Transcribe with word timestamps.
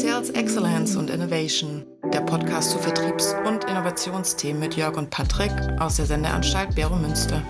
Sales 0.00 0.30
Excellence 0.30 0.94
und 0.94 1.10
Innovation, 1.10 1.82
der 2.12 2.20
Podcast 2.20 2.70
zu 2.70 2.78
Vertriebs- 2.78 3.34
und 3.44 3.64
Innovationsthemen 3.64 4.60
mit 4.60 4.76
Jörg 4.76 4.96
und 4.96 5.10
Patrick 5.10 5.50
aus 5.80 5.96
der 5.96 6.04
Sendeanstalt 6.04 6.72
Bero 6.76 6.94
Münster. 6.94 7.42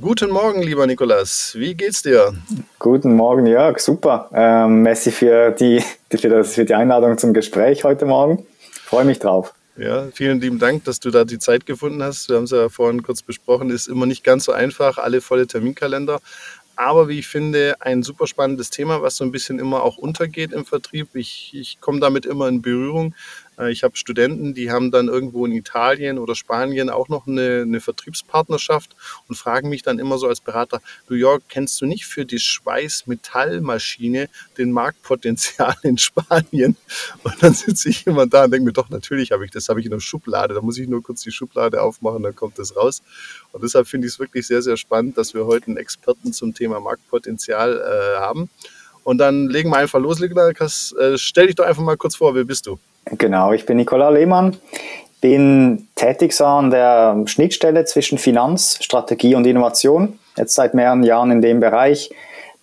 Guten 0.00 0.30
Morgen, 0.30 0.62
lieber 0.62 0.86
Nikolas. 0.86 1.52
Wie 1.54 1.74
geht's 1.74 2.00
dir? 2.00 2.32
Guten 2.78 3.14
Morgen, 3.14 3.46
Jörg. 3.46 3.78
Super. 3.78 4.30
Ähm, 4.32 4.80
Messi 4.80 5.10
für 5.10 5.50
die, 5.50 5.84
für, 6.08 6.30
das, 6.30 6.54
für 6.54 6.64
die 6.64 6.74
Einladung 6.74 7.18
zum 7.18 7.34
Gespräch 7.34 7.84
heute 7.84 8.06
Morgen. 8.06 8.46
Freue 8.72 9.04
mich 9.04 9.18
drauf. 9.18 9.52
Ja, 9.78 10.06
vielen 10.14 10.40
lieben 10.40 10.58
Dank, 10.58 10.84
dass 10.84 11.00
du 11.00 11.10
da 11.10 11.26
die 11.26 11.38
Zeit 11.38 11.66
gefunden 11.66 12.02
hast. 12.02 12.30
Wir 12.30 12.36
haben 12.36 12.44
es 12.44 12.50
ja 12.50 12.70
vorhin 12.70 13.02
kurz 13.02 13.20
besprochen, 13.20 13.68
ist 13.68 13.88
immer 13.88 14.06
nicht 14.06 14.24
ganz 14.24 14.46
so 14.46 14.52
einfach, 14.52 14.96
alle 14.96 15.20
volle 15.20 15.46
Terminkalender 15.46 16.20
aber 16.76 17.08
wie 17.08 17.18
ich 17.18 17.26
finde, 17.26 17.76
ein 17.80 18.02
super 18.02 18.26
spannendes 18.26 18.70
Thema, 18.70 19.02
was 19.02 19.16
so 19.16 19.24
ein 19.24 19.32
bisschen 19.32 19.58
immer 19.58 19.82
auch 19.82 19.96
untergeht 19.96 20.52
im 20.52 20.64
Vertrieb. 20.64 21.08
Ich, 21.14 21.52
ich 21.54 21.80
komme 21.80 22.00
damit 22.00 22.26
immer 22.26 22.48
in 22.48 22.62
Berührung. 22.62 23.14
Äh, 23.58 23.72
ich 23.72 23.82
habe 23.82 23.96
Studenten, 23.96 24.54
die 24.54 24.70
haben 24.70 24.90
dann 24.90 25.08
irgendwo 25.08 25.46
in 25.46 25.52
Italien 25.52 26.18
oder 26.18 26.34
Spanien 26.34 26.90
auch 26.90 27.08
noch 27.08 27.26
eine, 27.26 27.62
eine, 27.62 27.80
Vertriebspartnerschaft 27.80 28.96
und 29.28 29.36
fragen 29.36 29.68
mich 29.68 29.82
dann 29.82 29.98
immer 29.98 30.18
so 30.18 30.28
als 30.28 30.40
Berater, 30.40 30.80
du 31.08 31.14
Jörg, 31.14 31.42
kennst 31.48 31.80
du 31.80 31.86
nicht 31.86 32.06
für 32.06 32.24
die 32.24 32.38
Schweißmetallmaschine 32.38 34.28
den 34.58 34.72
Marktpotenzial 34.72 35.76
in 35.82 35.98
Spanien? 35.98 36.76
Und 37.22 37.42
dann 37.42 37.54
sitze 37.54 37.88
ich 37.88 38.06
immer 38.06 38.26
da 38.26 38.44
und 38.44 38.52
denke 38.52 38.66
mir, 38.66 38.72
doch, 38.72 38.90
natürlich 38.90 39.32
habe 39.32 39.44
ich 39.44 39.50
das, 39.50 39.68
habe 39.68 39.80
ich 39.80 39.86
in 39.86 39.92
der 39.92 40.00
Schublade, 40.00 40.54
da 40.54 40.60
muss 40.60 40.78
ich 40.78 40.88
nur 40.88 41.02
kurz 41.02 41.22
die 41.22 41.32
Schublade 41.32 41.82
aufmachen, 41.82 42.22
dann 42.22 42.34
kommt 42.34 42.58
das 42.58 42.76
raus. 42.76 43.02
Und 43.52 43.62
deshalb 43.62 43.86
finde 43.88 44.06
ich 44.06 44.14
es 44.14 44.18
wirklich 44.18 44.46
sehr, 44.46 44.62
sehr 44.62 44.76
spannend, 44.76 45.16
dass 45.18 45.34
wir 45.34 45.46
heute 45.46 45.68
einen 45.68 45.76
Experten 45.76 46.32
zum 46.32 46.54
Thema 46.54 46.80
Marktpotenzial 46.80 47.78
äh, 47.78 48.18
haben. 48.18 48.50
Und 49.06 49.18
dann 49.18 49.46
legen 49.46 49.70
wir 49.70 49.76
einfach 49.76 50.00
los, 50.00 50.18
Niklas. 50.18 50.92
Äh, 51.00 51.16
stell 51.16 51.46
dich 51.46 51.54
doch 51.54 51.64
einfach 51.64 51.84
mal 51.84 51.96
kurz 51.96 52.16
vor, 52.16 52.34
wer 52.34 52.42
bist 52.42 52.66
du? 52.66 52.76
Genau, 53.12 53.52
ich 53.52 53.64
bin 53.64 53.76
Nicola 53.76 54.08
Lehmann, 54.08 54.56
bin 55.20 55.86
tätig 55.94 56.32
so 56.32 56.44
an 56.44 56.70
der 56.70 57.22
Schnittstelle 57.26 57.84
zwischen 57.84 58.18
Finanz, 58.18 58.80
Strategie 58.82 59.36
und 59.36 59.46
Innovation, 59.46 60.18
jetzt 60.36 60.56
seit 60.56 60.74
mehreren 60.74 61.04
Jahren 61.04 61.30
in 61.30 61.40
dem 61.40 61.60
Bereich. 61.60 62.10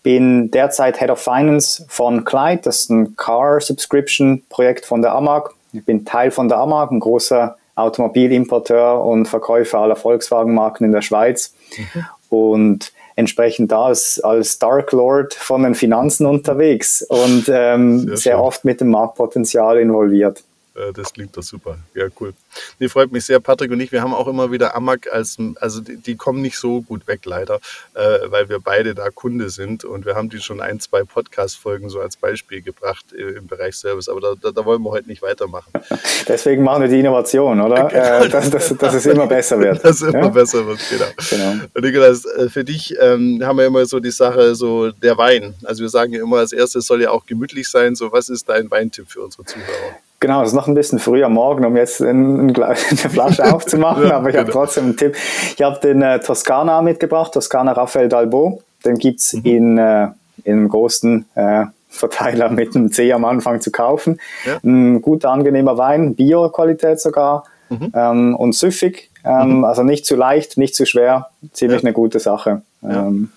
Bin 0.03 0.51
derzeit 0.51 0.99
Head 0.99 1.11
of 1.11 1.21
Finance 1.21 1.85
von 1.87 2.25
Clyde, 2.25 2.63
das 2.63 2.81
ist 2.81 2.89
ein 2.89 3.15
Car 3.15 3.61
Subscription 3.61 4.43
Projekt 4.49 4.85
von 4.85 5.01
der 5.01 5.15
AMAG. 5.15 5.51
Ich 5.71 5.85
bin 5.85 6.03
Teil 6.03 6.29
von 6.29 6.49
der 6.49 6.57
AMAG, 6.57 6.91
ein 6.91 6.99
großer 6.99 7.55
Automobilimporteur 7.75 9.01
und 9.01 9.27
Verkäufer 9.27 9.79
aller 9.79 9.95
Volkswagen-Marken 9.95 10.83
in 10.83 10.91
der 10.91 11.01
Schweiz. 11.01 11.53
Mhm. 11.77 12.05
Und 12.29 12.92
entsprechend 13.15 13.71
da 13.71 13.85
als, 13.85 14.19
als 14.19 14.59
Dark 14.59 14.91
Lord 14.91 15.33
von 15.33 15.63
den 15.63 15.75
Finanzen 15.75 16.25
unterwegs 16.25 17.01
und 17.01 17.45
ähm, 17.49 17.99
sehr, 17.99 18.17
sehr 18.17 18.43
oft 18.43 18.65
mit 18.65 18.81
dem 18.81 18.89
Marktpotenzial 18.89 19.77
involviert. 19.77 20.43
Äh, 20.75 20.93
das 20.93 21.13
klingt 21.13 21.35
doch 21.37 21.43
super. 21.43 21.77
Ja, 21.93 22.07
cool. 22.19 22.33
Nee, 22.79 22.89
freut 22.89 23.11
mich 23.11 23.25
sehr. 23.25 23.39
Patrick 23.39 23.71
und 23.71 23.79
ich, 23.79 23.91
wir 23.91 24.01
haben 24.01 24.13
auch 24.13 24.27
immer 24.27 24.51
wieder 24.51 24.75
Amag 24.75 25.11
als, 25.11 25.37
also 25.59 25.81
die, 25.81 25.97
die 25.97 26.15
kommen 26.15 26.41
nicht 26.41 26.57
so 26.57 26.81
gut 26.81 27.07
weg, 27.07 27.21
leider, 27.25 27.59
äh, 27.93 28.19
weil 28.29 28.49
wir 28.49 28.59
beide 28.59 28.95
da 28.95 29.09
Kunde 29.09 29.49
sind 29.49 29.85
und 29.85 30.05
wir 30.05 30.15
haben 30.15 30.29
die 30.29 30.39
schon 30.39 30.61
ein, 30.61 30.79
zwei 30.79 31.03
Podcast-Folgen 31.03 31.89
so 31.89 31.99
als 31.99 32.17
Beispiel 32.17 32.61
gebracht 32.61 33.05
äh, 33.13 33.37
im 33.37 33.47
Bereich 33.47 33.75
Service, 33.75 34.09
aber 34.09 34.21
da, 34.21 34.33
da, 34.41 34.51
da, 34.51 34.65
wollen 34.65 34.81
wir 34.81 34.91
heute 34.91 35.07
nicht 35.07 35.21
weitermachen. 35.21 35.71
Deswegen 36.27 36.63
machen 36.63 36.83
wir 36.83 36.89
die 36.89 36.99
Innovation, 36.99 37.61
oder? 37.61 37.83
Genau. 37.93 38.23
Äh, 38.23 38.29
dass, 38.29 38.49
dass, 38.49 38.75
dass, 38.77 38.93
es 38.95 39.05
immer 39.05 39.27
besser 39.27 39.59
wird. 39.59 39.83
dass 39.83 40.01
es 40.01 40.13
immer 40.13 40.23
ja? 40.23 40.27
besser 40.29 40.65
wird, 40.65 40.79
genau. 40.89 41.05
genau. 41.29 41.65
Und 41.73 41.83
Nikolaus, 41.83 42.25
äh, 42.25 42.49
für 42.49 42.63
dich 42.63 42.95
ähm, 42.99 43.41
haben 43.43 43.57
wir 43.57 43.65
immer 43.65 43.85
so 43.85 43.99
die 43.99 44.11
Sache, 44.11 44.55
so 44.55 44.91
der 44.91 45.17
Wein. 45.17 45.53
Also 45.63 45.83
wir 45.83 45.89
sagen 45.89 46.13
ja 46.13 46.21
immer, 46.21 46.37
als 46.37 46.53
erstes 46.53 46.87
soll 46.87 47.01
ja 47.01 47.11
auch 47.11 47.25
gemütlich 47.25 47.69
sein. 47.69 47.95
So, 47.95 48.11
was 48.11 48.29
ist 48.29 48.49
dein 48.49 48.71
Weintipp 48.71 49.09
für 49.09 49.21
unsere 49.21 49.45
Zuhörer? 49.45 49.97
Genau, 50.23 50.41
es 50.41 50.51
ist 50.51 50.55
noch 50.55 50.69
ein 50.69 50.73
bisschen 50.73 50.99
früh 50.99 51.21
am 51.21 51.33
Morgen, 51.33 51.65
um 51.65 51.75
jetzt 51.75 52.01
eine 52.01 52.53
Flasche 52.85 53.53
aufzumachen, 53.53 54.07
ja, 54.07 54.15
aber 54.15 54.29
ich 54.29 54.35
genau. 54.35 54.43
habe 54.43 54.51
trotzdem 54.53 54.85
einen 54.85 54.95
Tipp. 54.95 55.17
Ich 55.57 55.61
habe 55.61 55.77
den 55.81 56.01
äh, 56.01 56.21
Toskana 56.21 56.81
mitgebracht, 56.81 57.33
Toskana 57.33 57.73
Raphael 57.73 58.07
Dalbo. 58.07 58.61
Den 58.85 58.97
gibt 58.99 59.19
es 59.19 59.33
mhm. 59.33 59.41
in, 59.43 59.77
äh, 59.77 60.07
in 60.45 60.59
einem 60.59 60.69
großen 60.69 61.25
äh, 61.35 61.65
Verteiler 61.89 62.49
mit 62.49 62.73
einem 62.73 62.89
C 62.89 63.11
am 63.11 63.25
Anfang 63.25 63.59
zu 63.59 63.69
kaufen. 63.69 64.17
Ja. 64.45 64.59
Ein 64.63 65.01
guter, 65.01 65.29
angenehmer 65.29 65.77
Wein, 65.77 66.15
Bio-Qualität 66.15 67.01
sogar 67.01 67.43
mhm. 67.67 67.91
ähm, 67.93 68.35
und 68.37 68.55
süffig. 68.55 69.09
Ähm, 69.25 69.57
mhm. 69.57 69.65
Also 69.65 69.83
nicht 69.83 70.05
zu 70.05 70.15
leicht, 70.15 70.57
nicht 70.57 70.73
zu 70.73 70.85
schwer, 70.85 71.31
ziemlich 71.51 71.81
ja. 71.81 71.87
eine 71.87 71.93
gute 71.93 72.21
Sache. 72.21 72.61
Ähm, 72.81 73.29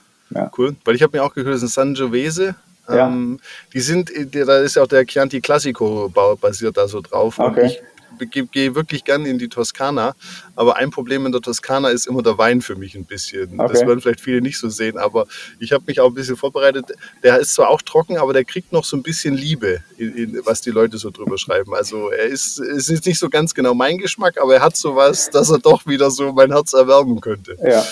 cool, 0.57 0.77
weil 0.85 0.95
ich 0.95 1.03
habe 1.03 1.19
mir 1.19 1.25
auch 1.25 1.35
gehört, 1.35 1.57
es 1.57 1.65
ist 1.65 1.77
ein 1.81 1.97
Sangiovese 1.97 2.55
ja. 2.89 3.07
Ähm, 3.07 3.41
die 3.73 3.81
sind, 3.81 4.11
da 4.33 4.59
ist 4.59 4.77
ja 4.77 4.83
auch 4.83 4.87
der 4.87 5.05
Chianti 5.05 5.41
Classico 5.41 6.11
basiert 6.41 6.77
da 6.77 6.89
so 6.89 7.01
drauf. 7.01 7.39
Okay. 7.39 7.61
Und 7.61 7.67
ich 7.67 7.83
gehe 8.31 8.47
geh 8.47 8.75
wirklich 8.75 9.05
gern 9.05 9.27
in 9.27 9.39
die 9.39 9.49
Toskana, 9.49 10.15
aber 10.55 10.77
ein 10.77 10.91
Problem 10.91 11.27
in 11.27 11.33
der 11.33 11.41
Toskana 11.41 11.89
ist 11.89 12.07
immer 12.07 12.23
der 12.23 12.39
Wein 12.39 12.63
für 12.63 12.77
mich 12.77 12.95
ein 12.95 13.05
bisschen. 13.05 13.61
Okay. 13.61 13.73
Das 13.73 13.87
werden 13.87 14.01
vielleicht 14.01 14.21
viele 14.21 14.41
nicht 14.41 14.59
so 14.59 14.69
sehen, 14.69 14.99
aber 14.99 15.27
ich 15.59 15.73
habe 15.73 15.85
mich 15.87 16.01
auch 16.01 16.09
ein 16.09 16.15
bisschen 16.15 16.37
vorbereitet. 16.37 16.93
Der 17.23 17.39
ist 17.39 17.55
zwar 17.55 17.69
auch 17.69 17.83
trocken, 17.83 18.17
aber 18.17 18.33
der 18.33 18.45
kriegt 18.45 18.73
noch 18.73 18.85
so 18.85 18.97
ein 18.97 19.03
bisschen 19.03 19.35
Liebe, 19.35 19.81
in, 19.99 20.15
in, 20.17 20.41
was 20.45 20.61
die 20.61 20.71
Leute 20.71 20.99
so 20.99 21.11
drüber 21.11 21.39
schreiben. 21.39 21.75
Also 21.75 22.11
er 22.11 22.25
ist, 22.25 22.59
es 22.59 22.89
ist 22.89 23.07
nicht 23.07 23.19
so 23.19 23.29
ganz 23.29 23.55
genau 23.55 23.75
mein 23.75 23.99
Geschmack, 23.99 24.41
aber 24.41 24.55
er 24.55 24.63
hat 24.63 24.77
sowas, 24.77 25.31
dass 25.31 25.51
er 25.51 25.59
doch 25.59 25.87
wieder 25.87 26.11
so 26.11 26.33
mein 26.33 26.53
Herz 26.53 26.73
erwärmen 26.73 27.21
könnte. 27.21 27.57
Ja, 27.63 27.85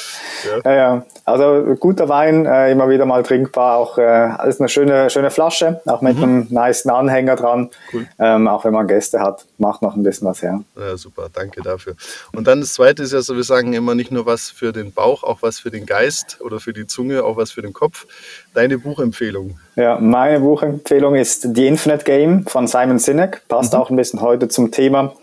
ja, 0.45 0.61
ja. 0.65 0.75
ja. 0.75 1.07
Also 1.27 1.75
guter 1.81 2.09
Wein, 2.11 2.45
äh, 2.45 2.71
immer 2.73 2.91
wieder 2.91 3.07
mal 3.07 3.23
trinkbar. 3.23 3.79
Auch 3.79 3.97
äh, 3.97 4.49
ist 4.49 4.61
eine 4.61 4.69
schöne, 4.69 5.09
schöne 5.09 5.31
Flasche, 5.31 5.81
auch 5.87 6.03
mit 6.03 6.19
mhm. 6.19 6.23
einem 6.23 6.47
nice 6.51 6.87
Anhänger 6.87 7.37
dran. 7.37 7.71
Cool. 7.93 8.07
Ähm, 8.19 8.47
auch 8.47 8.65
wenn 8.65 8.75
man 8.75 8.87
Gäste 8.87 9.21
hat, 9.21 9.47
macht 9.57 9.81
noch 9.81 9.97
ein 9.97 10.03
bisschen 10.03 10.29
was 10.29 10.43
her. 10.43 10.61
Ja, 10.77 10.97
super, 10.99 11.29
danke 11.33 11.63
dafür. 11.63 11.95
Und 12.33 12.47
dann 12.47 12.61
das 12.61 12.75
zweite 12.75 13.03
ist 13.03 13.13
ja 13.13 13.23
so, 13.23 13.37
wir 13.37 13.45
sagen 13.45 13.73
immer 13.73 13.95
nicht 13.95 14.13
nur 14.13 14.27
was 14.27 14.51
für 14.51 14.73
den 14.73 14.93
Bauch, 14.93 15.23
auch 15.23 15.39
was 15.41 15.59
für 15.59 15.71
den 15.71 15.87
Geist 15.87 16.39
oder 16.41 16.61
für 16.61 16.75
die 16.75 16.87
Zunge, 16.87 17.25
auch 17.25 17.39
was 17.39 17.53
für 17.53 17.63
den 17.63 17.73
Kopf. 17.73 18.07
Deine 18.53 18.79
Buchempfehlung? 18.79 19.59
Ja, 19.77 19.99
meine 19.99 20.41
Buchempfehlung 20.41 21.15
ist 21.15 21.49
The 21.55 21.67
Infinite 21.67 22.05
Game 22.05 22.47
von 22.47 22.67
Simon 22.67 22.99
Sinek. 22.99 23.43
Passt 23.49 23.73
mhm. 23.73 23.79
auch 23.79 23.91
ein 23.91 23.97
bisschen 23.97 24.21
heute 24.21 24.49
zum 24.49 24.71
Thema. 24.71 25.15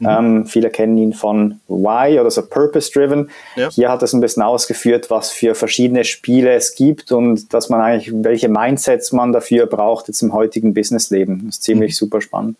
Mhm. 0.00 0.06
Ähm, 0.08 0.46
viele 0.46 0.70
kennen 0.70 0.96
ihn 0.98 1.12
von 1.12 1.60
Why 1.68 2.18
oder 2.20 2.30
so 2.30 2.42
Purpose 2.46 2.90
Driven. 2.92 3.30
Ja. 3.56 3.70
Hier 3.70 3.90
hat 3.90 4.02
es 4.02 4.12
ein 4.12 4.20
bisschen 4.20 4.42
ausgeführt, 4.42 5.10
was 5.10 5.30
für 5.30 5.54
verschiedene 5.54 6.04
Spiele 6.04 6.52
es 6.52 6.74
gibt 6.74 7.12
und 7.12 7.52
dass 7.52 7.68
man 7.68 7.80
eigentlich, 7.80 8.12
welche 8.14 8.48
Mindsets 8.48 9.12
man 9.12 9.32
dafür 9.32 9.66
braucht 9.66 10.08
jetzt 10.08 10.22
im 10.22 10.32
heutigen 10.32 10.74
Businessleben. 10.74 11.46
Das 11.46 11.56
ist 11.56 11.62
ziemlich 11.62 11.92
mhm. 11.92 11.96
super 11.96 12.20
spannend. 12.20 12.56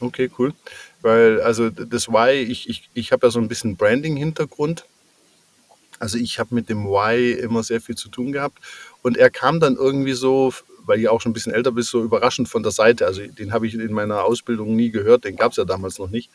Okay, 0.00 0.30
cool. 0.38 0.52
Weil, 1.02 1.40
also 1.40 1.70
das 1.70 2.08
Why, 2.08 2.32
ich, 2.32 2.68
ich, 2.68 2.90
ich 2.94 3.12
habe 3.12 3.26
ja 3.26 3.30
so 3.30 3.38
ein 3.38 3.48
bisschen 3.48 3.76
Branding-Hintergrund. 3.76 4.84
Also 5.98 6.18
ich 6.18 6.38
habe 6.38 6.54
mit 6.54 6.68
dem 6.68 6.86
Why 6.86 7.32
immer 7.32 7.62
sehr 7.62 7.80
viel 7.80 7.94
zu 7.94 8.08
tun 8.08 8.32
gehabt. 8.32 8.58
Und 9.02 9.16
er 9.16 9.30
kam 9.30 9.60
dann 9.60 9.76
irgendwie 9.76 10.12
so, 10.12 10.52
weil 10.86 11.00
ich 11.00 11.08
auch 11.08 11.20
schon 11.20 11.30
ein 11.30 11.34
bisschen 11.34 11.52
älter 11.52 11.72
bist, 11.72 11.90
so 11.90 12.02
überraschend 12.02 12.48
von 12.48 12.62
der 12.62 12.72
Seite. 12.72 13.06
Also 13.06 13.22
den 13.26 13.52
habe 13.52 13.66
ich 13.66 13.74
in 13.74 13.92
meiner 13.92 14.24
Ausbildung 14.24 14.76
nie 14.76 14.90
gehört, 14.90 15.24
den 15.24 15.36
gab 15.36 15.52
es 15.52 15.58
ja 15.58 15.64
damals 15.64 15.98
noch 15.98 16.10
nicht. 16.10 16.30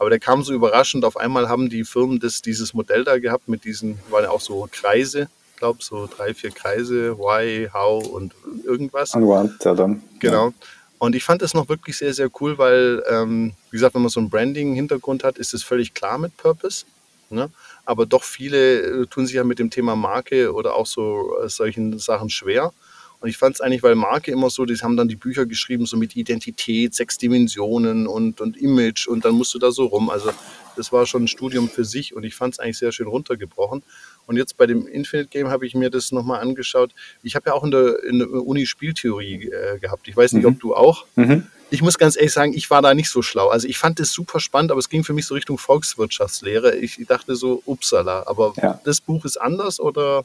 Aber 0.00 0.08
der 0.08 0.18
kam 0.18 0.42
so 0.42 0.54
überraschend. 0.54 1.04
Auf 1.04 1.18
einmal 1.18 1.50
haben 1.50 1.68
die 1.68 1.84
Firmen 1.84 2.20
das, 2.20 2.40
dieses 2.40 2.72
Modell 2.72 3.04
da 3.04 3.18
gehabt 3.18 3.48
mit 3.48 3.64
diesen, 3.64 3.98
waren 4.08 4.24
ja 4.24 4.30
auch 4.30 4.40
so 4.40 4.66
Kreise, 4.72 5.28
ich 5.52 5.58
glaube 5.58 5.80
so 5.82 6.08
drei, 6.08 6.32
vier 6.32 6.52
Kreise, 6.52 7.18
Why, 7.18 7.68
How 7.70 8.06
und 8.08 8.32
irgendwas. 8.64 9.14
Und 9.14 9.26
what, 9.26 9.50
ja 9.62 9.74
dann. 9.74 10.02
Genau. 10.18 10.54
Und 10.98 11.14
ich 11.14 11.22
fand 11.22 11.42
das 11.42 11.52
noch 11.52 11.68
wirklich 11.68 11.98
sehr, 11.98 12.14
sehr 12.14 12.30
cool, 12.40 12.56
weil, 12.56 13.04
ähm, 13.10 13.52
wie 13.70 13.76
gesagt, 13.76 13.94
wenn 13.94 14.00
man 14.00 14.08
so 14.08 14.20
einen 14.20 14.30
Branding-Hintergrund 14.30 15.22
hat, 15.22 15.36
ist 15.36 15.52
es 15.52 15.62
völlig 15.62 15.92
klar 15.92 16.16
mit 16.16 16.34
Purpose. 16.38 16.86
Ne? 17.28 17.50
Aber 17.84 18.06
doch 18.06 18.24
viele 18.24 19.02
äh, 19.02 19.06
tun 19.06 19.26
sich 19.26 19.36
ja 19.36 19.44
mit 19.44 19.58
dem 19.58 19.68
Thema 19.68 19.96
Marke 19.96 20.54
oder 20.54 20.76
auch 20.76 20.86
so 20.86 21.36
äh, 21.44 21.48
solchen 21.50 21.98
Sachen 21.98 22.30
schwer. 22.30 22.72
Und 23.20 23.28
ich 23.28 23.36
fand 23.36 23.54
es 23.54 23.60
eigentlich, 23.60 23.82
weil 23.82 23.94
Marke 23.94 24.30
immer 24.30 24.48
so, 24.48 24.64
die 24.64 24.74
haben 24.76 24.96
dann 24.96 25.08
die 25.08 25.16
Bücher 25.16 25.44
geschrieben, 25.44 25.86
so 25.86 25.96
mit 25.96 26.16
Identität, 26.16 26.94
sechs 26.94 27.18
Dimensionen 27.18 28.06
und, 28.06 28.40
und 28.40 28.56
Image 28.56 29.06
und 29.06 29.24
dann 29.24 29.34
musst 29.34 29.52
du 29.54 29.58
da 29.58 29.70
so 29.70 29.86
rum. 29.86 30.08
Also 30.08 30.30
das 30.76 30.90
war 30.90 31.06
schon 31.06 31.24
ein 31.24 31.28
Studium 31.28 31.68
für 31.68 31.84
sich 31.84 32.14
und 32.14 32.24
ich 32.24 32.34
fand 32.34 32.54
es 32.54 32.60
eigentlich 32.60 32.78
sehr 32.78 32.92
schön 32.92 33.08
runtergebrochen. 33.08 33.82
Und 34.26 34.36
jetzt 34.36 34.56
bei 34.56 34.66
dem 34.66 34.86
Infinite 34.86 35.28
Game 35.28 35.48
habe 35.48 35.66
ich 35.66 35.74
mir 35.74 35.90
das 35.90 36.12
nochmal 36.12 36.40
angeschaut. 36.40 36.92
Ich 37.22 37.36
habe 37.36 37.50
ja 37.50 37.54
auch 37.54 37.64
in 37.64 37.70
der, 37.70 38.02
in 38.04 38.18
der 38.20 38.28
Uni 38.30 38.64
Spieltheorie 38.64 39.50
äh, 39.50 39.78
gehabt. 39.78 40.08
Ich 40.08 40.16
weiß 40.16 40.32
nicht, 40.32 40.44
mhm. 40.44 40.54
ob 40.54 40.60
du 40.60 40.74
auch. 40.74 41.04
Mhm 41.16 41.46
ich 41.70 41.82
muss 41.82 41.98
ganz 41.98 42.16
ehrlich 42.16 42.32
sagen, 42.32 42.52
ich 42.54 42.70
war 42.70 42.82
da 42.82 42.94
nicht 42.94 43.08
so 43.08 43.22
schlau. 43.22 43.48
Also 43.48 43.68
ich 43.68 43.78
fand 43.78 44.00
es 44.00 44.12
super 44.12 44.40
spannend, 44.40 44.70
aber 44.70 44.78
es 44.78 44.88
ging 44.88 45.04
für 45.04 45.12
mich 45.12 45.26
so 45.26 45.34
Richtung 45.34 45.58
Volkswirtschaftslehre. 45.58 46.76
Ich 46.76 46.98
dachte 47.06 47.36
so, 47.36 47.62
upsala, 47.64 48.24
aber 48.26 48.52
ja. 48.60 48.80
das 48.84 49.00
Buch 49.00 49.24
ist 49.24 49.36
anders 49.36 49.80
oder? 49.80 50.24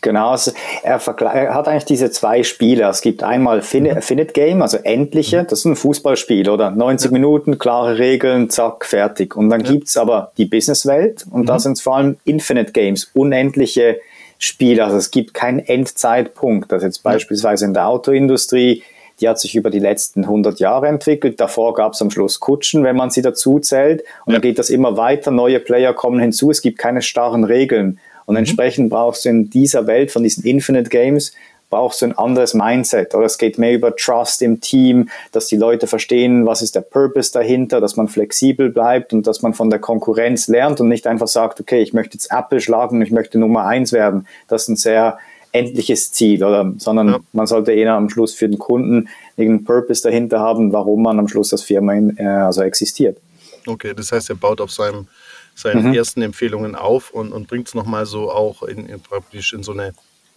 Genau, 0.00 0.36
er, 0.82 1.00
er, 1.00 1.54
hat 1.54 1.68
eigentlich 1.68 1.84
diese 1.84 2.10
zwei 2.10 2.42
Spiele. 2.42 2.88
Es 2.88 3.00
gibt 3.00 3.22
einmal 3.22 3.62
Fin 3.62 3.84
mhm. 3.84 4.02
Finite 4.02 4.32
Game, 4.32 4.62
also 4.62 4.76
endliche, 4.78 5.42
mhm. 5.42 5.46
das 5.48 5.60
ist 5.60 5.64
ein 5.64 5.76
Fußballspiel, 5.76 6.48
oder? 6.48 6.70
90 6.70 7.10
ja. 7.10 7.12
Minuten, 7.12 7.58
klare 7.58 7.98
Regeln, 7.98 8.50
zack, 8.50 8.84
fertig. 8.84 9.34
Und 9.34 9.48
dann 9.48 9.64
ja. 9.64 9.70
gibt 9.70 9.88
es 9.88 9.96
aber 9.96 10.32
die 10.36 10.44
Businesswelt 10.44 11.24
und 11.30 11.42
mhm. 11.42 11.46
da 11.46 11.58
sind 11.58 11.72
es 11.72 11.80
vor 11.80 11.96
allem 11.96 12.16
Infinite 12.24 12.72
Games, 12.72 13.10
unendliche 13.14 13.98
Spiel. 14.38 14.80
Also 14.80 14.96
es 14.96 15.10
gibt 15.10 15.34
keinen 15.34 15.60
Endzeitpunkt. 15.60 16.72
Also 16.72 16.86
jetzt 16.86 17.02
beispielsweise 17.02 17.64
in 17.64 17.74
der 17.74 17.86
Autoindustrie, 17.86 18.82
die 19.20 19.28
hat 19.28 19.38
sich 19.38 19.54
über 19.54 19.70
die 19.70 19.78
letzten 19.78 20.24
100 20.24 20.58
Jahre 20.60 20.88
entwickelt. 20.88 21.40
Davor 21.40 21.74
gab 21.74 21.92
es 21.92 22.02
am 22.02 22.10
Schluss 22.10 22.40
Kutschen, 22.40 22.84
wenn 22.84 22.96
man 22.96 23.10
sie 23.10 23.22
dazu 23.22 23.58
zählt. 23.58 24.02
Und 24.24 24.32
ja. 24.32 24.34
dann 24.34 24.42
geht 24.42 24.58
das 24.58 24.70
immer 24.70 24.96
weiter. 24.96 25.30
Neue 25.30 25.60
Player 25.60 25.94
kommen 25.94 26.20
hinzu. 26.20 26.50
Es 26.50 26.62
gibt 26.62 26.78
keine 26.78 27.02
starren 27.02 27.44
Regeln. 27.44 27.98
Und 28.26 28.34
mhm. 28.34 28.38
entsprechend 28.38 28.90
brauchst 28.90 29.24
du 29.24 29.30
in 29.30 29.50
dieser 29.50 29.86
Welt 29.86 30.10
von 30.10 30.22
diesen 30.22 30.44
Infinite 30.44 30.90
Games 30.90 31.32
brauchst 31.72 32.02
du 32.02 32.06
ein 32.06 32.18
anderes 32.18 32.52
Mindset 32.52 33.14
oder 33.14 33.24
es 33.24 33.38
geht 33.38 33.56
mehr 33.56 33.72
über 33.72 33.96
Trust 33.96 34.42
im 34.42 34.60
Team, 34.60 35.08
dass 35.32 35.46
die 35.46 35.56
Leute 35.56 35.86
verstehen, 35.86 36.44
was 36.44 36.60
ist 36.60 36.74
der 36.74 36.82
Purpose 36.82 37.32
dahinter, 37.32 37.80
dass 37.80 37.96
man 37.96 38.08
flexibel 38.08 38.68
bleibt 38.68 39.14
und 39.14 39.26
dass 39.26 39.40
man 39.40 39.54
von 39.54 39.70
der 39.70 39.78
Konkurrenz 39.78 40.48
lernt 40.48 40.82
und 40.82 40.88
nicht 40.88 41.06
einfach 41.06 41.28
sagt, 41.28 41.60
okay, 41.60 41.80
ich 41.80 41.94
möchte 41.94 42.12
jetzt 42.12 42.30
Apple 42.30 42.60
schlagen 42.60 42.96
und 42.96 43.02
ich 43.02 43.10
möchte 43.10 43.38
Nummer 43.38 43.64
eins 43.64 43.90
werden. 43.90 44.26
Das 44.48 44.64
ist 44.64 44.68
ein 44.68 44.76
sehr 44.76 45.18
endliches 45.52 46.12
Ziel, 46.12 46.42
oder? 46.42 46.72
Sondern 46.78 47.08
ja. 47.08 47.20
man 47.32 47.46
sollte 47.46 47.72
eher 47.72 47.94
am 47.94 48.08
Schluss 48.08 48.34
für 48.34 48.48
den 48.48 48.58
Kunden 48.58 49.08
irgendeinen 49.36 49.64
Purpose 49.64 50.02
dahinter 50.02 50.40
haben, 50.40 50.72
warum 50.72 51.02
man 51.02 51.18
am 51.18 51.28
Schluss 51.28 51.52
als 51.52 51.62
Firma 51.62 51.94
in, 51.94 52.16
äh, 52.16 52.24
also 52.24 52.62
existiert. 52.62 53.18
Okay, 53.66 53.94
das 53.94 54.10
heißt, 54.10 54.30
er 54.30 54.36
baut 54.36 54.60
auf 54.60 54.72
seinem, 54.72 55.06
seinen 55.54 55.88
mhm. 55.88 55.94
ersten 55.94 56.22
Empfehlungen 56.22 56.74
auf 56.74 57.10
und, 57.10 57.32
und 57.32 57.48
bringt 57.48 57.68
es 57.68 57.74
nochmal 57.74 58.06
so 58.06 58.30
auch 58.30 58.62
in, 58.62 58.86
in, 58.86 59.00
praktisch 59.00 59.52
in 59.52 59.62
so 59.62 59.72
eine 59.72 59.92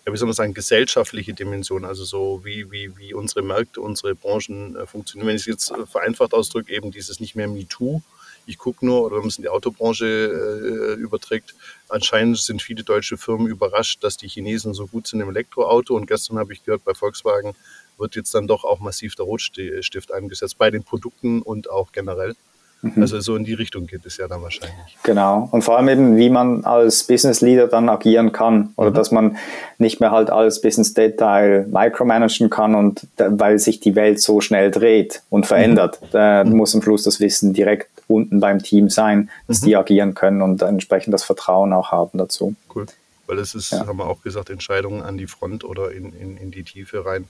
ja, 0.05 0.13
wie 0.13 0.17
soll 0.17 0.27
man 0.27 0.35
sagen, 0.35 0.53
gesellschaftliche 0.53 1.33
Dimension, 1.33 1.83
also 1.83 2.03
so 2.03 2.41
wie, 2.43 2.71
wie, 2.71 2.95
wie 2.97 3.13
unsere 3.13 3.41
Märkte, 3.41 3.81
unsere 3.81 4.13
Branchen 4.13 4.75
äh, 4.75 4.85
funktionieren. 4.85 5.27
Wenn 5.27 5.35
ich 5.35 5.41
es 5.41 5.47
jetzt 5.47 5.71
äh, 5.71 5.85
vereinfacht 5.87 6.33
ausdrücke, 6.33 6.71
eben 6.73 6.91
dieses 6.91 7.19
nicht 7.19 7.35
mehr 7.35 7.47
MeToo, 7.47 8.01
ich 8.45 8.57
gucke 8.57 8.85
nur, 8.85 9.03
oder 9.03 9.15
wenn 9.15 9.21
man 9.21 9.29
es 9.29 9.37
in 9.37 9.43
die 9.43 9.49
Autobranche 9.49 10.05
äh, 10.05 10.99
überträgt, 10.99 11.55
anscheinend 11.89 12.37
sind 12.37 12.61
viele 12.61 12.83
deutsche 12.83 13.17
Firmen 13.17 13.47
überrascht, 13.47 14.03
dass 14.03 14.17
die 14.17 14.27
Chinesen 14.27 14.73
so 14.73 14.87
gut 14.87 15.07
sind 15.07 15.21
im 15.21 15.29
Elektroauto. 15.29 15.95
Und 15.95 16.07
gestern 16.07 16.37
habe 16.37 16.53
ich 16.53 16.63
gehört, 16.63 16.83
bei 16.83 16.93
Volkswagen 16.93 17.55
wird 17.97 18.15
jetzt 18.15 18.33
dann 18.33 18.47
doch 18.47 18.63
auch 18.63 18.79
massiv 18.79 19.15
der 19.15 19.25
Rotstift 19.25 20.11
eingesetzt, 20.11 20.57
bei 20.57 20.69
den 20.69 20.83
Produkten 20.83 21.41
und 21.41 21.69
auch 21.69 21.91
generell. 21.91 22.35
Mhm. 22.81 23.01
Also 23.01 23.19
so 23.19 23.35
in 23.35 23.43
die 23.43 23.53
Richtung 23.53 23.87
geht 23.87 24.05
es 24.05 24.17
ja 24.17 24.27
dann 24.27 24.41
wahrscheinlich. 24.41 24.97
Genau. 25.03 25.47
Und 25.51 25.63
vor 25.63 25.77
allem 25.77 25.89
eben, 25.89 26.17
wie 26.17 26.29
man 26.29 26.65
als 26.65 27.03
Business 27.03 27.41
Leader 27.41 27.67
dann 27.67 27.89
agieren 27.89 28.31
kann 28.31 28.73
oder 28.75 28.91
mhm. 28.91 28.95
dass 28.95 29.11
man 29.11 29.37
nicht 29.77 29.99
mehr 29.99 30.11
halt 30.11 30.29
als 30.29 30.61
Business 30.61 30.93
Detail 30.93 31.67
micromanagen 31.69 32.49
kann 32.49 32.75
und 32.75 33.07
weil 33.17 33.59
sich 33.59 33.79
die 33.79 33.95
Welt 33.95 34.19
so 34.19 34.41
schnell 34.41 34.71
dreht 34.71 35.23
und 35.29 35.45
verändert, 35.45 35.99
mhm. 36.01 36.07
da 36.11 36.43
mhm. 36.43 36.57
muss 36.57 36.75
am 36.75 36.81
Schluss 36.81 37.03
das 37.03 37.19
Wissen 37.19 37.53
direkt 37.53 37.89
unten 38.07 38.39
beim 38.39 38.61
Team 38.61 38.89
sein, 38.89 39.29
dass 39.47 39.61
die 39.61 39.71
mhm. 39.71 39.79
agieren 39.79 40.13
können 40.13 40.41
und 40.41 40.61
entsprechend 40.61 41.13
das 41.13 41.23
Vertrauen 41.23 41.73
auch 41.73 41.91
haben 41.91 42.17
dazu. 42.17 42.55
Cool. 42.73 42.85
Weil 43.27 43.39
es 43.39 43.55
ist, 43.55 43.71
ja. 43.71 43.87
haben 43.87 43.97
wir 43.97 44.05
auch 44.05 44.21
gesagt, 44.21 44.51
Entscheidungen 44.51 45.01
an 45.01 45.17
die 45.17 45.25
Front 45.25 45.63
oder 45.63 45.91
in, 45.91 46.13
in, 46.13 46.37
in 46.37 46.51
die 46.51 46.63
Tiefe 46.63 47.05
rein. 47.05 47.27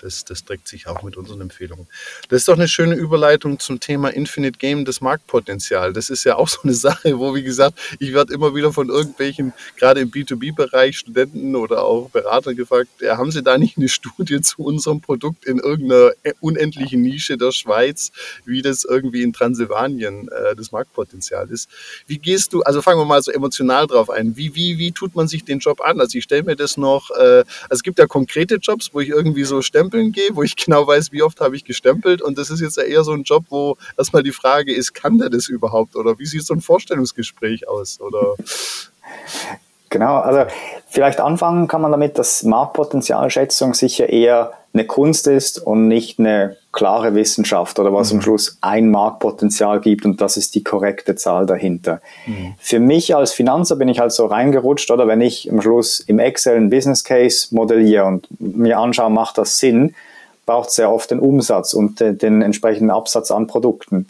Das, 0.00 0.24
das 0.24 0.44
trägt 0.44 0.68
sich 0.68 0.86
auch 0.86 1.02
mit 1.02 1.16
unseren 1.16 1.40
Empfehlungen. 1.40 1.88
Das 2.28 2.42
ist 2.42 2.48
doch 2.48 2.54
eine 2.54 2.68
schöne 2.68 2.94
Überleitung 2.94 3.58
zum 3.58 3.80
Thema 3.80 4.10
Infinite 4.10 4.58
Game, 4.58 4.84
das 4.84 5.00
Marktpotenzial. 5.00 5.92
Das 5.92 6.08
ist 6.08 6.24
ja 6.24 6.36
auch 6.36 6.48
so 6.48 6.60
eine 6.62 6.74
Sache, 6.74 7.18
wo, 7.18 7.34
wie 7.34 7.42
gesagt, 7.42 7.78
ich 7.98 8.12
werde 8.12 8.32
immer 8.32 8.54
wieder 8.54 8.72
von 8.72 8.88
irgendwelchen, 8.88 9.52
gerade 9.76 10.00
im 10.00 10.10
B2B-Bereich, 10.10 10.98
Studenten 10.98 11.56
oder 11.56 11.84
auch 11.84 12.10
Beratern 12.10 12.54
gefragt, 12.54 12.88
ja, 13.00 13.16
haben 13.16 13.32
Sie 13.32 13.42
da 13.42 13.58
nicht 13.58 13.76
eine 13.76 13.88
Studie 13.88 14.40
zu 14.40 14.62
unserem 14.62 15.00
Produkt 15.00 15.44
in 15.44 15.58
irgendeiner 15.58 16.12
unendlichen 16.40 17.02
Nische 17.02 17.36
der 17.36 17.52
Schweiz, 17.52 18.12
wie 18.44 18.62
das 18.62 18.84
irgendwie 18.84 19.22
in 19.22 19.32
Transsilvanien 19.32 20.28
äh, 20.28 20.54
das 20.54 20.70
Marktpotenzial 20.70 21.50
ist? 21.50 21.68
Wie 22.06 22.18
gehst 22.18 22.52
du, 22.52 22.62
also 22.62 22.82
fangen 22.82 23.00
wir 23.00 23.04
mal 23.04 23.22
so 23.22 23.32
emotional 23.32 23.86
drauf 23.86 24.10
ein, 24.10 24.36
wie, 24.36 24.54
wie, 24.54 24.78
wie 24.78 24.92
tut 24.92 25.16
man 25.16 25.26
sich 25.26 25.44
den 25.44 25.58
Job 25.58 25.80
an? 25.80 26.00
Also 26.00 26.18
ich 26.18 26.24
stelle 26.24 26.44
mir 26.44 26.56
das 26.56 26.76
noch, 26.76 27.10
äh, 27.10 27.18
also 27.18 27.44
es 27.70 27.82
gibt 27.82 27.98
ja 27.98 28.06
konkrete 28.06 28.56
Jobs, 28.56 28.90
wo 28.92 29.00
ich 29.00 29.08
irgendwie 29.08 29.44
so 29.44 29.60
stempeln 29.88 30.12
gehe, 30.12 30.30
wo 30.34 30.42
ich 30.42 30.56
genau 30.56 30.86
weiß, 30.86 31.12
wie 31.12 31.22
oft 31.22 31.40
habe 31.40 31.56
ich 31.56 31.64
gestempelt. 31.64 32.22
Und 32.22 32.38
das 32.38 32.50
ist 32.50 32.60
jetzt 32.60 32.76
ja 32.76 32.84
eher 32.84 33.04
so 33.04 33.12
ein 33.12 33.22
Job, 33.22 33.44
wo 33.48 33.76
erstmal 33.96 34.22
die 34.22 34.32
Frage 34.32 34.74
ist, 34.74 34.94
kann 34.94 35.18
der 35.18 35.30
das 35.30 35.48
überhaupt? 35.48 35.96
Oder 35.96 36.18
wie 36.18 36.26
sieht 36.26 36.44
so 36.44 36.54
ein 36.54 36.60
Vorstellungsgespräch 36.60 37.68
aus? 37.68 38.00
Oder? 38.00 38.34
Genau, 39.90 40.18
also 40.18 40.50
vielleicht 40.88 41.20
anfangen 41.20 41.66
kann 41.66 41.80
man 41.80 41.90
damit, 41.90 42.18
dass 42.18 42.42
Marktpotenzialschätzung 42.42 43.74
sicher 43.74 44.08
eher 44.08 44.52
eine 44.74 44.86
Kunst 44.86 45.26
ist 45.26 45.58
und 45.58 45.88
nicht 45.88 46.18
eine 46.18 46.56
klare 46.78 47.16
Wissenschaft 47.16 47.80
oder 47.80 47.92
was 47.92 48.12
mhm. 48.12 48.18
am 48.18 48.22
Schluss 48.22 48.56
ein 48.60 48.88
Marktpotenzial 48.92 49.80
gibt 49.80 50.04
und 50.04 50.20
das 50.20 50.36
ist 50.36 50.54
die 50.54 50.62
korrekte 50.62 51.16
Zahl 51.16 51.44
dahinter. 51.44 52.00
Mhm. 52.24 52.54
Für 52.60 52.78
mich 52.78 53.16
als 53.16 53.32
Finanzer 53.32 53.74
bin 53.74 53.88
ich 53.88 53.98
halt 53.98 54.12
so 54.12 54.26
reingerutscht 54.26 54.88
oder 54.92 55.08
wenn 55.08 55.20
ich 55.20 55.50
am 55.50 55.60
Schluss 55.60 55.98
im 55.98 56.20
Excel 56.20 56.56
ein 56.56 56.70
Business 56.70 57.02
Case 57.02 57.52
modelliere 57.52 58.04
und 58.04 58.28
mir 58.38 58.78
anschaue, 58.78 59.10
macht 59.10 59.38
das 59.38 59.58
Sinn, 59.58 59.96
braucht 60.46 60.68
es 60.68 60.76
sehr 60.76 60.92
oft 60.92 61.10
den 61.10 61.18
Umsatz 61.18 61.74
und 61.74 61.98
den, 61.98 62.16
den 62.16 62.42
entsprechenden 62.42 62.92
Absatz 62.92 63.32
an 63.32 63.48
Produkten. 63.48 64.06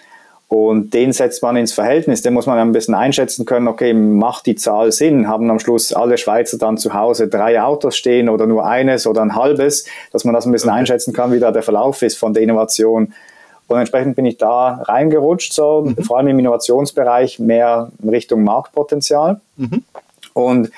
Und 0.48 0.94
den 0.94 1.12
setzt 1.12 1.42
man 1.42 1.56
ins 1.56 1.74
Verhältnis. 1.74 2.22
Den 2.22 2.32
muss 2.32 2.46
man 2.46 2.58
ein 2.58 2.72
bisschen 2.72 2.94
einschätzen 2.94 3.44
können, 3.44 3.68
okay, 3.68 3.92
macht 3.92 4.46
die 4.46 4.54
Zahl 4.54 4.92
Sinn? 4.92 5.28
Haben 5.28 5.50
am 5.50 5.58
Schluss 5.58 5.92
alle 5.92 6.16
Schweizer 6.16 6.56
dann 6.56 6.78
zu 6.78 6.94
Hause 6.94 7.28
drei 7.28 7.60
Autos 7.60 7.96
stehen 7.96 8.30
oder 8.30 8.46
nur 8.46 8.66
eines 8.66 9.06
oder 9.06 9.20
ein 9.20 9.36
halbes, 9.36 9.84
dass 10.10 10.24
man 10.24 10.34
das 10.34 10.46
ein 10.46 10.52
bisschen 10.52 10.70
okay. 10.70 10.78
einschätzen 10.78 11.12
kann, 11.12 11.32
wie 11.32 11.38
da 11.38 11.52
der 11.52 11.62
Verlauf 11.62 12.00
ist 12.00 12.16
von 12.16 12.32
der 12.32 12.42
Innovation. 12.42 13.12
Und 13.66 13.78
entsprechend 13.78 14.16
bin 14.16 14.24
ich 14.24 14.38
da 14.38 14.80
reingerutscht, 14.84 15.52
so 15.52 15.82
mhm. 15.82 16.02
vor 16.02 16.16
allem 16.16 16.28
im 16.28 16.38
Innovationsbereich 16.38 17.38
mehr 17.38 17.92
in 18.02 18.08
Richtung 18.08 18.42
Marktpotenzial. 18.42 19.42
Mhm. 19.58 19.84
Und 20.32 20.70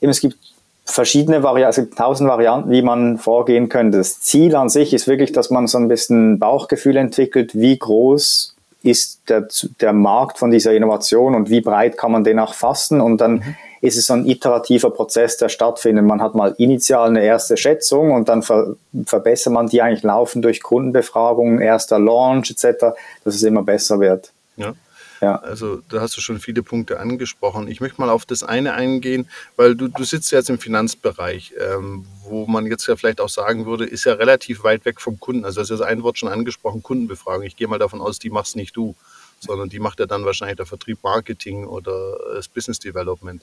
eben 0.00 0.10
es 0.10 0.20
gibt 0.20 0.38
verschiedene 0.86 1.42
Varianten, 1.42 1.70
es 1.70 1.76
gibt 1.76 1.98
tausend 1.98 2.30
Varianten, 2.30 2.70
wie 2.70 2.80
man 2.80 3.18
vorgehen 3.18 3.68
könnte. 3.68 3.98
Das 3.98 4.22
Ziel 4.22 4.56
an 4.56 4.70
sich 4.70 4.94
ist 4.94 5.06
wirklich, 5.06 5.32
dass 5.32 5.50
man 5.50 5.66
so 5.66 5.76
ein 5.76 5.88
bisschen 5.88 6.38
Bauchgefühl 6.38 6.96
entwickelt, 6.96 7.54
wie 7.54 7.78
groß 7.78 8.54
ist 8.82 9.22
der, 9.28 9.48
der 9.80 9.92
Markt 9.92 10.38
von 10.38 10.50
dieser 10.50 10.72
Innovation 10.72 11.34
und 11.34 11.50
wie 11.50 11.60
breit 11.60 11.98
kann 11.98 12.12
man 12.12 12.24
den 12.24 12.38
auch 12.38 12.54
fassen 12.54 13.00
und 13.00 13.20
dann 13.20 13.34
mhm. 13.34 13.56
ist 13.80 13.96
es 13.96 14.06
so 14.06 14.14
ein 14.14 14.26
iterativer 14.26 14.90
Prozess, 14.90 15.36
der 15.36 15.48
stattfindet. 15.48 16.04
Man 16.04 16.22
hat 16.22 16.34
mal 16.34 16.54
initial 16.58 17.08
eine 17.08 17.24
erste 17.24 17.56
Schätzung 17.56 18.12
und 18.12 18.28
dann 18.28 18.42
ver 18.42 18.76
verbessert 19.04 19.52
man 19.52 19.66
die 19.66 19.82
eigentlich 19.82 20.04
laufend 20.04 20.44
durch 20.44 20.62
Kundenbefragungen, 20.62 21.60
erster 21.60 21.98
Launch 21.98 22.50
etc., 22.50 22.94
dass 23.24 23.34
es 23.34 23.42
immer 23.42 23.62
besser 23.62 23.98
wird. 23.98 24.32
Ja. 24.56 24.74
Ja. 25.20 25.36
Also 25.36 25.82
da 25.88 26.00
hast 26.00 26.16
du 26.16 26.20
schon 26.20 26.38
viele 26.38 26.62
Punkte 26.62 27.00
angesprochen. 27.00 27.68
Ich 27.68 27.80
möchte 27.80 28.00
mal 28.00 28.10
auf 28.10 28.24
das 28.24 28.42
eine 28.42 28.74
eingehen, 28.74 29.28
weil 29.56 29.74
du, 29.74 29.88
du 29.88 30.04
sitzt 30.04 30.30
jetzt 30.30 30.50
im 30.50 30.58
Finanzbereich, 30.58 31.54
ähm, 31.58 32.06
wo 32.22 32.46
man 32.46 32.66
jetzt 32.66 32.86
ja 32.86 32.96
vielleicht 32.96 33.20
auch 33.20 33.28
sagen 33.28 33.66
würde, 33.66 33.84
ist 33.84 34.04
ja 34.04 34.14
relativ 34.14 34.62
weit 34.62 34.84
weg 34.84 35.00
vom 35.00 35.18
Kunden. 35.18 35.44
Also 35.44 35.60
das 35.60 35.70
ist 35.70 35.80
ein 35.80 36.02
Wort 36.02 36.18
schon 36.18 36.28
angesprochen, 36.28 36.82
Kundenbefragung. 36.82 37.44
Ich 37.44 37.56
gehe 37.56 37.68
mal 37.68 37.78
davon 37.78 38.00
aus, 38.00 38.18
die 38.18 38.30
machst 38.30 38.56
nicht 38.56 38.76
du, 38.76 38.94
sondern 39.40 39.68
die 39.68 39.80
macht 39.80 39.98
ja 40.00 40.06
dann 40.06 40.24
wahrscheinlich 40.24 40.56
der 40.56 40.66
Vertrieb 40.66 40.98
Marketing 41.02 41.66
oder 41.66 42.18
das 42.34 42.48
Business 42.48 42.78
Development. 42.78 43.42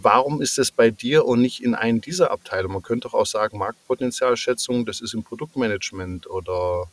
Warum 0.00 0.40
ist 0.40 0.58
es 0.58 0.70
bei 0.70 0.90
dir 0.90 1.26
und 1.26 1.42
nicht 1.42 1.62
in 1.62 1.74
einer 1.74 1.98
dieser 1.98 2.30
Abteilungen? 2.30 2.74
Man 2.74 2.82
könnte 2.82 3.08
doch 3.08 3.14
auch 3.14 3.26
sagen, 3.26 3.58
Marktpotenzialschätzung, 3.58 4.86
das 4.86 5.00
ist 5.00 5.12
im 5.12 5.24
Produktmanagement 5.24 6.28
oder 6.28 6.84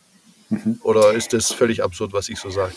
Mhm. 0.50 0.80
Oder 0.84 1.14
ist 1.14 1.34
das 1.34 1.52
völlig 1.52 1.84
absurd, 1.84 2.14
was 2.14 2.30
ich 2.30 2.40
so 2.40 2.50
sage? 2.50 2.74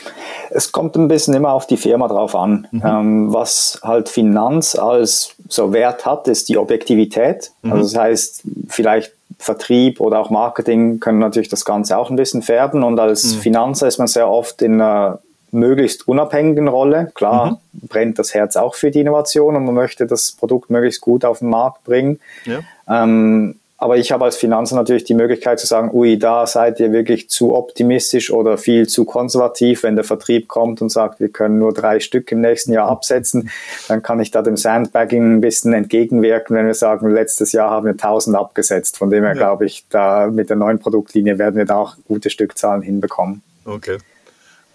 Es 0.51 0.73
kommt 0.73 0.97
ein 0.97 1.09
bisschen 1.09 1.35
immer 1.35 1.53
auf 1.53 1.67
die 1.67 1.77
Firma 1.77 2.09
drauf 2.09 2.35
an. 2.35 2.67
Mhm. 2.71 2.83
Ähm, 2.85 3.33
was 3.33 3.81
halt 3.83 4.09
Finanz 4.09 4.75
als 4.75 5.35
so 5.49 5.73
Wert 5.73 6.07
hat, 6.07 6.29
ist 6.29 6.49
die 6.49 6.59
Objektivität. 6.59 7.53
Mhm. 7.63 7.73
Also 7.73 7.85
das 7.85 7.97
heißt, 7.97 8.43
vielleicht 8.69 9.13
Vertrieb 9.39 10.01
oder 10.01 10.19
auch 10.19 10.31
Marketing 10.31 10.99
können 11.01 11.19
natürlich 11.19 11.49
das 11.49 11.65
Ganze 11.65 11.99
auch 11.99 12.11
ein 12.11 12.17
bisschen 12.17 12.43
färben. 12.43 12.83
Und 12.83 12.99
als 12.99 13.35
mhm. 13.35 13.41
Finanzer 13.41 13.87
ist 13.87 13.99
man 13.99 14.09
sehr 14.09 14.29
oft 14.29 14.63
in 14.63 14.75
einer 14.81 15.21
möglichst 15.51 16.09
unabhängigen 16.09 16.69
Rolle. 16.69 17.11
Klar 17.15 17.59
mhm. 17.73 17.89
brennt 17.89 18.19
das 18.19 18.35
Herz 18.35 18.57
auch 18.57 18.75
für 18.75 18.91
die 18.91 19.01
Innovation 19.01 19.57
und 19.57 19.65
man 19.65 19.75
möchte 19.75 20.07
das 20.07 20.33
Produkt 20.33 20.71
möglichst 20.71 21.01
gut 21.01 21.25
auf 21.25 21.39
den 21.41 21.51
Markt 21.51 21.85
bringen. 21.85 22.21
Ja. 22.45 22.61
Ähm, 22.89 23.59
aber 23.81 23.97
ich 23.97 24.11
habe 24.11 24.25
als 24.25 24.37
Finanzer 24.37 24.75
natürlich 24.75 25.05
die 25.05 25.15
Möglichkeit 25.15 25.61
zu 25.61 25.67
sagen, 25.69 25.91
ui, 25.93 26.19
da 26.19 26.49
seid 26.49 26.81
ihr 26.81 26.91
wirklich 26.91 27.31
zu 27.31 27.55
optimistisch 27.55 28.33
oder 28.33 28.59
viel 28.59 28.89
zu 28.89 29.05
konservativ. 29.05 29.85
Wenn 29.85 29.95
der 29.95 30.05
Vertrieb 30.05 30.49
kommt 30.49 30.83
und 30.83 30.91
sagt, 30.91 31.21
wir 31.21 31.29
können 31.29 31.61
nur 31.61 31.73
drei 31.73 32.01
Stück 32.01 32.33
im 32.33 32.41
nächsten 32.41 32.73
Jahr 32.73 32.89
absetzen, 32.89 33.51
dann 33.87 34.03
kann 34.03 34.19
ich 34.19 34.33
da 34.33 34.43
dem 34.43 34.57
Sandbagging 34.57 35.37
ein 35.37 35.41
bisschen 35.41 35.73
entgegenwirken, 35.73 36.57
wenn 36.57 36.67
wir 36.67 36.75
sagen, 36.75 37.09
letztes 37.09 37.53
Jahr 37.53 37.71
haben 37.71 37.87
wir 37.87 37.93
1000 37.93 38.37
abgesetzt. 38.37 38.99
Von 38.99 39.11
dem 39.11 39.23
her 39.23 39.35
ja. 39.35 39.39
glaube 39.39 39.67
ich, 39.67 39.85
da 39.91 40.27
mit 40.27 40.51
der 40.51 40.57
neuen 40.57 40.81
Produktlinie 40.81 41.39
werden 41.39 41.55
wir 41.55 41.65
da 41.65 41.77
auch 41.77 41.97
gute 42.09 42.31
Stückzahlen 42.31 42.83
hinbekommen. 42.83 43.43
Okay. 43.65 43.99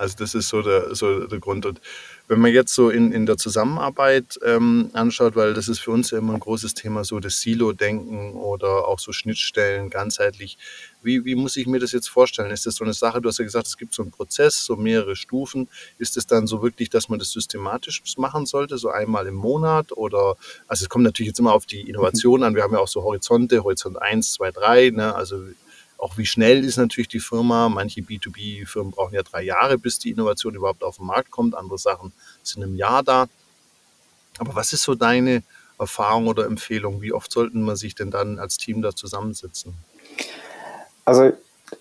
Also 0.04 0.18
das 0.18 0.36
ist 0.36 0.50
so 0.50 0.62
der, 0.62 0.94
so 0.94 1.28
der 1.28 1.40
Grund. 1.40 1.66
Und 1.66 1.80
wenn 2.28 2.42
man 2.42 2.52
jetzt 2.52 2.74
so 2.74 2.90
in, 2.90 3.14
in 3.14 3.26
der 3.26 3.38
Zusammenarbeit 3.38 4.38
ähm, 4.44 4.90
anschaut, 4.92 5.38
weil 5.38 5.54
das 5.54 5.70
ist 5.70 5.80
für 5.80 5.92
uns 5.92 6.12
ja 6.12 6.18
immer 6.18 6.34
ein 6.34 6.42
großes 6.42 6.74
Thema, 6.74 7.06
so 7.06 7.22
das 7.22 7.40
Silo-Denken 7.40 8.34
oder 8.34 8.86
auch 8.86 9.00
so 9.00 9.14
Schnittstellen 9.14 9.90
ganzheitlich. 9.90 10.58
Wie, 11.02 11.24
wie 11.24 11.36
muss 11.36 11.56
ich 11.56 11.68
mir 11.68 11.80
das 11.80 11.94
jetzt 11.94 12.10
vorstellen? 12.10 12.52
Ist 12.52 12.66
das 12.66 12.76
so 12.76 12.84
eine 12.84 12.94
Sache, 12.94 13.22
du 13.22 13.30
hast 13.30 13.40
ja 13.40 13.46
gesagt, 13.46 13.68
es 13.68 13.78
gibt 13.78 13.94
so 13.94 14.02
einen 14.02 14.12
Prozess, 14.12 14.66
so 14.66 14.76
mehrere 14.76 15.16
Stufen. 15.16 15.70
Ist 15.98 16.18
es 16.18 16.28
dann 16.28 16.48
so 16.48 16.62
wirklich, 16.62 16.90
dass 16.90 17.08
man 17.08 17.18
das 17.18 17.32
systematisch 17.32 18.02
machen 18.18 18.46
sollte, 18.46 18.78
so 18.78 18.90
einmal 18.90 19.26
im 19.28 19.36
Monat? 19.36 19.94
Oder, 19.94 20.36
also 20.68 20.84
es 20.84 20.90
kommt 20.90 21.06
natürlich 21.06 21.30
jetzt 21.30 21.40
immer 21.40 21.54
auf 21.54 21.66
die 21.66 21.88
Innovation 21.90 22.44
an. 22.44 22.56
Wir 22.56 22.64
haben 22.64 22.74
ja 22.74 22.80
auch 22.80 22.90
so 22.90 23.04
Horizonte, 23.04 23.64
Horizont 23.64 24.02
1, 24.02 24.34
2, 24.34 24.52
3, 24.52 24.90
ne? 24.90 25.16
also 25.16 25.38
auch 25.98 26.18
wie 26.18 26.26
schnell 26.26 26.64
ist 26.64 26.78
natürlich 26.78 27.08
die 27.08 27.20
Firma. 27.20 27.70
Manche 27.70 28.02
B2B-Firmen 28.02 28.92
brauchen 28.92 29.14
ja 29.14 29.24
drei 29.24 29.44
Jahre, 29.44 29.78
bis 29.78 30.00
die 30.00 30.12
Innovation 30.12 30.56
überhaupt 30.56 30.84
auf 30.84 30.98
den 30.98 31.06
Markt 31.06 31.32
kommt. 31.32 31.56
Andere 31.56 31.78
Sachen 31.78 32.12
sind 32.44 32.62
im 32.64 32.76
Jahr 32.76 33.04
da. 33.04 33.28
Aber 34.40 34.56
was 34.56 34.74
ist 34.74 34.84
so 34.84 34.96
deine 34.96 35.44
Erfahrung 35.80 36.28
oder 36.28 36.46
Empfehlung? 36.46 37.02
Wie 37.02 37.14
oft 37.14 37.32
sollten 37.32 37.62
man 37.62 37.76
sich 37.76 37.96
denn 37.96 38.12
dann 38.12 38.40
als 38.40 38.58
Team 38.58 38.82
da 38.82 38.96
zusammensetzen? 38.96 39.74
Also 41.06 41.32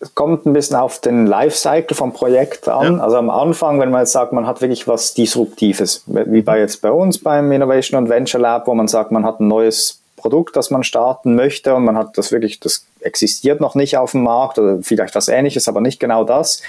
es 0.01 0.15
kommt 0.15 0.47
ein 0.47 0.53
bisschen 0.53 0.77
auf 0.77 1.01
den 1.01 1.27
Lifecycle 1.27 1.97
vom 1.97 2.13
Projekt 2.13 2.69
an. 2.69 2.97
Ja. 2.97 3.03
Also 3.03 3.17
am 3.17 3.31
Anfang, 3.31 3.81
wenn 3.81 3.91
man 3.91 4.01
jetzt 4.01 4.13
sagt, 4.13 4.33
man 4.33 4.47
hat 4.47 4.61
wirklich 4.61 4.89
was 4.89 5.15
Disruptives, 5.15 6.05
wie 6.07 6.43
bei 6.43 6.61
jetzt 6.61 6.81
bei 6.81 6.91
uns 6.91 7.19
beim 7.19 7.51
Innovation 7.53 8.03
und 8.03 8.09
Venture 8.09 8.41
Lab, 8.41 8.67
wo 8.67 8.75
man 8.75 8.89
sagt, 8.89 9.13
man 9.13 9.25
hat 9.25 9.41
ein 9.41 9.49
neues 9.49 10.02
Produkt, 10.23 10.57
das 10.57 10.71
man 10.71 10.85
starten 10.85 11.35
möchte 11.35 11.75
und 11.75 11.85
man 11.85 11.99
hat 11.99 12.17
das 12.17 12.33
wirklich, 12.33 12.61
das 12.61 12.87
existiert 13.01 13.61
noch 13.61 13.75
nicht 13.75 13.99
auf 13.99 14.13
dem 14.13 14.23
Markt 14.23 14.59
oder 14.59 14.79
vielleicht 14.83 15.15
was 15.15 15.29
ähnliches, 15.29 15.69
aber 15.69 15.81
nicht 15.81 16.01
genau 16.01 16.25
das, 16.25 16.63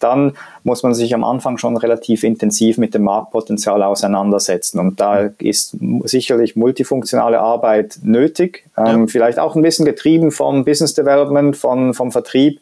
dann 0.00 0.32
muss 0.62 0.82
man 0.82 0.94
sich 0.94 1.14
am 1.14 1.24
Anfang 1.24 1.58
schon 1.58 1.76
relativ 1.76 2.24
intensiv 2.24 2.78
mit 2.78 2.94
dem 2.94 3.04
Marktpotenzial 3.04 3.82
auseinandersetzen. 3.82 4.78
Und 4.78 5.00
da 5.00 5.30
ist 5.38 5.76
sicherlich 6.04 6.56
multifunktionale 6.56 7.40
Arbeit 7.40 7.98
nötig, 8.02 8.64
ähm, 8.76 9.00
ja. 9.00 9.06
vielleicht 9.06 9.38
auch 9.38 9.56
ein 9.56 9.62
bisschen 9.62 9.86
getrieben 9.86 10.30
vom 10.30 10.64
Business 10.64 10.94
Development, 10.94 11.56
von, 11.56 11.94
vom 11.94 12.12
Vertrieb 12.12 12.60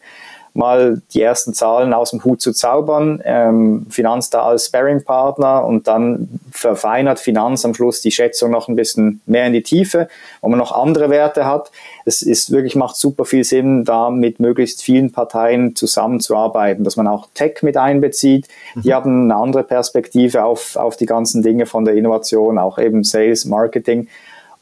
mal 0.56 1.02
die 1.12 1.22
ersten 1.22 1.54
Zahlen 1.54 1.92
aus 1.92 2.10
dem 2.10 2.24
Hut 2.24 2.40
zu 2.40 2.52
zaubern, 2.52 3.20
ähm, 3.24 3.86
Finanz 3.90 4.30
da 4.30 4.42
als 4.42 4.66
Sparring-Partner 4.66 5.64
und 5.64 5.86
dann 5.86 6.28
verfeinert 6.50 7.20
Finanz 7.20 7.64
am 7.64 7.74
Schluss 7.74 8.00
die 8.00 8.10
Schätzung 8.10 8.50
noch 8.50 8.68
ein 8.68 8.76
bisschen 8.76 9.20
mehr 9.26 9.46
in 9.46 9.52
die 9.52 9.62
Tiefe, 9.62 10.08
wo 10.40 10.48
man 10.48 10.58
noch 10.58 10.72
andere 10.72 11.10
Werte 11.10 11.46
hat. 11.46 11.70
Es 12.04 12.22
ist 12.22 12.50
wirklich, 12.50 12.76
macht 12.76 12.96
super 12.96 13.24
viel 13.24 13.44
Sinn, 13.44 13.84
da 13.84 14.10
mit 14.10 14.40
möglichst 14.40 14.82
vielen 14.82 15.12
Parteien 15.12 15.76
zusammenzuarbeiten, 15.76 16.84
dass 16.84 16.96
man 16.96 17.06
auch 17.06 17.28
Tech 17.34 17.62
mit 17.62 17.76
einbezieht. 17.76 18.48
Die 18.74 18.88
mhm. 18.88 18.94
haben 18.94 19.30
eine 19.30 19.40
andere 19.40 19.64
Perspektive 19.64 20.44
auf, 20.44 20.76
auf 20.76 20.96
die 20.96 21.06
ganzen 21.06 21.42
Dinge 21.42 21.66
von 21.66 21.84
der 21.84 21.94
Innovation, 21.94 22.58
auch 22.58 22.78
eben 22.78 23.04
Sales, 23.04 23.44
Marketing 23.44 24.08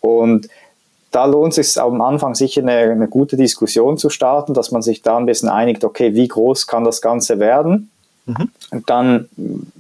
und 0.01 0.49
da 1.15 1.27
lohnt 1.27 1.57
es 1.57 1.75
sich 1.75 1.83
am 1.83 2.01
Anfang 2.01 2.35
sicher 2.35 2.63
eine, 2.63 2.73
eine, 2.73 3.09
gute 3.09 3.37
Diskussion 3.37 3.97
zu 3.97 4.11
starten, 4.11 4.53
dass 4.53 4.73
man 4.73 4.83
sich 4.83 5.01
da 5.03 5.17
ein 5.17 5.27
bisschen 5.27 5.49
einigt, 5.49 5.85
okay, 5.85 6.15
wie 6.15 6.27
groß 6.27 6.67
kann 6.67 6.83
das 6.83 7.01
Ganze 7.01 7.39
werden? 7.39 7.91
Mhm. 8.27 8.51
Und 8.71 8.91
dann, 8.91 9.29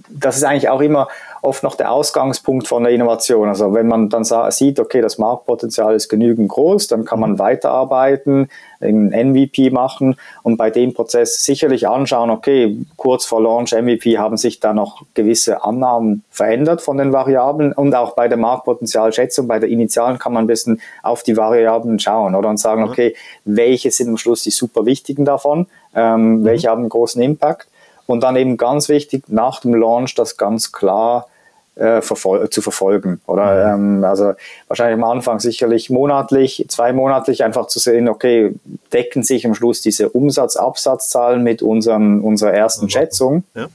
das 0.08 0.36
ist 0.36 0.44
eigentlich 0.44 0.68
auch 0.68 0.80
immer 0.80 1.08
oft 1.42 1.62
noch 1.62 1.76
der 1.76 1.92
Ausgangspunkt 1.92 2.68
von 2.68 2.84
der 2.84 2.92
Innovation. 2.92 3.48
Also 3.48 3.74
wenn 3.74 3.86
man 3.86 4.08
dann 4.08 4.24
sieht, 4.50 4.80
okay, 4.80 5.00
das 5.00 5.18
Marktpotenzial 5.18 5.94
ist 5.94 6.08
genügend 6.08 6.48
groß, 6.48 6.88
dann 6.88 7.04
kann 7.04 7.20
man 7.20 7.32
mhm. 7.32 7.38
weiterarbeiten, 7.38 8.48
einen 8.80 9.08
MVP 9.08 9.70
machen 9.70 10.16
und 10.42 10.58
bei 10.58 10.70
dem 10.70 10.92
Prozess 10.92 11.44
sicherlich 11.44 11.88
anschauen, 11.88 12.30
okay, 12.30 12.76
kurz 12.96 13.24
vor 13.24 13.42
Launch 13.42 13.72
MVP 13.72 14.18
haben 14.18 14.36
sich 14.36 14.60
da 14.60 14.74
noch 14.74 15.02
gewisse 15.14 15.64
Annahmen 15.64 16.22
verändert 16.30 16.82
von 16.82 16.98
den 16.98 17.12
Variablen 17.12 17.72
und 17.72 17.94
auch 17.94 18.14
bei 18.14 18.28
der 18.28 18.36
Marktpotenzialschätzung, 18.36 19.48
bei 19.48 19.58
der 19.58 19.70
Initialen 19.70 20.18
kann 20.18 20.34
man 20.34 20.44
ein 20.44 20.48
bisschen 20.48 20.80
auf 21.02 21.22
die 21.22 21.36
Variablen 21.36 21.98
schauen 21.98 22.34
oder 22.34 22.50
und 22.50 22.58
sagen, 22.58 22.82
mhm. 22.82 22.88
okay, 22.88 23.14
welche 23.44 23.90
sind 23.90 24.08
am 24.08 24.16
Schluss 24.18 24.42
die 24.42 24.50
super 24.50 24.84
wichtigen 24.84 25.24
davon, 25.24 25.66
ähm, 25.94 26.40
mhm. 26.40 26.44
welche 26.44 26.68
haben 26.68 26.82
einen 26.82 26.90
großen 26.90 27.22
Impact 27.22 27.68
und 28.06 28.22
dann 28.22 28.36
eben 28.36 28.56
ganz 28.56 28.88
wichtig, 28.88 29.24
nach 29.28 29.60
dem 29.60 29.74
Launch 29.74 30.14
das 30.14 30.36
ganz 30.36 30.72
klar 30.72 31.26
äh, 31.76 32.02
verfol 32.02 32.48
zu 32.50 32.62
verfolgen. 32.62 33.20
Oder 33.26 33.76
mhm. 33.76 33.98
ähm, 33.98 34.04
also 34.04 34.34
wahrscheinlich 34.68 35.02
am 35.02 35.10
Anfang 35.10 35.40
sicherlich 35.40 35.90
monatlich, 35.90 36.64
zweimonatlich 36.68 37.42
einfach 37.42 37.66
zu 37.66 37.78
sehen, 37.78 38.08
okay, 38.08 38.54
decken 38.92 39.22
sich 39.22 39.46
am 39.46 39.54
Schluss 39.54 39.80
diese 39.80 40.08
Umsatz-Absatzzahlen 40.08 41.42
mit 41.42 41.62
unseren, 41.62 42.20
unserer 42.20 42.52
ersten 42.52 42.86
mhm. 42.86 42.90
Schätzung 42.90 43.44
ja. 43.54 43.66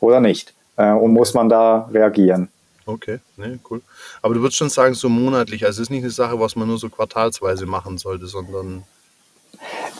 oder 0.00 0.20
nicht? 0.20 0.54
Äh, 0.76 0.92
und 0.92 1.12
muss 1.12 1.34
man 1.34 1.48
da 1.48 1.88
reagieren? 1.92 2.48
Okay, 2.86 3.18
ne, 3.36 3.58
cool. 3.70 3.82
Aber 4.22 4.34
du 4.34 4.40
würdest 4.40 4.56
schon 4.56 4.70
sagen, 4.70 4.94
so 4.94 5.08
monatlich, 5.08 5.64
also 5.64 5.80
es 5.80 5.86
ist 5.86 5.90
nicht 5.90 6.02
eine 6.02 6.10
Sache, 6.10 6.40
was 6.40 6.56
man 6.56 6.66
nur 6.66 6.78
so 6.78 6.88
quartalsweise 6.88 7.66
machen 7.66 7.98
sollte, 7.98 8.26
sondern. 8.26 8.84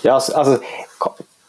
Ja, 0.02 0.14
also 0.14 0.58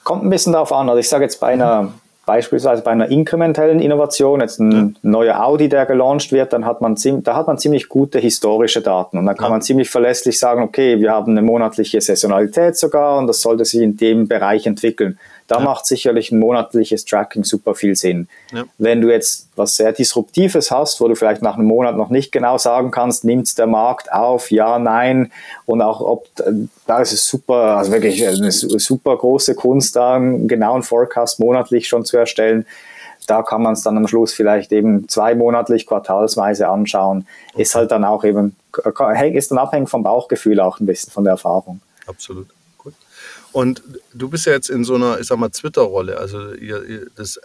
kommt 0.04 0.24
ein 0.24 0.30
bisschen 0.30 0.54
darauf 0.54 0.72
an. 0.72 0.90
Also 0.90 1.00
ich 1.00 1.10
sage 1.10 1.24
jetzt 1.24 1.40
bei 1.40 1.48
einer 1.48 1.94
beispielsweise 2.32 2.82
bei 2.82 2.92
einer 2.92 3.10
inkrementellen 3.10 3.82
Innovation, 3.82 4.40
jetzt 4.40 4.58
ein 4.58 4.72
ja. 4.72 4.90
neuer 5.02 5.44
Audi, 5.44 5.68
der 5.68 5.86
gelauncht 5.86 6.32
wird, 6.32 6.54
dann 6.54 6.66
hat 6.66 6.80
man, 6.80 6.96
da 7.24 7.36
hat 7.36 7.48
man 7.48 7.58
ziemlich 7.58 7.90
gute 7.90 8.20
historische 8.20 8.82
Daten 8.82 9.18
und 9.18 9.26
dann 9.26 9.36
kann 9.36 9.48
ja. 9.48 9.52
man 9.52 9.62
ziemlich 9.62 9.90
verlässlich 9.90 10.40
sagen, 10.40 10.64
okay, 10.64 11.02
wir 11.02 11.12
haben 11.12 11.34
eine 11.34 11.42
monatliche 11.42 12.00
Saisonalität 12.00 12.78
sogar 12.78 13.18
und 13.18 13.28
das 13.28 13.42
sollte 13.42 13.66
sich 13.66 13.82
in 13.82 13.98
dem 13.98 14.30
Bereich 14.30 14.66
entwickeln. 14.66 15.20
Da 15.52 15.58
ja. 15.58 15.66
macht 15.66 15.86
sicherlich 15.86 16.32
ein 16.32 16.40
monatliches 16.40 17.04
Tracking 17.04 17.44
super 17.44 17.76
viel 17.76 17.98
Sinn. 17.98 18.30
Ja. 18.54 18.64
Wenn 18.78 19.02
du 19.02 19.10
jetzt 19.10 19.50
was 19.58 19.76
sehr 19.76 19.92
Disruptives 19.92 20.72
hast, 20.72 21.02
wo 21.02 21.10
du 21.10 21.16
vielleicht 21.16 21.42
nach 21.42 21.56
einem 21.56 21.68
Monat 21.68 21.98
noch 21.98 22.10
nicht 22.10 22.32
genau 22.32 22.58
sagen 22.58 22.90
kannst, 22.90 23.26
nimmt 23.26 23.58
der 23.58 23.68
Markt 23.68 24.14
auf, 24.14 24.50
ja, 24.50 24.80
nein, 24.80 25.30
und 25.66 25.82
auch 25.82 26.00
ob, 26.00 26.30
da 26.88 27.02
ist 27.02 27.12
es 27.12 27.28
super, 27.28 27.76
also 27.76 27.92
wirklich 27.92 28.26
eine 28.26 28.50
super 28.50 29.18
große 29.18 29.56
Kunst, 29.56 29.98
da 29.98 30.14
einen 30.14 30.48
genauen 30.48 30.84
Forecast 30.84 31.42
monatlich 31.42 31.90
schon 31.90 32.06
zu 32.06 32.16
erstellen. 32.16 32.66
Da 33.28 33.44
kann 33.44 33.62
man 33.62 33.74
es 33.74 33.84
dann 33.84 33.98
am 33.98 34.08
Schluss 34.08 34.34
vielleicht 34.34 34.72
eben 34.72 35.10
zweimonatlich, 35.10 35.86
quartalsweise 35.86 36.70
anschauen. 36.70 37.28
Ist 37.58 37.76
halt 37.76 37.92
dann 37.92 38.06
auch 38.06 38.24
eben, 38.24 38.56
ist 39.34 39.52
dann 39.52 39.58
abhängig 39.58 39.90
vom 39.90 40.04
Bauchgefühl 40.04 40.62
auch 40.62 40.80
ein 40.80 40.86
bisschen 40.86 41.12
von 41.12 41.26
der 41.26 41.32
Erfahrung. 41.32 41.82
Absolut. 42.08 42.48
Und 43.52 43.84
du 44.14 44.30
bist 44.30 44.46
ja 44.46 44.54
jetzt 44.54 44.70
in 44.70 44.84
so 44.84 44.96
einer, 44.96 45.20
ich 45.20 45.28
sag 45.28 45.38
mal, 45.38 45.50
Twitter-Rolle. 45.50 46.18
Also 46.18 46.54
ihr, 46.54 47.08
das, 47.16 47.40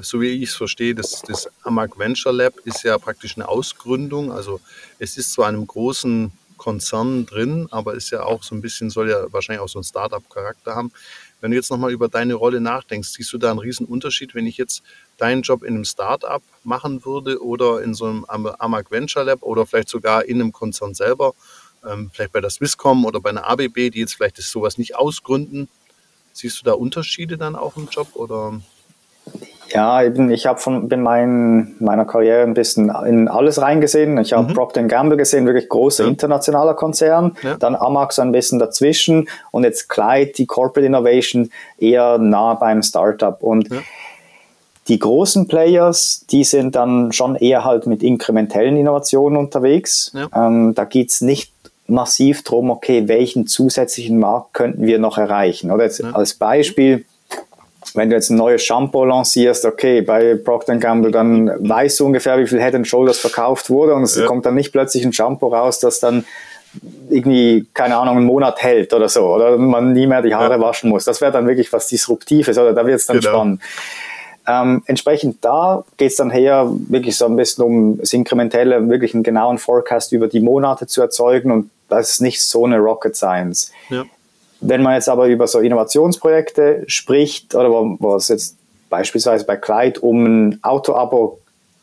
so 0.00 0.20
wie 0.20 0.28
ich 0.28 0.50
es 0.50 0.56
verstehe, 0.56 0.94
das, 0.94 1.22
das 1.22 1.48
Amag 1.62 1.98
Venture 1.98 2.32
Lab 2.32 2.54
ist 2.64 2.82
ja 2.82 2.98
praktisch 2.98 3.36
eine 3.36 3.48
Ausgründung. 3.48 4.32
Also 4.32 4.60
es 4.98 5.16
ist 5.16 5.32
zwar 5.32 5.48
einem 5.48 5.66
großen 5.66 6.32
Konzern 6.56 7.26
drin, 7.26 7.68
aber 7.70 7.94
ist 7.94 8.10
ja 8.10 8.22
auch 8.24 8.42
so 8.42 8.54
ein 8.54 8.60
bisschen, 8.60 8.90
soll 8.90 9.10
ja 9.10 9.32
wahrscheinlich 9.32 9.60
auch 9.60 9.68
so 9.68 9.78
einen 9.78 9.84
Startup-Charakter 9.84 10.74
haben. 10.74 10.90
Wenn 11.40 11.50
du 11.50 11.56
jetzt 11.56 11.70
nochmal 11.70 11.92
über 11.92 12.08
deine 12.08 12.34
Rolle 12.34 12.60
nachdenkst, 12.60 13.10
siehst 13.10 13.32
du 13.32 13.38
da 13.38 13.50
einen 13.50 13.58
riesen 13.58 13.86
Unterschied, 13.86 14.34
wenn 14.34 14.46
ich 14.46 14.56
jetzt 14.56 14.82
deinen 15.18 15.42
Job 15.42 15.62
in 15.62 15.74
einem 15.74 15.84
Startup 15.84 16.42
machen 16.64 17.04
würde 17.04 17.42
oder 17.42 17.82
in 17.82 17.94
so 17.94 18.06
einem 18.06 18.24
Amag 18.24 18.90
Venture 18.90 19.24
Lab 19.24 19.42
oder 19.42 19.66
vielleicht 19.66 19.90
sogar 19.90 20.24
in 20.24 20.40
einem 20.40 20.52
Konzern 20.52 20.94
selber 20.94 21.34
ähm, 21.90 22.10
vielleicht 22.12 22.32
bei 22.32 22.40
der 22.40 22.50
Swisscom 22.50 23.04
oder 23.04 23.20
bei 23.20 23.30
einer 23.30 23.48
ABB, 23.48 23.90
die 23.90 24.00
jetzt 24.00 24.14
vielleicht 24.14 24.38
das 24.38 24.50
sowas 24.50 24.78
nicht 24.78 24.96
ausgründen. 24.96 25.68
Siehst 26.32 26.60
du 26.60 26.64
da 26.64 26.72
Unterschiede 26.72 27.38
dann 27.38 27.56
auch 27.56 27.76
im 27.76 27.88
Job 27.90 28.08
oder? 28.14 28.60
Ja, 29.72 30.02
eben, 30.02 30.30
ich 30.30 30.46
habe 30.46 30.60
von 30.60 30.88
bin 30.88 31.02
mein, 31.02 31.74
meiner 31.80 32.04
Karriere 32.04 32.42
ein 32.42 32.54
bisschen 32.54 32.88
in 33.06 33.28
alles 33.28 33.60
reingesehen. 33.60 34.16
Ich 34.18 34.32
habe 34.32 34.48
mhm. 34.48 34.54
Procter 34.54 34.82
Gamble 34.84 35.16
gesehen, 35.16 35.46
wirklich 35.46 35.68
großer 35.68 36.04
ja. 36.04 36.10
internationaler 36.10 36.74
Konzern. 36.74 37.36
Ja. 37.42 37.56
Dann 37.56 37.74
Amax 37.74 38.18
ein 38.18 38.32
bisschen 38.32 38.58
dazwischen 38.58 39.28
und 39.50 39.64
jetzt 39.64 39.88
Clyde, 39.88 40.32
die 40.36 40.46
Corporate 40.46 40.86
Innovation, 40.86 41.50
eher 41.78 42.18
nah 42.18 42.54
beim 42.54 42.82
Startup. 42.82 43.42
Und 43.42 43.68
ja. 43.70 43.78
die 44.88 45.00
großen 45.00 45.48
Players, 45.48 46.24
die 46.30 46.44
sind 46.44 46.76
dann 46.76 47.12
schon 47.12 47.34
eher 47.34 47.64
halt 47.64 47.86
mit 47.86 48.04
inkrementellen 48.04 48.76
Innovationen 48.76 49.36
unterwegs. 49.36 50.12
Ähm, 50.34 50.74
da 50.74 50.84
es 50.84 51.20
nicht 51.20 51.52
massiv 51.88 52.42
drum, 52.42 52.70
okay, 52.70 53.08
welchen 53.08 53.46
zusätzlichen 53.46 54.18
Markt 54.18 54.54
könnten 54.54 54.86
wir 54.86 54.98
noch 54.98 55.18
erreichen? 55.18 55.70
Oder 55.70 55.84
jetzt 55.84 56.00
ja. 56.00 56.10
als 56.12 56.34
Beispiel, 56.34 57.04
wenn 57.94 58.10
du 58.10 58.16
jetzt 58.16 58.30
ein 58.30 58.36
neues 58.36 58.62
Shampoo 58.62 59.04
lancierst, 59.04 59.64
okay, 59.64 60.02
bei 60.02 60.34
Procter 60.34 60.76
Gamble, 60.76 61.10
dann 61.10 61.50
weißt 61.68 62.00
du 62.00 62.06
ungefähr, 62.06 62.38
wie 62.38 62.46
viel 62.46 62.60
Head 62.60 62.74
and 62.74 62.86
Shoulders 62.86 63.18
verkauft 63.18 63.70
wurde 63.70 63.94
und 63.94 64.02
es 64.02 64.16
ja. 64.16 64.26
kommt 64.26 64.44
dann 64.46 64.54
nicht 64.54 64.72
plötzlich 64.72 65.04
ein 65.04 65.12
Shampoo 65.12 65.48
raus, 65.48 65.78
das 65.78 66.00
dann 66.00 66.24
irgendwie, 67.08 67.66
keine 67.72 67.96
Ahnung, 67.96 68.18
einen 68.18 68.26
Monat 68.26 68.62
hält 68.62 68.92
oder 68.92 69.08
so, 69.08 69.34
oder 69.34 69.56
man 69.56 69.92
nie 69.92 70.06
mehr 70.06 70.22
die 70.22 70.34
Haare 70.34 70.54
ja. 70.54 70.60
waschen 70.60 70.90
muss. 70.90 71.04
Das 71.04 71.20
wäre 71.20 71.32
dann 71.32 71.46
wirklich 71.46 71.72
was 71.72 71.88
Disruptives, 71.88 72.58
oder 72.58 72.72
da 72.72 72.86
wird 72.86 73.00
es 73.00 73.06
dann 73.06 73.20
genau. 73.20 73.30
spannend. 73.30 73.62
Ähm, 74.48 74.82
entsprechend 74.86 75.44
da 75.44 75.84
geht 75.96 76.10
es 76.10 76.16
dann 76.16 76.30
her, 76.30 76.70
wirklich 76.88 77.16
so 77.16 77.26
ein 77.26 77.34
bisschen 77.34 77.64
um 77.64 77.98
das 77.98 78.12
Inkrementelle, 78.12 78.88
wirklich 78.88 79.14
einen 79.14 79.24
genauen 79.24 79.58
Forecast 79.58 80.12
über 80.12 80.28
die 80.28 80.40
Monate 80.40 80.86
zu 80.86 81.00
erzeugen 81.00 81.50
und 81.50 81.70
das 81.88 82.10
ist 82.10 82.20
nicht 82.20 82.42
so 82.42 82.64
eine 82.64 82.78
Rocket 82.78 83.16
Science. 83.16 83.72
Ja. 83.90 84.04
Wenn 84.60 84.82
man 84.82 84.94
jetzt 84.94 85.08
aber 85.08 85.26
über 85.26 85.46
so 85.46 85.60
Innovationsprojekte 85.60 86.84
spricht 86.86 87.54
oder 87.54 87.70
wo, 87.70 88.16
es 88.16 88.28
jetzt 88.28 88.56
beispielsweise 88.88 89.44
bei 89.44 89.56
Kleid 89.56 89.98
um 89.98 90.24
ein 90.24 90.58
Autoabo 90.62 91.38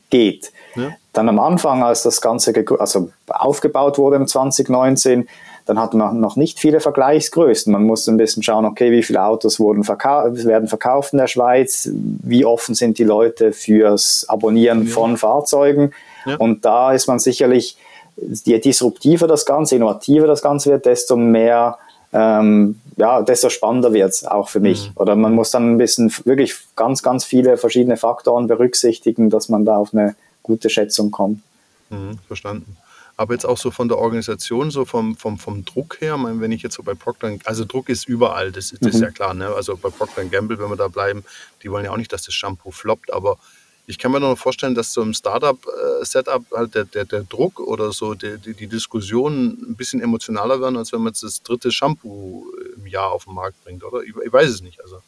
geht, 0.09 0.51
ja. 0.75 0.91
dann 1.13 1.29
am 1.29 1.39
Anfang, 1.39 1.83
als 1.83 2.03
das 2.03 2.19
Ganze 2.21 2.53
also 2.79 3.09
aufgebaut 3.27 3.97
wurde 3.97 4.15
im 4.15 4.27
2019, 4.27 5.27
dann 5.65 5.79
hat 5.79 5.93
man 5.93 6.19
noch 6.19 6.35
nicht 6.35 6.59
viele 6.59 6.79
Vergleichsgrößen. 6.79 7.71
Man 7.71 7.83
musste 7.83 8.11
ein 8.11 8.17
bisschen 8.17 8.43
schauen, 8.43 8.65
okay, 8.65 8.91
wie 8.91 9.03
viele 9.03 9.23
Autos 9.23 9.59
wurden 9.59 9.83
verkau 9.83 10.25
werden 10.33 10.67
verkauft 10.67 11.13
in 11.13 11.19
der 11.19 11.27
Schweiz, 11.27 11.89
wie 11.93 12.43
offen 12.43 12.75
sind 12.75 12.97
die 12.97 13.05
Leute 13.05 13.53
fürs 13.53 14.25
Abonnieren 14.27 14.87
ja. 14.87 14.93
von 14.93 15.15
Fahrzeugen. 15.15 15.93
Und 16.37 16.65
da 16.65 16.93
ist 16.93 17.07
man 17.07 17.19
sicherlich, 17.19 17.77
je 18.15 18.59
disruptiver 18.59 19.27
das 19.27 19.45
Ganze, 19.45 19.75
innovativer 19.75 20.27
das 20.27 20.41
Ganze 20.41 20.71
wird, 20.71 20.85
desto 20.85 21.15
mehr 21.15 21.77
ähm, 22.13 22.79
ja, 22.95 23.23
desto 23.23 23.49
spannender 23.49 23.91
wird 23.91 24.11
es 24.11 24.23
auch 24.23 24.49
für 24.49 24.59
mich. 24.59 24.89
Mhm. 24.89 24.91
Oder 24.95 25.15
man 25.15 25.33
muss 25.33 25.51
dann 25.51 25.73
ein 25.73 25.77
bisschen 25.77 26.13
wirklich 26.25 26.55
ganz, 26.75 27.01
ganz 27.01 27.25
viele 27.25 27.57
verschiedene 27.57 27.97
Faktoren 27.97 28.47
berücksichtigen, 28.47 29.29
dass 29.29 29.49
man 29.49 29.65
da 29.65 29.77
auf 29.77 29.93
eine 29.93 30.15
gute 30.43 30.69
Schätzung 30.69 31.09
kommt. 31.09 31.41
Mhm, 31.89 32.19
verstanden. 32.27 32.77
Aber 33.15 33.33
jetzt 33.33 33.45
auch 33.45 33.57
so 33.57 33.69
von 33.71 33.87
der 33.87 33.99
Organisation, 33.99 34.71
so 34.71 34.85
vom, 34.85 35.15
vom, 35.15 35.37
vom 35.37 35.65
Druck 35.65 36.01
her, 36.01 36.17
wenn 36.19 36.51
ich 36.51 36.63
jetzt 36.63 36.75
so 36.75 36.83
bei 36.83 36.95
Procter, 36.95 37.35
also 37.45 37.63
Druck 37.63 37.89
ist 37.89 38.07
überall, 38.07 38.51
das, 38.51 38.71
das 38.71 38.81
mhm. 38.81 38.87
ist 38.87 39.01
ja 39.01 39.11
klar, 39.11 39.33
ne? 39.33 39.49
also 39.49 39.77
bei 39.77 39.89
Procter 39.89 40.25
Gamble, 40.25 40.57
wenn 40.59 40.69
wir 40.69 40.75
da 40.75 40.87
bleiben, 40.87 41.23
die 41.61 41.71
wollen 41.71 41.85
ja 41.85 41.91
auch 41.91 41.97
nicht, 41.97 42.11
dass 42.11 42.23
das 42.23 42.33
Shampoo 42.33 42.71
floppt, 42.71 43.13
aber 43.13 43.37
ich 43.85 43.97
kann 43.97 44.11
mir 44.11 44.19
noch 44.19 44.37
vorstellen, 44.37 44.75
dass 44.75 44.93
so 44.93 45.01
im 45.01 45.13
Startup-Setup 45.13 46.43
halt 46.55 46.75
der, 46.75 46.85
der, 46.85 47.05
der 47.05 47.23
Druck 47.23 47.59
oder 47.59 47.91
so 47.91 48.13
die, 48.13 48.37
die, 48.37 48.53
die 48.53 48.67
Diskussionen 48.67 49.57
ein 49.69 49.75
bisschen 49.75 50.01
emotionaler 50.01 50.61
werden, 50.61 50.77
als 50.77 50.93
wenn 50.93 51.01
man 51.01 51.09
jetzt 51.09 51.23
das 51.23 51.43
dritte 51.43 51.71
Shampoo 51.71 52.45
im 52.77 52.87
Jahr 52.87 53.11
auf 53.11 53.25
den 53.25 53.33
Markt 53.33 53.61
bringt, 53.63 53.83
oder? 53.83 54.01
Ich, 54.01 54.13
ich 54.25 54.31
weiß 54.31 54.49
es 54.49 54.61
nicht. 54.61 54.81
Also. 54.81 54.99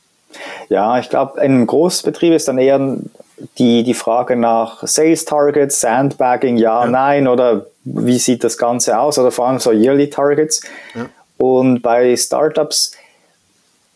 Ja, 0.69 0.99
ich 0.99 1.09
glaube, 1.09 1.39
in 1.39 1.53
einem 1.53 1.67
Großbetrieb 1.67 2.33
ist 2.33 2.47
dann 2.49 2.57
eher 2.57 2.97
die, 3.57 3.83
die 3.83 3.93
Frage 3.93 4.35
nach 4.35 4.85
Sales 4.85 5.23
Targets, 5.23 5.79
Sandbagging, 5.79 6.57
ja, 6.57 6.83
ja, 6.83 6.89
nein, 6.89 7.27
oder 7.27 7.67
wie 7.83 8.17
sieht 8.17 8.43
das 8.43 8.57
Ganze 8.57 8.99
aus, 8.99 9.17
oder 9.17 9.31
vor 9.31 9.47
allem 9.47 9.59
so 9.59 9.71
Yearly 9.71 10.09
Targets. 10.09 10.61
Ja. 10.93 11.09
Und 11.37 11.81
bei 11.81 12.15
Startups 12.15 12.91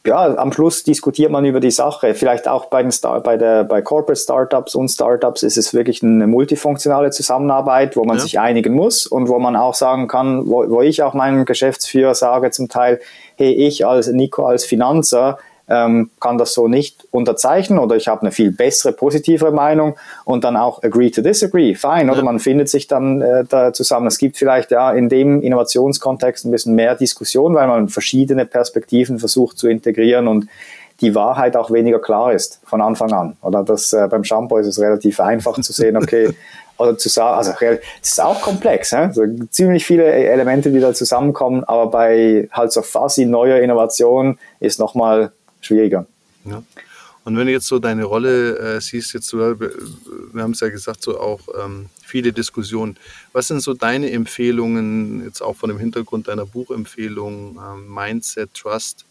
ja, 0.06 0.38
am 0.38 0.54
Schluss 0.54 0.84
diskutiert 0.84 1.32
man 1.32 1.44
über 1.46 1.60
die 1.60 1.72
Sache. 1.72 2.14
Vielleicht 2.14 2.48
auch 2.48 2.66
bei, 2.66 2.82
den 2.82 2.92
Star 2.92 3.20
bei, 3.22 3.38
der, 3.38 3.64
bei 3.66 3.82
Corporate 3.82 4.20
Startups 4.20 4.74
und 4.74 4.88
Startups 4.88 5.44
ist 5.44 5.58
es 5.58 5.74
wirklich 5.74 6.02
eine 6.02 6.26
multifunktionale 6.26 7.12
Zusammenarbeit, 7.12 7.98
wo 7.98 8.06
man 8.06 8.18
ja. 8.18 8.24
sich 8.24 8.40
einigen 8.40 8.74
muss 8.74 9.06
und 9.06 9.28
wo 9.28 9.40
man 9.40 9.56
auch 9.56 9.74
sagen 9.74 10.08
kann, 10.08 10.48
wo, 10.48 10.70
wo 10.70 10.82
ich 10.82 11.04
auch 11.04 11.14
meinem 11.14 11.46
Geschäftsführer 11.46 12.16
sage 12.16 12.52
zum 12.52 12.70
Teil, 12.70 13.00
hey, 13.36 13.52
ich 13.52 13.86
als 13.86 14.08
Nico 14.08 14.46
als 14.46 14.66
Finanzer, 14.66 15.38
ähm, 15.70 16.10
kann 16.20 16.38
das 16.38 16.54
so 16.54 16.68
nicht 16.68 17.08
unterzeichnen 17.12 17.80
oder 17.80 17.96
ich 17.96 18.08
habe 18.08 18.22
eine 18.22 18.32
viel 18.32 18.52
bessere, 18.52 18.92
positivere 18.92 19.52
Meinung 19.52 19.96
und 20.26 20.44
dann 20.44 20.58
auch 20.58 20.84
agree 20.84 21.12
to 21.12 21.22
disagree, 21.22 21.76
fine, 21.76 22.12
oder 22.12 22.24
man 22.24 22.40
findet 22.40 22.70
sich 22.70 22.88
dann 22.88 23.22
äh, 23.22 23.46
da 23.48 23.72
zusammen. 23.72 24.08
Es 24.08 24.18
gibt 24.18 24.38
vielleicht 24.38 24.72
ja 24.72 24.92
in 24.92 25.10
dem 25.10 25.42
Innovationskontext 25.42 26.46
ein 26.46 26.52
bisschen 26.52 26.76
mehr 26.76 26.96
Diskussion, 26.96 27.54
weil 27.54 27.68
man 27.68 27.90
verschiedene 27.90 28.46
Perspektiven 28.46 29.20
versucht 29.20 29.58
zu 29.58 29.68
integrieren 29.68 30.28
und 30.28 30.48
die 31.02 31.16
Wahrheit 31.16 31.56
auch 31.56 31.72
weniger 31.72 32.00
klar 32.00 32.34
ist 32.34 32.60
von 32.66 32.82
Anfang 32.82 33.12
an. 33.14 33.38
Oder 33.42 33.64
das 33.64 33.94
äh, 33.94 34.08
beim 34.10 34.24
Shampoo 34.24 34.58
ist 34.58 34.68
es 34.68 34.80
relativ 34.80 35.20
einfach 35.20 35.60
zu 35.62 35.72
sehen, 35.72 35.96
okay, 35.96 36.34
oder 36.78 36.98
zu 36.98 37.10
sagen, 37.10 37.38
also 37.38 37.52
es 38.02 38.10
ist 38.12 38.22
auch 38.22 38.42
komplex, 38.42 38.94
also 38.94 39.24
ziemlich 39.50 39.86
viele 39.86 40.06
Elemente, 40.06 40.72
die 40.72 40.80
da 40.80 40.94
zusammenkommen, 40.94 41.64
aber 41.66 41.88
bei 41.88 42.48
halt 42.52 42.72
so 42.72 42.82
fuzzy 42.82 43.26
neuer 43.26 43.60
Innovation 43.60 44.40
ist 44.62 44.80
nochmal 44.80 45.34
schwieriger. 45.62 46.06
Ja. 46.46 46.64
Und 47.26 47.38
wenn 47.38 47.48
du 47.48 47.52
jetzt 47.54 47.68
so 47.68 47.80
deine 47.80 48.06
Rolle 48.06 48.58
äh, 48.58 48.82
siehst, 48.82 49.14
jetzt, 49.14 49.34
wir, 49.34 49.60
wir 49.60 50.42
haben 50.42 50.52
es 50.52 50.62
ja 50.62 50.70
gesagt, 50.70 51.04
so 51.04 51.20
auch 51.20 51.42
ähm, 51.64 51.88
viele 52.04 52.34
Diskussionen. 52.34 52.98
Was 53.34 53.48
sind 53.48 53.62
so 53.62 53.74
deine 53.74 54.10
Empfehlungen, 54.12 55.24
jetzt 55.26 55.42
auch 55.42 55.56
von 55.56 55.70
dem 55.70 55.78
Hintergrund 55.78 56.28
deiner 56.28 56.46
Buchempfehlung, 56.46 57.60
ähm, 57.60 57.94
Mindset, 57.94 58.54
Trust? 58.54 59.06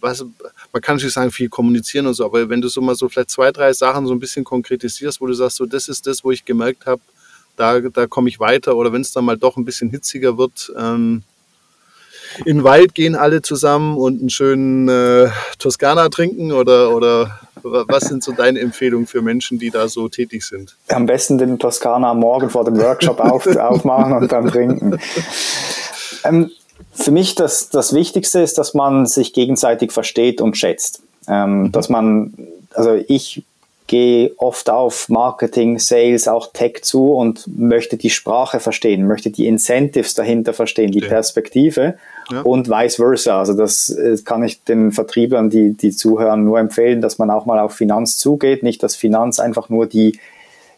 Was, 0.00 0.24
man 0.72 0.80
kann 0.80 0.96
natürlich 0.96 1.12
sagen, 1.14 1.30
viel 1.30 1.48
kommunizieren 1.48 2.06
und 2.06 2.14
so, 2.14 2.24
aber 2.24 2.48
wenn 2.48 2.60
du 2.60 2.68
so 2.68 2.80
mal 2.80 2.94
so 2.94 3.08
vielleicht 3.08 3.30
zwei, 3.30 3.52
drei 3.52 3.72
Sachen 3.72 4.06
so 4.06 4.14
ein 4.14 4.18
bisschen 4.18 4.42
konkretisierst, 4.42 5.20
wo 5.20 5.26
du 5.26 5.34
sagst, 5.34 5.58
so 5.58 5.66
das 5.66 5.88
ist 5.88 6.06
das, 6.06 6.24
wo 6.24 6.30
ich 6.30 6.44
gemerkt 6.44 6.86
habe, 6.86 7.02
da, 7.56 7.78
da 7.80 8.06
komme 8.06 8.30
ich 8.30 8.40
weiter 8.40 8.74
oder 8.76 8.92
wenn 8.92 9.02
es 9.02 9.12
dann 9.12 9.26
mal 9.26 9.36
doch 9.36 9.56
ein 9.56 9.64
bisschen 9.64 9.90
hitziger 9.90 10.38
wird, 10.38 10.72
ähm, 10.76 11.22
in 12.38 12.58
den 12.58 12.64
Wald 12.64 12.94
gehen 12.94 13.14
alle 13.14 13.42
zusammen 13.42 13.96
und 13.96 14.20
einen 14.20 14.30
schönen 14.30 14.88
äh, 14.88 15.28
Toskana 15.58 16.08
trinken 16.08 16.52
oder, 16.52 16.94
oder 16.94 17.38
was 17.62 18.04
sind 18.04 18.24
so 18.24 18.32
deine 18.32 18.60
Empfehlungen 18.60 19.06
für 19.06 19.22
Menschen, 19.22 19.58
die 19.58 19.70
da 19.70 19.88
so 19.88 20.08
tätig 20.08 20.44
sind? 20.44 20.76
Am 20.88 21.06
besten 21.06 21.38
den 21.38 21.58
Toskana 21.58 22.14
morgen 22.14 22.50
vor 22.50 22.64
dem 22.64 22.78
Workshop 22.78 23.20
auf, 23.20 23.46
aufmachen 23.56 24.14
und 24.14 24.32
dann 24.32 24.48
trinken. 24.48 24.98
Ähm, 26.24 26.50
für 26.92 27.10
mich 27.10 27.34
das, 27.34 27.70
das 27.70 27.94
Wichtigste 27.94 28.40
ist, 28.40 28.58
dass 28.58 28.74
man 28.74 29.06
sich 29.06 29.32
gegenseitig 29.32 29.92
versteht 29.92 30.40
und 30.40 30.56
schätzt. 30.56 31.02
Ähm, 31.28 31.64
mhm. 31.64 31.72
Dass 31.72 31.88
man, 31.88 32.34
also 32.74 32.94
ich 33.08 33.44
gehe 33.86 34.32
oft 34.38 34.70
auf 34.70 35.08
Marketing, 35.08 35.78
Sales, 35.78 36.28
auch 36.28 36.52
Tech 36.52 36.82
zu 36.82 37.12
und 37.12 37.46
möchte 37.46 37.96
die 37.96 38.10
Sprache 38.10 38.60
verstehen, 38.60 39.06
möchte 39.06 39.30
die 39.30 39.46
Incentives 39.46 40.14
dahinter 40.14 40.54
verstehen, 40.54 40.92
die 40.92 41.00
Perspektive 41.00 41.98
ja. 42.30 42.42
und 42.42 42.68
vice 42.68 42.96
versa. 42.96 43.38
Also 43.38 43.54
das 43.54 43.90
äh, 43.90 44.16
kann 44.24 44.42
ich 44.42 44.64
den 44.64 44.92
Vertrieblern, 44.92 45.50
die, 45.50 45.74
die 45.74 45.90
zuhören, 45.90 46.44
nur 46.44 46.58
empfehlen, 46.58 47.00
dass 47.00 47.18
man 47.18 47.30
auch 47.30 47.46
mal 47.46 47.58
auf 47.58 47.74
Finanz 47.74 48.18
zugeht, 48.18 48.62
nicht 48.62 48.82
dass 48.82 48.96
Finanz 48.96 49.40
einfach 49.40 49.68
nur 49.68 49.86
die 49.86 50.18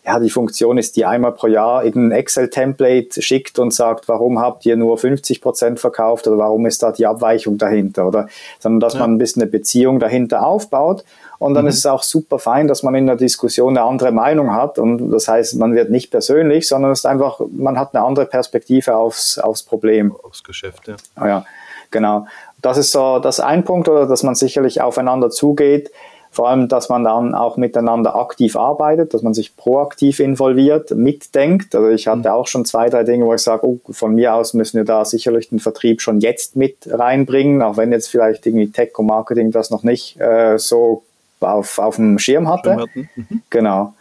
ja, 0.07 0.21
die 0.21 0.31
Funktion 0.31 0.77
ist, 0.77 0.97
die 0.97 1.07
einmal 1.07 1.33
pro 1.33 1.47
Jahr 1.47 1.83
irgendein 1.83 2.19
Excel-Template 2.19 3.23
schickt 3.23 3.59
und 3.59 3.73
sagt, 3.73 4.07
warum 4.07 4.39
habt 4.39 4.67
ihr 4.67 4.77
nur 4.77 4.99
50 4.99 5.41
Prozent 5.41 5.81
verkauft 5.81 6.27
oder 6.27 6.37
warum 6.37 6.67
ist 6.67 6.83
da 6.83 6.93
die 6.93 7.07
Abweichung 7.07 7.57
dahinter 7.57 8.07
oder, 8.07 8.29
sondern 8.59 8.81
dass 8.81 8.95
ja. 8.95 9.01
man 9.01 9.15
ein 9.15 9.19
bisschen 9.19 9.43
eine 9.43 9.51
Beziehung 9.51 10.01
dahinter 10.01 10.47
aufbaut 10.47 11.05
und 11.45 11.53
dann 11.53 11.65
mhm. 11.65 11.69
ist 11.69 11.77
es 11.77 11.85
auch 11.85 12.03
super 12.03 12.39
fein, 12.39 12.69
dass 12.69 12.83
man 12.83 12.95
in 12.95 13.07
der 13.07 13.17
Diskussion 13.17 13.77
eine 13.77 13.87
andere 13.87 14.13
Meinung 14.13 14.55
hat. 14.55 14.79
Und 14.79 15.11
das 15.11 15.29
heißt, 15.29 15.57
man 15.57 15.75
wird 15.75 15.91
nicht 15.91 16.11
persönlich, 16.11 16.67
sondern 16.67 16.91
es 16.91 17.01
ist 17.01 17.05
einfach, 17.05 17.39
man 17.53 17.79
hat 17.79 17.95
eine 17.95 18.03
andere 18.03 18.25
Perspektive 18.25 18.97
aufs, 18.97 19.39
aufs 19.39 19.63
Problem. 19.63 20.17
Aufs 20.23 20.43
Geschäft, 20.43 20.89
ja. 20.89 20.97
Ah 21.17 21.29
ja, 21.29 21.45
genau. 21.91 22.27
Das 22.63 22.79
ist 22.79 22.93
so 22.93 23.19
das 23.19 23.41
ein 23.41 23.63
Punkt, 23.63 23.91
oder 23.91 24.07
dass 24.07 24.23
man 24.23 24.35
sicherlich 24.35 24.81
aufeinander 24.81 25.29
zugeht. 25.29 25.91
Vor 26.31 26.49
allem, 26.49 26.67
dass 26.67 26.89
man 26.89 27.05
dann 27.05 27.35
auch 27.35 27.59
miteinander 27.59 28.17
aktiv 28.17 28.57
arbeitet, 28.57 29.13
dass 29.13 29.21
man 29.21 29.35
sich 29.35 29.55
proaktiv 29.55 30.21
involviert, 30.21 30.93
mitdenkt. 30.93 31.75
Also 31.75 31.91
ich 31.91 32.07
hatte 32.07 32.31
mhm. 32.31 32.35
auch 32.35 32.47
schon 32.47 32.65
zwei, 32.65 32.89
drei 32.89 33.05
Dinge, 33.05 33.27
wo 33.27 33.35
ich 33.35 33.43
sage, 33.43 33.67
oh, 33.67 33.81
von 33.91 34.15
mir 34.15 34.33
aus 34.35 34.55
müssen 34.55 34.79
wir 34.79 34.85
da 34.85 35.05
sicherlich 35.05 35.51
den 35.51 35.59
Vertrieb 35.59 36.01
schon 36.01 36.21
jetzt 36.21 36.57
mit 36.57 36.89
reinbringen, 36.91 37.61
auch 37.61 37.77
wenn 37.77 37.93
jetzt 37.93 38.09
vielleicht 38.09 38.47
irgendwie 38.47 38.71
Tech 38.71 38.99
und 38.99 39.09
Marketing 39.09 39.51
das 39.51 39.69
noch 39.69 39.83
nicht 39.83 40.19
äh, 40.19 40.57
so 40.57 41.03
auf, 41.45 41.79
auf 41.79 41.97
dem 41.97 42.19
Schirm 42.19 42.49
hatte. 42.49 42.87
Mhm. 42.95 43.43
Genau. 43.51 43.95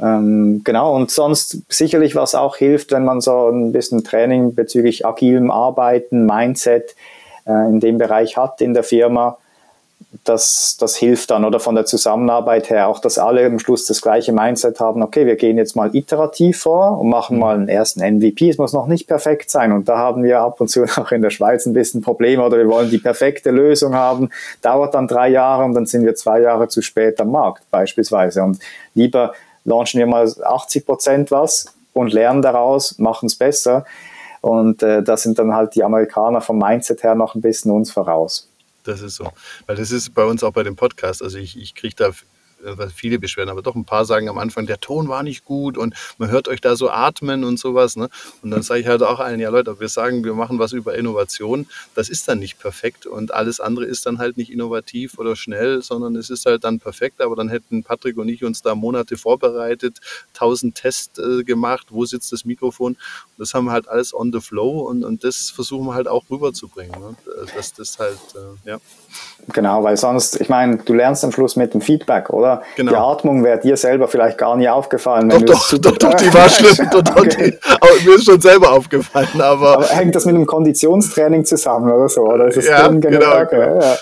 Ähm, 0.00 0.62
genau, 0.64 0.94
und 0.94 1.10
sonst 1.10 1.62
sicherlich, 1.68 2.14
was 2.14 2.34
auch 2.34 2.56
hilft, 2.56 2.92
wenn 2.92 3.04
man 3.04 3.20
so 3.20 3.48
ein 3.48 3.72
bisschen 3.72 4.04
Training 4.04 4.54
bezüglich 4.54 5.04
agilem 5.04 5.50
Arbeiten, 5.50 6.24
Mindset 6.24 6.94
äh, 7.46 7.68
in 7.68 7.80
dem 7.80 7.98
Bereich 7.98 8.36
hat 8.36 8.60
in 8.60 8.74
der 8.74 8.84
Firma, 8.84 9.38
das, 10.28 10.76
das 10.78 10.96
hilft 10.96 11.30
dann 11.30 11.44
oder 11.44 11.58
von 11.58 11.74
der 11.74 11.86
Zusammenarbeit 11.86 12.70
her 12.70 12.88
auch, 12.88 13.00
dass 13.00 13.18
alle 13.18 13.44
am 13.46 13.58
Schluss 13.58 13.86
das 13.86 14.02
gleiche 14.02 14.32
Mindset 14.32 14.78
haben, 14.78 15.02
okay, 15.02 15.26
wir 15.26 15.36
gehen 15.36 15.56
jetzt 15.56 15.74
mal 15.74 15.94
iterativ 15.94 16.60
vor 16.60 16.98
und 16.98 17.08
machen 17.08 17.36
mhm. 17.36 17.40
mal 17.40 17.54
einen 17.54 17.68
ersten 17.68 18.00
MVP. 18.00 18.50
Es 18.50 18.58
muss 18.58 18.72
noch 18.72 18.86
nicht 18.86 19.06
perfekt 19.06 19.50
sein 19.50 19.72
und 19.72 19.88
da 19.88 19.98
haben 19.98 20.22
wir 20.22 20.40
ab 20.40 20.60
und 20.60 20.68
zu 20.68 20.84
auch 20.96 21.12
in 21.12 21.22
der 21.22 21.30
Schweiz 21.30 21.66
ein 21.66 21.72
bisschen 21.72 22.02
Probleme 22.02 22.44
oder 22.44 22.58
wir 22.58 22.68
wollen 22.68 22.90
die 22.90 22.98
perfekte 22.98 23.50
Lösung 23.50 23.94
haben, 23.94 24.30
dauert 24.62 24.94
dann 24.94 25.08
drei 25.08 25.28
Jahre 25.28 25.64
und 25.64 25.74
dann 25.74 25.86
sind 25.86 26.04
wir 26.04 26.14
zwei 26.14 26.40
Jahre 26.40 26.68
zu 26.68 26.82
spät 26.82 27.20
am 27.20 27.30
Markt 27.30 27.62
beispielsweise 27.70 28.42
und 28.42 28.58
lieber 28.94 29.32
launchen 29.64 29.98
wir 29.98 30.06
mal 30.06 30.30
80 30.42 30.86
Prozent 30.86 31.30
was 31.30 31.66
und 31.92 32.12
lernen 32.12 32.42
daraus, 32.42 32.98
machen 32.98 33.26
es 33.26 33.36
besser 33.36 33.84
und 34.40 34.82
äh, 34.82 35.02
da 35.02 35.16
sind 35.16 35.38
dann 35.38 35.54
halt 35.54 35.74
die 35.74 35.82
Amerikaner 35.82 36.40
vom 36.40 36.58
Mindset 36.58 37.02
her 37.02 37.14
noch 37.14 37.34
ein 37.34 37.40
bisschen 37.40 37.70
uns 37.70 37.90
voraus. 37.90 38.48
Das 38.84 39.00
ist 39.00 39.16
so. 39.16 39.32
Weil 39.66 39.76
das 39.76 39.90
ist 39.90 40.14
bei 40.14 40.24
uns 40.24 40.42
auch 40.42 40.52
bei 40.52 40.62
dem 40.62 40.76
Podcast. 40.76 41.22
Also 41.22 41.38
ich, 41.38 41.58
ich 41.58 41.74
kriege 41.74 41.94
da 41.94 42.12
äh, 42.64 42.88
viele 42.94 43.18
beschweren, 43.18 43.48
aber 43.48 43.62
doch 43.62 43.74
ein 43.74 43.84
paar 43.84 44.04
sagen 44.04 44.28
am 44.28 44.38
Anfang, 44.38 44.66
der 44.66 44.80
Ton 44.80 45.08
war 45.08 45.22
nicht 45.22 45.44
gut 45.44 45.78
und 45.78 45.94
man 46.18 46.30
hört 46.30 46.48
euch 46.48 46.60
da 46.60 46.76
so 46.76 46.90
atmen 46.90 47.44
und 47.44 47.58
sowas. 47.58 47.96
Ne? 47.96 48.08
Und 48.42 48.50
dann 48.50 48.62
sage 48.62 48.80
ich 48.80 48.86
halt 48.86 49.02
auch 49.02 49.20
allen, 49.20 49.40
ja 49.40 49.50
Leute, 49.50 49.78
wir 49.80 49.88
sagen, 49.88 50.24
wir 50.24 50.34
machen 50.34 50.58
was 50.58 50.72
über 50.72 50.96
Innovation, 50.96 51.66
das 51.94 52.08
ist 52.08 52.28
dann 52.28 52.38
nicht 52.38 52.58
perfekt 52.58 53.06
und 53.06 53.32
alles 53.32 53.60
andere 53.60 53.84
ist 53.84 54.06
dann 54.06 54.18
halt 54.18 54.36
nicht 54.36 54.52
innovativ 54.52 55.18
oder 55.18 55.36
schnell, 55.36 55.82
sondern 55.82 56.16
es 56.16 56.30
ist 56.30 56.46
halt 56.46 56.64
dann 56.64 56.78
perfekt, 56.78 57.20
aber 57.20 57.36
dann 57.36 57.48
hätten 57.48 57.82
Patrick 57.82 58.16
und 58.16 58.28
ich 58.28 58.44
uns 58.44 58.62
da 58.62 58.74
Monate 58.74 59.16
vorbereitet, 59.16 59.98
tausend 60.32 60.74
Tests 60.74 61.18
äh, 61.18 61.44
gemacht, 61.44 61.88
wo 61.90 62.04
sitzt 62.04 62.32
das 62.32 62.44
Mikrofon. 62.44 62.92
Und 62.92 62.98
das 63.38 63.54
haben 63.54 63.66
wir 63.66 63.72
halt 63.72 63.88
alles 63.88 64.14
on 64.14 64.32
the 64.32 64.40
flow 64.40 64.80
und, 64.88 65.04
und 65.04 65.24
das 65.24 65.50
versuchen 65.50 65.86
wir 65.86 65.94
halt 65.94 66.08
auch 66.08 66.24
rüberzubringen. 66.30 67.00
Ne? 67.00 67.16
Dass 67.54 67.72
das 67.74 67.98
halt, 67.98 68.18
äh, 68.34 68.68
ja. 68.68 68.78
Genau, 69.52 69.82
weil 69.82 69.96
sonst, 69.96 70.40
ich 70.40 70.48
meine, 70.48 70.78
du 70.78 70.92
lernst 70.92 71.24
am 71.24 71.32
Schluss 71.32 71.56
mit 71.56 71.74
dem 71.74 71.80
Feedback, 71.80 72.30
oder? 72.30 72.47
Genau. 72.76 72.92
Die 72.92 72.96
Atmung 72.96 73.44
wäre 73.44 73.60
dir 73.60 73.76
selber 73.76 74.08
vielleicht 74.08 74.38
gar 74.38 74.56
nie 74.56 74.68
aufgefallen. 74.68 75.28
Doch, 75.28 75.42
doch, 75.42 75.78
doch, 75.78 75.96
doch, 75.96 76.14
die 76.14 76.32
war 76.32 76.48
schlimm. 76.48 76.88
Doch, 76.90 77.02
doch, 77.02 77.26
die, 77.26 77.58
mir 78.06 78.14
ist 78.14 78.24
schon 78.24 78.40
selber 78.40 78.72
aufgefallen. 78.72 79.40
Aber, 79.40 79.74
aber 79.74 79.86
hängt 79.86 80.14
das 80.14 80.24
mit 80.24 80.34
dem 80.34 80.46
Konditionstraining 80.46 81.44
zusammen 81.44 81.90
oder 81.90 82.08
so? 82.08 82.22
Oder 82.22 82.48
ist 82.48 82.56
das 82.56 82.66
ja, 82.66 82.88
genau. 82.88 83.46
genau. 83.46 83.80
Ja. 83.80 83.96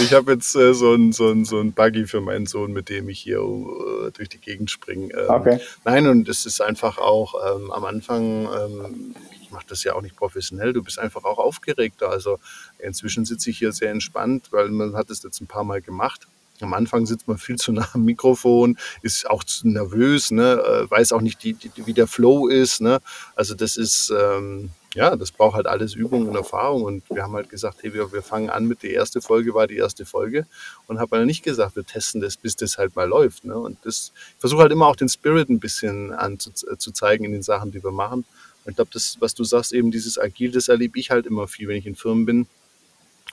Ich 0.00 0.12
habe 0.12 0.32
jetzt 0.32 0.54
äh, 0.54 0.74
so 0.74 0.94
ein, 0.94 1.12
so, 1.12 1.30
ein, 1.30 1.44
so 1.44 1.60
ein 1.60 1.72
Buggy 1.72 2.06
für 2.06 2.20
meinen 2.20 2.46
Sohn, 2.46 2.72
mit 2.72 2.90
dem 2.90 3.08
ich 3.08 3.20
hier 3.20 3.38
äh, 3.38 4.10
durch 4.12 4.28
die 4.28 4.38
Gegend 4.38 4.70
springe. 4.70 5.12
Ähm, 5.14 5.30
okay. 5.30 5.60
Nein, 5.84 6.06
und 6.06 6.28
es 6.28 6.44
ist 6.44 6.60
einfach 6.60 6.98
auch 6.98 7.34
ähm, 7.56 7.70
am 7.70 7.84
Anfang, 7.84 8.48
ähm, 8.54 9.14
ich 9.40 9.50
mache 9.50 9.64
das 9.68 9.84
ja 9.84 9.94
auch 9.94 10.02
nicht 10.02 10.16
professionell, 10.16 10.74
du 10.74 10.82
bist 10.82 10.98
einfach 10.98 11.24
auch 11.24 11.38
aufgeregter. 11.38 12.10
Also 12.10 12.38
inzwischen 12.78 13.24
sitze 13.24 13.48
ich 13.48 13.58
hier 13.58 13.72
sehr 13.72 13.90
entspannt, 13.90 14.48
weil 14.50 14.68
man 14.68 14.94
hat 14.94 15.08
es 15.10 15.22
jetzt 15.22 15.40
ein 15.40 15.46
paar 15.46 15.64
Mal 15.64 15.80
gemacht. 15.80 16.26
Am 16.60 16.74
Anfang 16.74 17.06
sitzt 17.06 17.28
man 17.28 17.38
viel 17.38 17.56
zu 17.56 17.72
nah 17.72 17.88
am 17.92 18.04
Mikrofon, 18.04 18.76
ist 19.02 19.28
auch 19.28 19.44
zu 19.44 19.68
nervös, 19.68 20.30
ne? 20.30 20.62
Äh, 20.62 20.90
weiß 20.90 21.12
auch 21.12 21.20
nicht, 21.20 21.42
die, 21.42 21.54
die, 21.54 21.70
wie 21.86 21.92
der 21.92 22.06
Flow 22.06 22.48
ist. 22.48 22.80
Ne? 22.80 22.98
Also 23.36 23.54
das 23.54 23.76
ist, 23.76 24.10
ähm, 24.10 24.70
ja, 24.94 25.14
das 25.16 25.30
braucht 25.30 25.54
halt 25.56 25.66
alles 25.66 25.94
Übung 25.94 26.26
und 26.26 26.34
Erfahrung. 26.34 26.82
Und 26.82 27.04
wir 27.10 27.22
haben 27.22 27.34
halt 27.34 27.50
gesagt, 27.50 27.78
hey, 27.82 27.92
wir, 27.94 28.12
wir 28.12 28.22
fangen 28.22 28.50
an 28.50 28.66
mit 28.66 28.82
der 28.82 28.94
ersten 28.94 29.20
Folge, 29.20 29.54
war 29.54 29.66
die 29.66 29.76
erste 29.76 30.04
Folge. 30.06 30.46
Und 30.86 30.98
haben 30.98 31.10
halt 31.10 31.26
nicht 31.26 31.44
gesagt, 31.44 31.76
wir 31.76 31.84
testen 31.84 32.20
das, 32.20 32.36
bis 32.36 32.56
das 32.56 32.78
halt 32.78 32.96
mal 32.96 33.08
läuft. 33.08 33.44
Ne? 33.44 33.56
Und 33.56 33.78
das, 33.84 34.12
ich 34.34 34.40
versuche 34.40 34.62
halt 34.62 34.72
immer 34.72 34.86
auch 34.86 34.96
den 34.96 35.08
Spirit 35.08 35.48
ein 35.50 35.60
bisschen 35.60 36.12
anzuzeigen 36.12 37.24
in 37.26 37.32
den 37.32 37.42
Sachen, 37.42 37.70
die 37.70 37.82
wir 37.82 37.92
machen. 37.92 38.24
Und 38.64 38.70
ich 38.72 38.76
glaube, 38.76 38.90
das, 38.92 39.16
was 39.20 39.34
du 39.34 39.44
sagst, 39.44 39.72
eben 39.72 39.90
dieses 39.90 40.18
Agil, 40.18 40.50
das 40.50 40.68
erlebe 40.68 40.98
ich 40.98 41.10
halt 41.10 41.26
immer 41.26 41.48
viel, 41.48 41.68
wenn 41.68 41.76
ich 41.76 41.86
in 41.86 41.94
Firmen 41.94 42.26
bin 42.26 42.46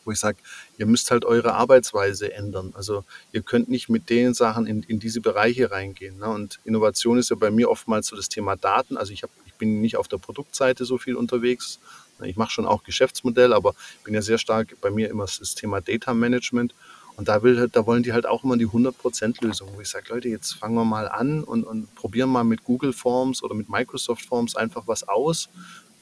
wo 0.05 0.11
ich 0.11 0.19
sage, 0.19 0.37
ihr 0.77 0.85
müsst 0.85 1.11
halt 1.11 1.25
eure 1.25 1.53
Arbeitsweise 1.53 2.31
ändern. 2.31 2.71
Also 2.75 3.03
ihr 3.31 3.41
könnt 3.41 3.69
nicht 3.69 3.89
mit 3.89 4.09
den 4.09 4.33
Sachen 4.33 4.67
in, 4.67 4.83
in 4.83 4.99
diese 4.99 5.19
Bereiche 5.19 5.71
reingehen. 5.71 6.19
Ne? 6.19 6.29
Und 6.29 6.59
Innovation 6.63 7.17
ist 7.17 7.29
ja 7.31 7.35
bei 7.35 7.51
mir 7.51 7.69
oftmals 7.69 8.07
so 8.07 8.15
das 8.15 8.29
Thema 8.29 8.55
Daten. 8.55 8.97
Also 8.97 9.11
ich 9.11 9.23
habe 9.23 9.33
bin 9.57 9.81
nicht 9.81 9.97
auf 9.97 10.07
der 10.07 10.17
Produktseite 10.17 10.85
so 10.85 10.97
viel 10.97 11.15
unterwegs. 11.15 11.79
Ich 12.23 12.37
mache 12.37 12.51
schon 12.51 12.65
auch 12.65 12.83
Geschäftsmodell, 12.83 13.53
aber 13.53 13.75
bin 14.03 14.13
ja 14.13 14.21
sehr 14.21 14.37
stark 14.37 14.75
bei 14.81 14.89
mir 14.89 15.09
immer 15.09 15.25
das 15.25 15.55
Thema 15.55 15.81
Data 15.81 16.13
Management. 16.13 16.73
Und 17.17 17.29
da, 17.29 17.43
will, 17.43 17.69
da 17.71 17.85
wollen 17.85 18.03
die 18.03 18.11
halt 18.11 18.25
auch 18.25 18.43
immer 18.43 18.57
die 18.57 18.67
100%-Lösung, 18.67 19.69
wo 19.73 19.81
ich 19.81 19.87
sage, 19.87 20.13
Leute, 20.13 20.27
jetzt 20.27 20.53
fangen 20.53 20.75
wir 20.75 20.83
mal 20.83 21.07
an 21.07 21.43
und, 21.43 21.63
und 21.63 21.93
probieren 21.95 22.29
mal 22.29 22.43
mit 22.43 22.65
Google 22.65 22.91
Forms 22.91 23.41
oder 23.41 23.55
mit 23.55 23.69
Microsoft 23.69 24.25
Forms 24.25 24.55
einfach 24.55 24.83
was 24.85 25.07
aus, 25.07 25.49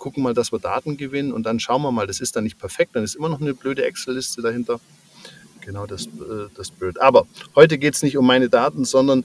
gucken 0.03 0.21
mal, 0.21 0.33
dass 0.33 0.51
wir 0.51 0.59
Daten 0.59 0.97
gewinnen 0.97 1.31
und 1.31 1.43
dann 1.43 1.61
schauen 1.61 1.81
wir 1.81 1.93
mal, 1.93 2.07
das 2.07 2.19
ist 2.19 2.35
dann 2.35 2.43
nicht 2.43 2.59
perfekt, 2.59 2.93
dann 2.93 3.05
ist 3.05 3.15
immer 3.15 3.29
noch 3.29 3.39
eine 3.39 3.53
blöde 3.53 3.85
Excel-Liste 3.85 4.41
dahinter. 4.41 4.81
Genau 5.61 5.85
das, 5.85 6.07
äh, 6.07 6.49
das 6.57 6.71
Bild. 6.71 6.99
Aber 6.99 7.25
heute 7.55 7.77
geht 7.77 7.93
es 7.93 8.03
nicht 8.03 8.17
um 8.17 8.27
meine 8.27 8.49
Daten, 8.49 8.83
sondern 8.83 9.23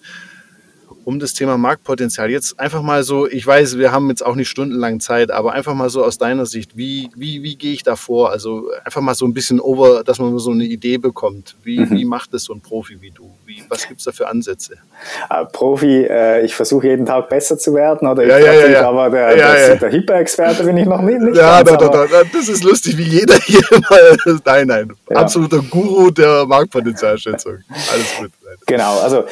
um 1.08 1.18
das 1.18 1.32
Thema 1.32 1.56
Marktpotenzial. 1.56 2.30
Jetzt 2.30 2.60
einfach 2.60 2.82
mal 2.82 3.02
so, 3.02 3.26
ich 3.26 3.46
weiß, 3.46 3.78
wir 3.78 3.92
haben 3.92 4.10
jetzt 4.10 4.24
auch 4.24 4.34
nicht 4.34 4.50
stundenlang 4.50 5.00
Zeit, 5.00 5.30
aber 5.30 5.54
einfach 5.54 5.72
mal 5.72 5.88
so 5.88 6.04
aus 6.04 6.18
deiner 6.18 6.44
Sicht, 6.44 6.76
wie, 6.76 7.08
wie, 7.16 7.42
wie 7.42 7.56
gehe 7.56 7.72
ich 7.72 7.82
da 7.82 7.96
vor? 7.96 8.30
Also 8.30 8.68
einfach 8.84 9.00
mal 9.00 9.14
so 9.14 9.24
ein 9.24 9.32
bisschen 9.32 9.58
over, 9.58 10.04
dass 10.04 10.18
man 10.18 10.38
so 10.38 10.50
eine 10.50 10.64
Idee 10.64 10.98
bekommt. 10.98 11.56
Wie, 11.62 11.80
mhm. 11.80 11.90
wie 11.92 12.04
macht 12.04 12.34
das 12.34 12.44
so 12.44 12.52
ein 12.52 12.60
Profi 12.60 13.00
wie 13.00 13.10
du? 13.10 13.30
Wie, 13.46 13.64
was 13.70 13.88
gibt 13.88 14.00
es 14.00 14.04
da 14.04 14.12
für 14.12 14.28
Ansätze? 14.28 14.74
Uh, 15.30 15.46
Profi, 15.50 16.04
äh, 16.04 16.44
ich 16.44 16.54
versuche 16.54 16.88
jeden 16.88 17.06
Tag 17.06 17.30
besser 17.30 17.56
zu 17.56 17.72
werden 17.72 18.06
oder 18.06 18.26
ja, 18.26 18.38
ja, 18.38 18.52
ja, 18.52 18.68
ja. 18.68 18.88
aber 18.90 19.08
der, 19.08 19.34
ja, 19.34 19.56
ja. 19.56 19.74
der 19.76 19.90
Hyper-Experte 19.90 20.62
bin 20.64 20.76
ich 20.76 20.84
noch 20.86 21.00
nicht. 21.00 21.20
nicht 21.20 21.38
ja, 21.38 21.62
ganz, 21.62 21.78
da, 21.78 21.88
da, 21.88 22.06
da, 22.06 22.22
das 22.30 22.50
ist 22.50 22.62
lustig, 22.64 22.98
wie 22.98 23.04
jeder 23.04 23.34
hier 23.46 23.62
mal, 23.88 24.38
nein, 24.44 24.66
nein, 24.66 24.92
absoluter 25.14 25.62
Guru 25.70 26.10
der 26.10 26.44
Marktpotenzialschätzung. 26.44 27.60
Alles 27.70 28.14
gut. 28.20 28.30
Genau, 28.66 28.98
also 29.00 29.24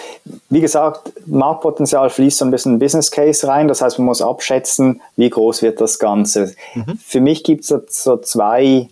wie 0.51 0.61
gesagt, 0.61 1.13
Marktpotenzial 1.27 2.11
fließt 2.11 2.39
so 2.39 2.45
ein 2.45 2.51
bisschen 2.51 2.79
Business 2.79 3.11
Case 3.11 3.47
rein. 3.47 3.69
Das 3.69 3.83
heißt, 3.83 3.99
man 3.99 4.07
muss 4.07 4.23
abschätzen, 4.23 5.01
wie 5.17 5.31
groß 5.31 5.63
wird 5.63 5.81
das 5.81 5.99
Ganze. 5.99 6.55
Mhm. 6.75 6.99
Für 7.03 7.21
mich 7.21 7.45
gibt 7.45 7.65
es 7.65 8.03
so 8.03 8.17
zwei, 8.19 8.89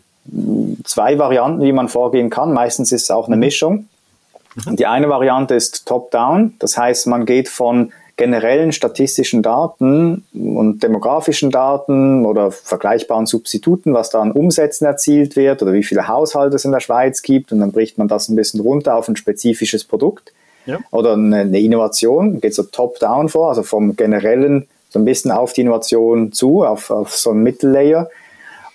zwei 0.84 1.18
Varianten, 1.18 1.62
wie 1.62 1.72
man 1.72 1.88
vorgehen 1.88 2.30
kann. 2.30 2.52
Meistens 2.52 2.92
ist 2.92 3.04
es 3.04 3.10
auch 3.10 3.26
eine 3.26 3.37
mhm. 3.37 3.40
Mischung. 3.40 3.88
Mhm. 4.66 4.76
Die 4.76 4.87
eine 4.87 5.08
Variante 5.08 5.54
ist 5.54 5.87
Top-Down. 5.87 6.54
Das 6.58 6.76
heißt, 6.76 7.06
man 7.06 7.26
geht 7.26 7.48
von 7.48 7.92
generellen 8.16 8.72
statistischen 8.72 9.42
Daten 9.42 10.24
und 10.33 10.83
demografischen 10.83 11.50
Daten 11.50 12.24
oder 12.24 12.53
vergleichbaren 12.53 13.27
Substituten, 13.27 13.92
was 13.92 14.11
da 14.11 14.20
an 14.20 14.31
Umsätzen 14.31 14.87
erzielt 14.87 15.35
wird 15.35 15.62
oder 15.62 15.72
wie 15.72 15.83
viele 15.83 16.07
Haushalte 16.07 16.55
es 16.57 16.64
in 16.64 16.72
der 16.72 16.81
Schweiz 16.81 17.22
gibt 17.22 17.50
und 17.50 17.61
dann 17.61 17.72
bricht 17.72 17.98
man 17.98 18.07
das 18.07 18.29
ein 18.29 18.37
bisschen 18.37 18.61
runter 18.61 18.94
auf 18.94 19.09
ein 19.09 19.16
spezifisches 19.16 19.85
Produkt 19.85 20.33
ja. 20.66 20.79
oder 20.92 21.14
eine, 21.14 21.40
eine, 21.40 21.61
Innovation, 21.61 22.40
geht 22.40 22.55
so 22.55 22.62
top-down 22.62 23.29
vor, 23.29 23.48
also 23.48 23.64
vom 23.64 23.96
generellen 23.96 24.68
so 24.90 25.00
ein 25.00 25.05
bisschen 25.05 25.33
auf 25.33 25.53
die 25.53 25.62
Innovation 25.62 26.31
zu, 26.33 26.62
auf, 26.62 26.90
auf 26.90 27.16
so 27.16 27.31
ein 27.31 27.42
Mittellayer. 27.42 28.09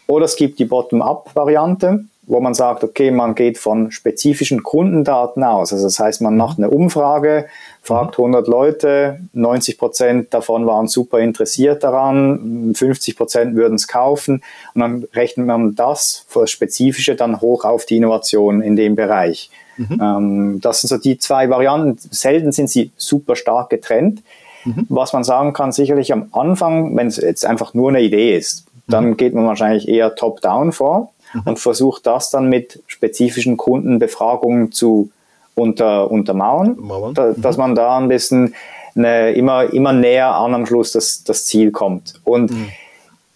Oder 0.06 0.26
es 0.26 0.36
gibt 0.36 0.60
die 0.60 0.66
Bottom-up-Variante, 0.66 2.04
wo 2.24 2.42
man 2.42 2.54
sagt, 2.54 2.84
okay, 2.84 3.10
man 3.10 3.36
geht 3.36 3.58
von 3.58 3.92
spezifischen 3.92 4.62
Kundendaten 4.64 5.44
aus. 5.44 5.72
Also 5.72 5.86
das 5.86 5.98
heißt, 5.98 6.22
man 6.22 6.36
macht 6.36 6.58
eine 6.58 6.70
Umfrage, 6.70 7.48
fragt 7.82 8.18
100 8.18 8.48
mhm. 8.48 8.52
Leute, 8.52 9.20
90 9.34 9.78
Prozent 9.78 10.34
davon 10.34 10.66
waren 10.66 10.88
super 10.88 11.20
interessiert 11.20 11.84
daran, 11.84 12.74
50 12.76 13.18
Prozent 13.18 13.56
würden 13.56 13.76
es 13.76 13.88
kaufen 13.88 14.44
und 14.74 14.82
dann 14.82 15.08
rechnet 15.14 15.48
man 15.48 15.76
das 15.76 16.26
für 16.28 16.42
das 16.42 16.52
Spezifische 16.52 17.16
dann 17.16 17.42
hoch 17.42 17.66
auf 17.66 17.86
die 17.86 17.98
Innovation 17.98 18.62
in 18.62 18.76
dem 18.76 18.96
Bereich. 18.96 19.50
Mhm. 19.78 20.02
Ähm, 20.02 20.62
das 20.62 20.82
sind 20.82 20.90
so 20.90 20.98
die 20.98 21.18
zwei 21.18 21.50
Varianten. 21.50 21.98
Selten 22.12 22.52
sind 22.52 22.70
sie 22.70 22.92
super 22.98 23.36
stark 23.36 23.70
getrennt. 23.70 24.22
Mhm. 24.66 24.86
Was 24.90 25.14
man 25.14 25.24
sagen 25.24 25.54
kann, 25.54 25.72
sicherlich 25.72 26.12
am 26.12 26.28
Anfang, 26.32 26.96
wenn 26.96 27.08
es 27.08 27.18
jetzt 27.18 27.46
einfach 27.46 27.74
nur 27.74 27.90
eine 27.90 28.02
Idee 28.02 28.36
ist, 28.36 28.66
dann 28.88 29.12
mhm. 29.12 29.18
geht 29.18 29.34
man 29.34 29.46
wahrscheinlich 29.46 29.88
eher 29.88 30.16
top-down 30.16 30.74
vor 30.74 31.12
mhm. 31.34 31.42
und 31.46 31.60
versucht 31.60 32.06
das 32.06 32.30
dann 32.30 32.50
mit 32.50 32.84
spezifischen 32.88 33.56
Kundenbefragungen 33.58 34.72
zu 34.72 35.12
unter, 35.60 36.10
untermauern, 36.10 36.78
da, 37.14 37.34
dass 37.36 37.58
mhm. 37.58 37.62
man 37.62 37.76
da 37.76 37.98
ein 37.98 38.08
bisschen 38.08 38.56
eine, 38.96 39.32
immer, 39.34 39.72
immer 39.72 39.94
näher 39.94 40.34
an 40.34 40.54
am 40.54 40.66
Schluss 40.66 40.92
das, 40.92 41.24
das 41.24 41.46
Ziel 41.46 41.72
kommt. 41.72 42.20
Und 42.24 42.52
mhm. 42.52 42.70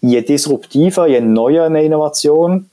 je 0.00 0.20
disruptiver, 0.22 1.06
je 1.06 1.20
neuer 1.20 1.66
eine 1.66 1.82
Innovation, 1.84 2.68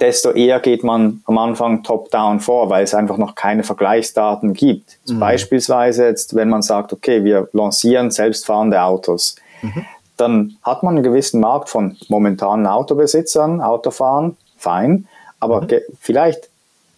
desto 0.00 0.32
eher 0.32 0.58
geht 0.58 0.82
man 0.82 1.22
am 1.26 1.38
Anfang 1.38 1.84
top-down 1.84 2.40
vor, 2.40 2.70
weil 2.70 2.82
es 2.82 2.92
einfach 2.92 3.18
noch 3.18 3.36
keine 3.36 3.62
Vergleichsdaten 3.62 4.52
gibt. 4.52 4.98
Mhm. 5.06 5.20
Beispielsweise 5.20 6.06
jetzt, 6.06 6.34
wenn 6.34 6.48
man 6.48 6.62
sagt, 6.62 6.92
okay, 6.92 7.22
wir 7.22 7.48
lancieren 7.52 8.10
selbstfahrende 8.10 8.82
Autos. 8.82 9.36
Mhm 9.62 9.84
dann 10.16 10.56
hat 10.62 10.82
man 10.82 10.94
einen 10.96 11.04
gewissen 11.04 11.40
Markt 11.40 11.68
von 11.68 11.96
momentanen 12.08 12.66
Autobesitzern, 12.66 13.60
Autofahren, 13.60 14.36
fein, 14.56 15.06
aber 15.40 15.62
mhm. 15.62 15.80
vielleicht 16.00 16.48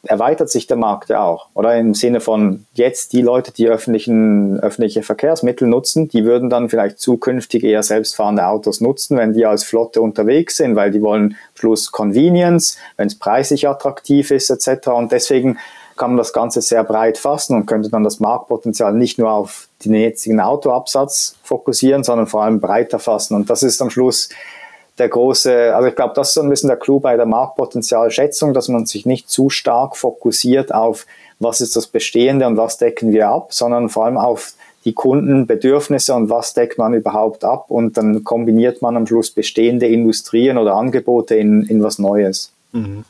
erweitert 0.05 0.51
sich 0.51 0.67
der 0.67 0.77
Markt 0.77 1.09
ja 1.09 1.23
auch. 1.23 1.49
Oder 1.55 1.77
im 1.77 1.95
Sinne 1.95 2.21
von 2.21 2.67
jetzt 2.75 3.13
die 3.13 3.23
Leute, 3.23 3.53
die 3.53 3.69
öffentlichen, 3.69 4.61
öffentliche 4.61 5.03
Verkehrsmittel 5.03 5.67
nutzen, 5.67 6.09
die 6.09 6.25
würden 6.25 6.51
dann 6.51 6.69
vielleicht 6.69 7.01
zukünftig 7.01 7.65
eher 7.65 7.83
selbstfahrende 7.83 8.47
Autos 8.47 8.81
nutzen, 8.81 9.17
wenn 9.17 9.33
die 9.33 9.45
als 9.45 9.65
Flotte 9.65 10.01
unterwegs 10.01 10.57
sind, 10.57 10.77
weil 10.77 10.91
die 10.91 11.03
wollen 11.03 11.37
Schluss 11.55 11.91
Convenience, 11.91 12.79
wenn 12.97 13.09
es 13.09 13.19
preislich 13.19 13.69
attraktiv 13.69 14.31
ist 14.31 14.51
etc. 14.51 14.89
Und 14.89 15.13
deswegen 15.13 15.59
kann 15.97 16.13
man 16.13 16.19
das 16.19 16.33
Ganze 16.33 16.63
sehr 16.63 16.85
breit 16.85 17.19
fassen 17.19 17.57
und 17.57 17.67
könnte 17.67 17.91
dann 17.91 18.05
das 18.05 18.21
Marktpotenzial 18.21 18.95
nicht 18.95 19.19
nur 19.19 19.33
auf 19.33 19.69
den 19.85 19.95
jetzigen 19.95 20.41
Autoabsatz 20.41 21.37
fokussieren, 21.43 22.05
sondern 22.05 22.29
vor 22.29 22.45
allem 22.45 22.61
breiter 22.61 23.01
fassen. 23.01 23.35
Und 23.35 23.51
das 23.51 23.63
ist 23.63 23.83
am 23.83 23.91
Schluss 23.91 24.29
der 24.99 25.09
große, 25.09 25.75
also 25.75 25.89
ich 25.89 25.97
glaube, 25.97 26.15
das 26.15 26.29
ist 26.29 26.35
so 26.35 26.43
ein 26.43 26.51
bisschen 26.51 26.69
der 26.69 26.77
Clou 26.77 27.01
bei 27.01 27.17
der 27.17 27.27
Marktpotenzialschätzung, 27.27 28.55
dass 28.55 28.69
man 28.69 28.87
sich 28.87 29.07
nicht 29.07 29.31
zu 29.31 29.51
stark 29.51 29.97
fokussiert 29.97 30.73
auf, 30.75 31.07
was 31.39 31.61
ist 31.61 31.77
das 31.77 31.87
Bestehende 31.87 32.47
und 32.47 32.57
was 32.57 32.79
decken 32.79 33.13
wir 33.13 33.29
ab, 33.29 33.55
sondern 33.55 33.89
vor 33.89 34.07
allem 34.07 34.19
auf 34.19 34.55
die 34.85 34.95
Kundenbedürfnisse 34.95 36.15
und 36.15 36.31
was 36.31 36.55
deckt 36.55 36.79
man 36.79 36.95
überhaupt 36.95 37.45
ab 37.45 37.67
und 37.71 37.97
dann 37.97 38.25
kombiniert 38.25 38.81
man 38.83 38.97
am 38.97 39.07
Schluss 39.07 39.31
bestehende 39.31 39.87
Industrien 39.87 40.57
oder 40.59 40.75
Angebote 40.75 41.35
in, 41.35 41.63
in 41.63 41.83
was 41.83 41.99
Neues. 41.99 42.53
Mhm. 42.73 43.05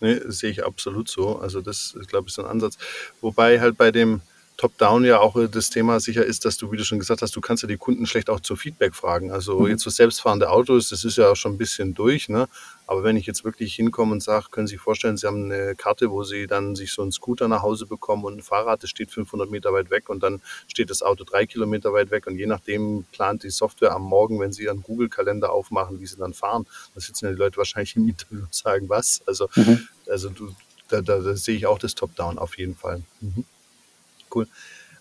Nee, 0.00 0.20
sehe 0.28 0.50
ich 0.50 0.64
absolut 0.64 1.08
so. 1.08 1.38
Also 1.38 1.60
das, 1.60 1.96
glaube 2.08 2.28
ich, 2.28 2.36
ist 2.36 2.38
ein 2.38 2.50
Ansatz. 2.50 2.78
Wobei 3.20 3.60
halt 3.60 3.76
bei 3.76 3.90
dem, 3.90 4.20
Top-Down 4.58 5.04
ja 5.04 5.20
auch 5.20 5.36
das 5.48 5.70
Thema 5.70 6.00
sicher 6.00 6.24
ist, 6.24 6.44
dass 6.44 6.56
du, 6.56 6.72
wie 6.72 6.76
du 6.76 6.84
schon 6.84 6.98
gesagt 6.98 7.22
hast, 7.22 7.34
du 7.36 7.40
kannst 7.40 7.62
ja 7.62 7.68
die 7.68 7.76
Kunden 7.76 8.06
schlecht 8.06 8.28
auch 8.28 8.40
zu 8.40 8.56
Feedback 8.56 8.92
fragen. 8.92 9.30
Also 9.30 9.60
mhm. 9.60 9.68
jetzt 9.68 9.84
so 9.84 9.90
selbstfahrende 9.90 10.50
Autos, 10.50 10.88
das 10.88 11.04
ist 11.04 11.16
ja 11.16 11.30
auch 11.30 11.36
schon 11.36 11.52
ein 11.52 11.58
bisschen 11.58 11.94
durch, 11.94 12.28
ne? 12.28 12.48
Aber 12.88 13.04
wenn 13.04 13.16
ich 13.16 13.26
jetzt 13.26 13.44
wirklich 13.44 13.74
hinkomme 13.74 14.12
und 14.12 14.22
sage, 14.22 14.46
können 14.50 14.66
Sie 14.66 14.74
sich 14.74 14.80
vorstellen, 14.80 15.16
Sie 15.16 15.28
haben 15.28 15.44
eine 15.44 15.76
Karte, 15.76 16.10
wo 16.10 16.24
Sie 16.24 16.48
dann 16.48 16.74
sich 16.74 16.92
so 16.92 17.02
einen 17.02 17.12
Scooter 17.12 17.46
nach 17.46 17.62
Hause 17.62 17.86
bekommen 17.86 18.24
und 18.24 18.38
ein 18.38 18.42
Fahrrad, 18.42 18.82
das 18.82 18.90
steht 18.90 19.12
500 19.12 19.48
Meter 19.48 19.72
weit 19.72 19.90
weg 19.90 20.08
und 20.08 20.24
dann 20.24 20.42
steht 20.66 20.90
das 20.90 21.02
Auto 21.02 21.22
drei 21.22 21.46
Kilometer 21.46 21.92
weit 21.92 22.10
weg 22.10 22.26
und 22.26 22.36
je 22.36 22.46
nachdem 22.46 23.04
plant 23.12 23.44
die 23.44 23.50
Software 23.50 23.94
am 23.94 24.02
Morgen, 24.02 24.40
wenn 24.40 24.52
Sie 24.52 24.64
Ihren 24.64 24.82
Google-Kalender 24.82 25.52
aufmachen, 25.52 26.00
wie 26.00 26.06
Sie 26.06 26.16
dann 26.16 26.34
fahren. 26.34 26.66
Da 26.94 27.00
sitzen 27.00 27.26
ja 27.26 27.30
die 27.30 27.38
Leute 27.38 27.58
wahrscheinlich 27.58 27.94
im 27.94 28.08
Interview 28.08 28.40
und 28.40 28.54
sagen, 28.54 28.88
was? 28.88 29.22
Also, 29.26 29.48
mhm. 29.54 29.86
also 30.08 30.30
du, 30.30 30.52
da, 30.88 31.00
da, 31.00 31.20
da, 31.20 31.36
sehe 31.36 31.54
ich 31.54 31.66
auch 31.66 31.78
das 31.78 31.94
Top-Down 31.94 32.38
auf 32.38 32.58
jeden 32.58 32.74
Fall. 32.74 33.02
Mhm. 33.20 33.44
Cool. 34.34 34.46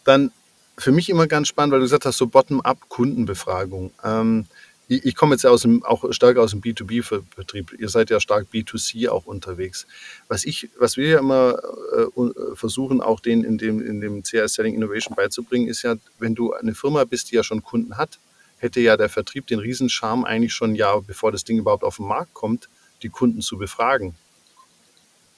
Dann 0.04 0.32
für 0.78 0.92
mich 0.92 1.10
immer 1.10 1.28
ganz 1.28 1.48
spannend, 1.48 1.74
weil 1.74 1.80
du 1.80 1.86
gesagt 1.86 2.06
hast, 2.06 2.18
so 2.18 2.28
Bottom-up 2.28 2.88
Kundenbefragung. 2.90 3.92
Ähm, 4.04 4.46
ich, 4.88 5.06
ich 5.06 5.16
komme 5.16 5.36
jetzt 5.36 5.46
aus 5.46 5.64
dem, 5.64 5.84
auch 5.84 6.06
stark 6.14 6.38
aus 6.38 6.52
dem 6.52 6.62
B2B-Vertrieb. 6.62 7.74
Ihr 7.78 7.90
seid 7.90 8.10
ja 8.10 8.20
stark 8.20 8.48
B2C 8.54 9.10
auch 9.10 9.26
unterwegs. 9.26 9.88
Was 10.28 10.46
ich, 10.46 10.70
was 10.78 10.98
wir 10.98 11.08
ja 11.10 11.20
immer 11.20 11.60
äh, 11.94 12.56
versuchen, 12.56 13.02
auch 13.02 13.20
den 13.20 13.44
in 13.44 13.58
dem, 13.58 13.82
in 13.82 14.02
dem 14.02 14.24
CS 14.24 14.54
Selling 14.54 14.76
Innovation 14.76 15.16
beizubringen, 15.16 15.68
ist 15.68 15.82
ja, 15.82 15.96
wenn 16.20 16.36
du 16.36 16.54
eine 16.54 16.76
Firma 16.76 17.04
bist, 17.04 17.32
die 17.32 17.36
ja 17.36 17.44
schon 17.44 17.64
Kunden 17.64 17.98
hat, 17.98 18.20
hätte 18.60 18.80
ja 18.80 18.98
der 18.98 19.10
Vertrieb 19.10 19.48
den 19.48 19.60
Riesenscharme 19.60 20.26
eigentlich 20.26 20.54
schon 20.54 20.76
ja, 20.76 21.00
bevor 21.00 21.32
das 21.32 21.44
Ding 21.44 21.58
überhaupt 21.58 21.84
auf 21.84 21.98
den 21.98 22.08
Markt 22.08 22.34
kommt, 22.34 22.70
die 23.04 23.10
Kunden 23.10 23.42
zu 23.42 23.58
befragen. 23.58 24.16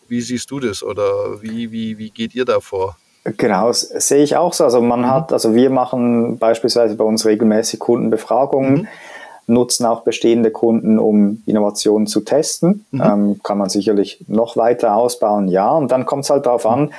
Wie 0.08 0.22
siehst 0.22 0.50
du 0.52 0.60
das 0.60 0.82
oder 0.84 1.42
wie, 1.42 1.72
wie, 1.72 1.98
wie 1.98 2.10
geht 2.10 2.34
ihr 2.34 2.46
da 2.46 2.60
vor? 2.60 2.98
Genau, 3.24 3.68
das 3.68 3.82
sehe 3.82 4.24
ich 4.24 4.38
auch 4.38 4.54
so. 4.54 4.64
Also 4.64 4.82
man 4.82 5.02
mhm. 5.02 5.12
hat, 5.12 5.34
also 5.34 5.54
wir 5.54 5.70
machen 5.70 6.38
beispielsweise 6.38 6.96
bei 6.96 7.04
uns 7.04 7.26
regelmäßig 7.26 7.80
Kundenbefragungen, 7.80 8.74
mhm. 8.74 8.88
nutzen 9.54 9.86
auch 9.86 10.02
bestehende 10.02 10.52
Kunden, 10.52 11.00
um 11.00 11.44
Innovationen 11.46 12.08
zu 12.08 12.22
testen. 12.22 12.86
Mhm. 12.92 13.02
Ähm, 13.02 13.40
kann 13.44 13.58
man 13.58 13.70
sicherlich 13.70 14.24
noch 14.28 14.58
weiter 14.58 14.96
ausbauen, 14.96 15.48
ja. 15.48 15.72
Und 15.72 15.92
dann 15.92 16.06
kommt 16.06 16.24
es 16.24 16.30
halt 16.30 16.46
darauf 16.46 16.66
an, 16.66 16.92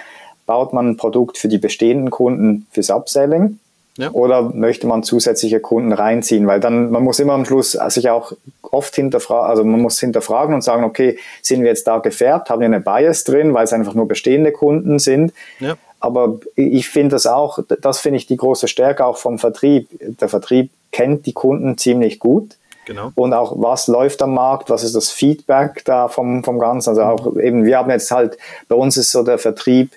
baut 0.46 0.72
man 0.72 0.90
ein 0.90 0.96
Produkt 0.96 1.38
für 1.38 1.48
die 1.48 1.58
bestehenden 1.58 2.10
Kunden 2.10 2.66
fürs 2.70 2.90
Upselling 2.90 3.58
ja. 4.00 4.10
Oder 4.12 4.42
möchte 4.42 4.86
man 4.86 5.02
zusätzliche 5.02 5.60
Kunden 5.60 5.92
reinziehen? 5.92 6.46
Weil 6.46 6.58
dann, 6.58 6.90
man 6.90 7.02
muss 7.02 7.18
immer 7.18 7.34
am 7.34 7.44
Schluss 7.44 7.72
sich 7.72 8.08
auch 8.08 8.32
oft 8.62 8.94
hinterfragen, 8.94 9.50
also 9.50 9.62
man 9.62 9.80
muss 9.80 10.00
hinterfragen 10.00 10.54
und 10.54 10.62
sagen, 10.62 10.84
okay, 10.84 11.18
sind 11.42 11.60
wir 11.60 11.68
jetzt 11.68 11.86
da 11.86 11.98
gefärbt? 11.98 12.48
Haben 12.48 12.60
wir 12.60 12.66
eine 12.66 12.80
Bias 12.80 13.24
drin, 13.24 13.52
weil 13.52 13.64
es 13.64 13.72
einfach 13.72 13.94
nur 13.94 14.08
bestehende 14.08 14.52
Kunden 14.52 14.98
sind? 14.98 15.32
Ja. 15.58 15.76
Aber 16.00 16.40
ich 16.56 16.88
finde 16.88 17.10
das 17.10 17.26
auch, 17.26 17.58
das 17.80 18.00
finde 18.00 18.16
ich 18.16 18.26
die 18.26 18.36
große 18.36 18.68
Stärke 18.68 19.04
auch 19.04 19.18
vom 19.18 19.38
Vertrieb. 19.38 19.88
Der 20.20 20.28
Vertrieb 20.28 20.70
kennt 20.92 21.26
die 21.26 21.34
Kunden 21.34 21.76
ziemlich 21.76 22.18
gut. 22.18 22.56
Genau. 22.86 23.12
Und 23.14 23.34
auch 23.34 23.54
was 23.56 23.86
läuft 23.86 24.22
am 24.22 24.34
Markt, 24.34 24.70
was 24.70 24.82
ist 24.82 24.96
das 24.96 25.10
Feedback 25.10 25.82
da 25.84 26.08
vom, 26.08 26.42
vom 26.42 26.58
Ganzen. 26.58 26.90
Also 26.90 27.02
auch 27.02 27.36
eben, 27.36 27.64
wir 27.64 27.78
haben 27.78 27.90
jetzt 27.90 28.10
halt, 28.10 28.38
bei 28.68 28.74
uns 28.74 28.96
ist 28.96 29.12
so 29.12 29.22
der 29.22 29.38
Vertrieb, 29.38 29.92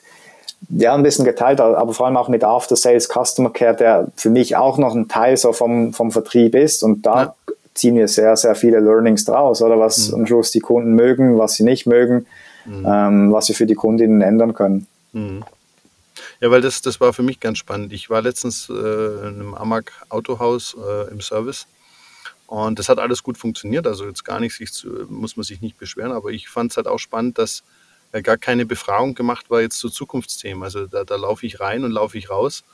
ja, 0.70 0.94
ein 0.94 1.04
bisschen 1.04 1.26
geteilt, 1.26 1.60
aber 1.60 1.94
vor 1.94 2.06
allem 2.06 2.18
auch 2.18 2.30
mit 2.30 2.44
After 2.44 2.76
Sales 2.76 3.10
Customer 3.10 3.50
Care, 3.50 3.76
der 3.76 4.08
für 4.16 4.30
mich 4.30 4.56
auch 4.56 4.78
noch 4.78 4.96
ein 4.96 5.08
Teil 5.08 5.38
so 5.38 5.54
vom, 5.54 5.94
vom 5.94 6.12
Vertrieb 6.12 6.56
ist. 6.56 6.84
Und 6.84 7.06
da 7.06 7.24
ja. 7.24 7.34
ziehen 7.74 7.96
wir 7.96 8.08
sehr, 8.08 8.36
sehr 8.38 8.56
viele 8.56 8.80
Learnings 8.80 9.26
draus, 9.26 9.62
oder 9.62 9.80
was 9.80 10.10
mhm. 10.10 10.16
am 10.16 10.28
Schluss 10.28 10.52
die 10.52 10.60
Kunden 10.60 10.94
mögen, 10.94 11.38
was 11.38 11.56
sie 11.56 11.64
nicht 11.64 11.86
mögen, 11.86 12.26
mhm. 12.66 12.86
ähm, 12.88 13.34
was 13.34 13.48
wir 13.48 13.56
für 13.56 13.66
die 13.66 13.76
Kundinnen 13.76 14.22
ändern 14.22 14.54
können. 14.54 14.88
Mhm. 15.14 15.44
Ja, 16.44 16.52
weil 16.52 16.60
das, 16.60 16.82
das 16.82 17.00
war 17.00 17.14
für 17.14 17.24
mich 17.24 17.40
ganz 17.40 17.58
spannend. 17.58 17.94
Ich 17.94 18.10
war 18.10 18.22
letztens 18.22 18.68
äh, 18.68 18.74
in 18.74 19.36
einem 19.36 19.54
Amag 19.56 19.94
Autohaus 20.10 20.76
äh, 20.76 21.10
im 21.10 21.22
Service 21.22 21.68
und 22.48 22.78
das 22.80 22.90
hat 22.90 23.00
alles 23.00 23.24
gut 23.24 23.38
funktioniert. 23.38 23.88
Also 23.88 24.06
jetzt 24.06 24.26
gar 24.26 24.42
nicht, 24.42 24.54
sich 24.54 24.74
zu, 24.74 25.06
muss 25.08 25.38
man 25.38 25.46
sich 25.46 25.62
nicht 25.62 25.78
beschweren, 25.78 26.12
aber 26.12 26.32
ich 26.32 26.50
fand 26.50 26.72
es 26.72 26.76
halt 26.76 26.88
auch 26.88 26.98
spannend, 26.98 27.38
dass 27.38 27.64
äh, 28.12 28.22
gar 28.22 28.36
keine 28.36 28.66
Befragung 28.66 29.16
gemacht 29.16 29.50
war 29.52 29.62
jetzt 29.62 29.78
zu 29.78 29.90
Zukunftsthemen. 29.90 30.64
Also 30.64 30.86
da, 30.86 31.06
da 31.06 31.16
laufe 31.16 31.46
ich 31.46 31.62
rein 31.62 31.86
und 31.86 31.92
laufe 31.92 32.18
ich 32.18 32.30
raus. 32.30 32.66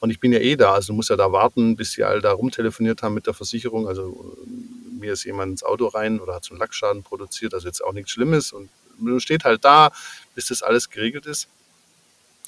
Und 0.00 0.08
ich 0.08 0.18
bin 0.18 0.32
ja 0.32 0.38
eh 0.38 0.56
da, 0.56 0.72
also 0.72 0.94
muss 0.94 1.10
ja 1.10 1.16
da 1.16 1.30
warten, 1.30 1.76
bis 1.76 1.92
sie 1.92 2.04
alle 2.04 2.22
da 2.22 2.32
rumtelefoniert 2.32 3.02
haben 3.02 3.12
mit 3.12 3.26
der 3.26 3.34
Versicherung. 3.34 3.86
Also 3.86 4.34
äh, 4.46 4.98
mir 4.98 5.12
ist 5.12 5.24
jemand 5.24 5.50
ins 5.50 5.62
Auto 5.62 5.88
rein 5.88 6.20
oder 6.20 6.36
hat 6.36 6.44
so 6.46 6.54
einen 6.54 6.60
Lackschaden 6.60 7.02
produziert, 7.02 7.52
also 7.52 7.68
jetzt 7.68 7.84
auch 7.84 7.92
nichts 7.92 8.12
Schlimmes. 8.12 8.50
Und 8.50 8.70
man 8.96 9.20
steht 9.20 9.44
halt 9.44 9.62
da, 9.66 9.92
bis 10.34 10.46
das 10.46 10.62
alles 10.62 10.88
geregelt 10.88 11.26
ist. 11.26 11.48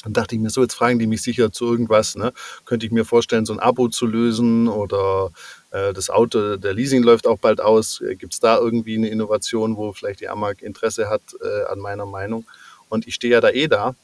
Dann 0.03 0.13
dachte 0.13 0.35
ich 0.35 0.41
mir 0.41 0.51
so, 0.51 0.63
jetzt 0.63 0.75
fragen 0.75 0.99
die 0.99 1.07
mich 1.07 1.23
sicher 1.23 1.53
zu 1.53 1.67
irgendwas. 1.67 2.17
Ne? 2.17 2.33
Könnte 2.65 2.87
ich 2.87 2.93
mir 2.93 3.05
vorstellen, 3.05 3.47
so 3.47 3.53
ein 3.53 3.61
Abo 3.61 3.89
zu 3.89 4.07
lösen 4.07 4.69
oder 4.69 5.31
äh, 5.71 5.93
das 5.93 6.11
Auto, 6.11 6.57
der 6.57 6.75
Leasing 6.75 7.03
läuft 7.03 7.27
auch 7.27 7.39
bald 7.39 7.61
aus. 7.61 8.01
Äh, 8.01 8.17
Gibt 8.17 8.35
es 8.35 8.41
da 8.41 8.59
irgendwie 8.59 8.97
eine 8.97 9.09
Innovation, 9.09 9.77
wo 9.77 9.93
vielleicht 9.93 10.21
die 10.21 10.29
Amag 10.29 10.63
Interesse 10.63 11.09
hat 11.09 11.23
äh, 11.41 11.65
an 11.65 11.79
meiner 11.79 12.07
Meinung? 12.07 12.45
Und 12.89 13.07
ich 13.07 13.15
stehe 13.15 13.33
ja 13.33 13.41
da 13.41 13.51
eh 13.51 13.69
da. 13.69 13.95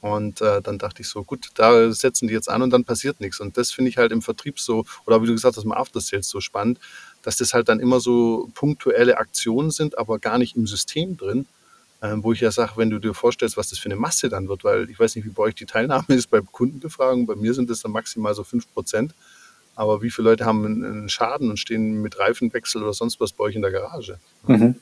Und 0.00 0.40
äh, 0.40 0.60
dann 0.62 0.78
dachte 0.78 1.02
ich 1.02 1.08
so, 1.08 1.24
gut, 1.24 1.48
da 1.54 1.90
setzen 1.92 2.28
die 2.28 2.34
jetzt 2.34 2.48
an 2.48 2.62
und 2.62 2.70
dann 2.70 2.84
passiert 2.84 3.20
nichts. 3.20 3.40
Und 3.40 3.56
das 3.56 3.72
finde 3.72 3.90
ich 3.90 3.96
halt 3.96 4.12
im 4.12 4.22
Vertrieb 4.22 4.60
so, 4.60 4.84
oder 5.06 5.22
wie 5.22 5.26
du 5.26 5.32
gesagt 5.32 5.56
hast, 5.56 5.64
im 5.64 5.72
After 5.72 6.00
Sales 6.00 6.28
so 6.28 6.40
spannend, 6.40 6.78
dass 7.22 7.36
das 7.36 7.52
halt 7.52 7.68
dann 7.68 7.80
immer 7.80 7.98
so 7.98 8.48
punktuelle 8.54 9.18
Aktionen 9.18 9.70
sind, 9.70 9.98
aber 9.98 10.18
gar 10.18 10.38
nicht 10.38 10.56
im 10.56 10.66
System 10.66 11.16
drin. 11.16 11.46
Ähm, 12.00 12.22
wo 12.22 12.32
ich 12.32 12.40
ja 12.40 12.52
sage, 12.52 12.72
wenn 12.76 12.90
du 12.90 13.00
dir 13.00 13.12
vorstellst, 13.12 13.56
was 13.56 13.70
das 13.70 13.80
für 13.80 13.86
eine 13.86 13.96
Masse 13.96 14.28
dann 14.28 14.48
wird, 14.48 14.62
weil 14.62 14.88
ich 14.88 15.00
weiß 15.00 15.16
nicht, 15.16 15.24
wie 15.24 15.30
bei 15.30 15.42
euch 15.42 15.54
die 15.56 15.66
Teilnahme 15.66 16.04
ist 16.08 16.30
bei 16.30 16.40
Kundenbefragungen, 16.40 17.26
bei 17.26 17.34
mir 17.34 17.54
sind 17.54 17.70
das 17.70 17.80
dann 17.80 17.92
maximal 17.92 18.34
so 18.34 18.44
5 18.44 18.72
Prozent. 18.72 19.14
Aber 19.74 20.02
wie 20.02 20.10
viele 20.10 20.30
Leute 20.30 20.44
haben 20.44 20.64
einen 20.64 21.08
Schaden 21.08 21.50
und 21.50 21.56
stehen 21.56 22.02
mit 22.02 22.18
Reifenwechsel 22.18 22.82
oder 22.82 22.92
sonst 22.92 23.20
was 23.20 23.32
bei 23.32 23.44
euch 23.44 23.54
in 23.54 23.62
der 23.62 23.70
Garage? 23.70 24.18
Mhm. 24.46 24.76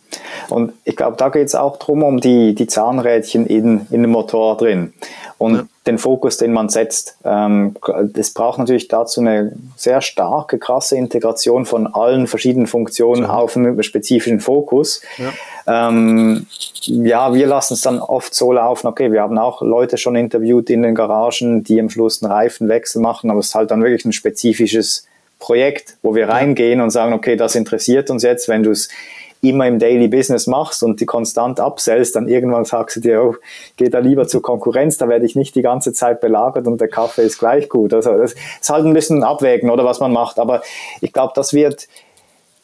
Und 0.48 0.72
ich 0.84 0.96
glaube, 0.96 1.16
da 1.16 1.28
geht 1.28 1.46
es 1.46 1.54
auch 1.54 1.76
darum, 1.78 2.02
um 2.02 2.20
die, 2.20 2.54
die 2.54 2.66
Zahnrädchen 2.66 3.46
in, 3.46 3.86
in 3.90 4.02
dem 4.02 4.10
Motor 4.10 4.56
drin 4.56 4.92
und 5.38 5.54
ja. 5.54 5.66
den 5.86 5.98
Fokus, 5.98 6.36
den 6.36 6.52
man 6.52 6.68
setzt. 6.68 7.18
Ähm, 7.24 7.76
es 8.14 8.32
braucht 8.32 8.58
natürlich 8.58 8.88
dazu 8.88 9.20
eine 9.20 9.52
sehr 9.76 10.00
starke, 10.00 10.58
krasse 10.58 10.96
Integration 10.96 11.66
von 11.66 11.86
allen 11.86 12.26
verschiedenen 12.26 12.66
Funktionen 12.66 13.24
ja. 13.24 13.34
auf 13.34 13.56
einen 13.56 13.82
spezifischen 13.82 14.40
Fokus. 14.40 15.02
Ja. 15.18 15.88
Ähm, 15.88 16.46
ja, 16.82 17.34
wir 17.34 17.46
lassen 17.46 17.74
es 17.74 17.82
dann 17.82 17.98
oft 17.98 18.34
so 18.34 18.52
laufen, 18.52 18.86
okay, 18.86 19.10
wir 19.12 19.22
haben 19.22 19.36
auch 19.36 19.62
Leute 19.62 19.98
schon 19.98 20.16
interviewt 20.16 20.70
in 20.70 20.82
den 20.82 20.94
Garagen, 20.94 21.64
die 21.64 21.80
am 21.80 21.90
Schluss 21.90 22.22
einen 22.22 22.32
Reifenwechsel 22.32 23.02
machen, 23.02 23.30
aber 23.30 23.40
es 23.40 23.48
ist 23.48 23.54
halt 23.54 23.70
dann 23.70 23.82
wirklich 23.82 24.04
ein 24.04 24.12
spezifisches 24.12 25.06
Projekt, 25.38 25.96
wo 26.02 26.14
wir 26.14 26.28
reingehen 26.28 26.80
und 26.80 26.90
sagen, 26.90 27.12
okay, 27.12 27.36
das 27.36 27.56
interessiert 27.56 28.10
uns 28.10 28.22
jetzt, 28.22 28.48
wenn 28.48 28.62
du 28.62 28.70
es 28.70 28.88
immer 29.42 29.66
im 29.66 29.78
Daily 29.78 30.08
Business 30.08 30.46
machst 30.46 30.82
und 30.82 31.00
die 31.00 31.06
konstant 31.06 31.60
absellst, 31.60 32.16
dann 32.16 32.28
irgendwann 32.28 32.64
sagst 32.64 32.96
du 32.96 33.00
dir, 33.00 33.22
oh, 33.22 33.34
geh 33.76 33.88
da 33.88 33.98
lieber 33.98 34.26
zur 34.26 34.42
Konkurrenz, 34.42 34.98
da 34.98 35.08
werde 35.08 35.26
ich 35.26 35.36
nicht 35.36 35.54
die 35.54 35.62
ganze 35.62 35.92
Zeit 35.92 36.20
belagert 36.20 36.66
und 36.66 36.80
der 36.80 36.88
Kaffee 36.88 37.22
ist 37.22 37.38
gleich 37.38 37.68
gut. 37.68 37.92
Also 37.92 38.16
das 38.16 38.32
ist 38.32 38.70
halt 38.70 38.84
ein 38.84 38.94
bisschen 38.94 39.22
abwägen, 39.22 39.70
oder 39.70 39.84
was 39.84 40.00
man 40.00 40.12
macht. 40.12 40.38
Aber 40.38 40.62
ich 41.00 41.12
glaube, 41.12 41.32
das 41.34 41.52
wird 41.52 41.86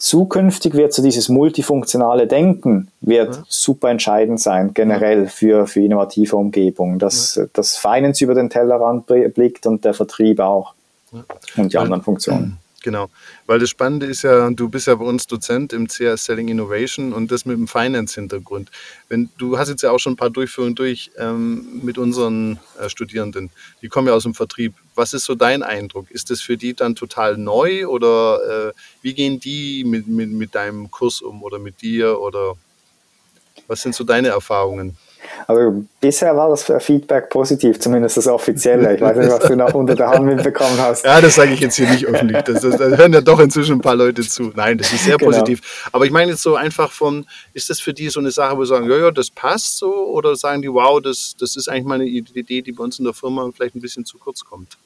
zukünftig 0.02 0.74
wird 0.74 0.92
so 0.92 1.00
dieses 1.00 1.28
multifunktionale 1.28 2.26
Denken 2.26 2.88
wird 3.00 3.36
ja. 3.36 3.42
super 3.48 3.88
entscheidend 3.88 4.40
sein, 4.40 4.74
generell 4.74 5.28
für, 5.28 5.68
für 5.68 5.80
innovative 5.80 6.36
Umgebungen, 6.36 6.98
dass 6.98 7.36
ja. 7.36 7.44
das 7.52 7.76
Finance 7.76 8.24
über 8.24 8.34
den 8.34 8.50
Tellerrand 8.50 9.06
blickt 9.06 9.64
und 9.64 9.84
der 9.84 9.94
Vertrieb 9.94 10.40
auch 10.40 10.74
ja. 11.12 11.22
und 11.56 11.72
die 11.72 11.78
anderen 11.78 12.02
Funktionen. 12.02 12.58
Genau, 12.82 13.10
weil 13.46 13.60
das 13.60 13.70
Spannende 13.70 14.06
ist 14.06 14.22
ja, 14.22 14.50
du 14.50 14.68
bist 14.68 14.88
ja 14.88 14.96
bei 14.96 15.04
uns 15.04 15.26
Dozent 15.26 15.72
im 15.72 15.86
CS 15.86 16.24
Selling 16.24 16.48
Innovation 16.48 17.12
und 17.12 17.30
das 17.30 17.44
mit 17.44 17.56
dem 17.56 17.68
Finance-Hintergrund. 17.68 18.70
Du 19.38 19.56
hast 19.56 19.68
jetzt 19.68 19.82
ja 19.82 19.92
auch 19.92 19.98
schon 19.98 20.14
ein 20.14 20.16
paar 20.16 20.30
Durchführungen 20.30 20.74
durch 20.74 21.12
ähm, 21.16 21.80
mit 21.82 21.96
unseren 21.96 22.58
äh, 22.80 22.88
Studierenden, 22.88 23.50
die 23.82 23.88
kommen 23.88 24.08
ja 24.08 24.14
aus 24.14 24.24
dem 24.24 24.34
Vertrieb. 24.34 24.74
Was 24.94 25.12
ist 25.12 25.24
so 25.24 25.34
dein 25.34 25.62
Eindruck? 25.62 26.10
Ist 26.10 26.30
das 26.30 26.40
für 26.40 26.56
die 26.56 26.74
dann 26.74 26.96
total 26.96 27.36
neu 27.36 27.86
oder 27.86 28.70
äh, 28.70 28.72
wie 29.00 29.14
gehen 29.14 29.38
die 29.38 29.84
mit, 29.84 30.08
mit, 30.08 30.30
mit 30.30 30.54
deinem 30.54 30.90
Kurs 30.90 31.22
um 31.22 31.42
oder 31.42 31.58
mit 31.58 31.82
dir 31.82 32.20
oder 32.20 32.56
was 33.68 33.82
sind 33.82 33.94
so 33.94 34.02
deine 34.02 34.28
Erfahrungen? 34.28 34.96
Also 35.46 35.84
bisher 36.00 36.36
war 36.36 36.50
das 36.50 36.70
Feedback 36.78 37.30
positiv, 37.30 37.78
zumindest 37.80 38.16
das 38.16 38.26
offizielle. 38.26 38.94
Ich 38.94 39.00
weiß 39.00 39.16
nicht, 39.16 39.30
was 39.30 39.40
du 39.40 39.56
noch 39.56 39.74
unter 39.74 39.94
der 39.94 40.10
Hand 40.10 40.24
mitbekommen 40.24 40.78
hast. 40.78 41.04
Ja, 41.12 41.20
das 41.20 41.34
sage 41.34 41.52
ich 41.52 41.60
jetzt 41.60 41.76
hier 41.76 41.90
nicht 41.90 42.06
öffentlich. 42.06 42.42
Das, 42.42 42.62
das, 42.62 42.76
das, 42.76 42.96
hören 42.96 43.12
ja 43.12 43.20
doch 43.20 43.38
inzwischen 43.40 43.76
ein 43.76 43.80
paar 43.80 43.96
Leute 43.96 44.22
zu. 44.22 44.52
Nein, 44.54 44.78
das 44.78 44.92
ist 44.92 45.04
sehr 45.04 45.18
genau. 45.18 45.30
positiv. 45.30 45.88
Aber 45.92 46.04
ich 46.06 46.10
meine 46.10 46.30
jetzt 46.30 46.42
so 46.42 46.54
einfach 46.54 46.90
von, 46.90 47.26
ist 47.52 47.68
das 47.70 47.80
für 47.80 47.92
die 47.92 48.08
so 48.08 48.20
eine 48.20 48.30
Sache, 48.30 48.56
wo 48.56 48.64
sie 48.64 48.70
sagen, 48.70 48.88
ja, 48.88 48.96
ja, 48.96 49.10
das 49.10 49.30
passt 49.30 49.78
so? 49.78 49.92
Oder 50.06 50.36
sagen 50.36 50.62
die, 50.62 50.72
wow, 50.72 51.00
das, 51.02 51.34
das 51.38 51.56
ist 51.56 51.68
eigentlich 51.68 51.84
mal 51.84 51.94
eine 51.96 52.06
Idee, 52.06 52.62
die 52.62 52.72
bei 52.72 52.84
uns 52.84 52.98
in 52.98 53.04
der 53.04 53.14
Firma 53.14 53.50
vielleicht 53.54 53.74
ein 53.74 53.80
bisschen 53.80 54.04
zu 54.04 54.18
kurz 54.18 54.44
kommt? 54.44 54.78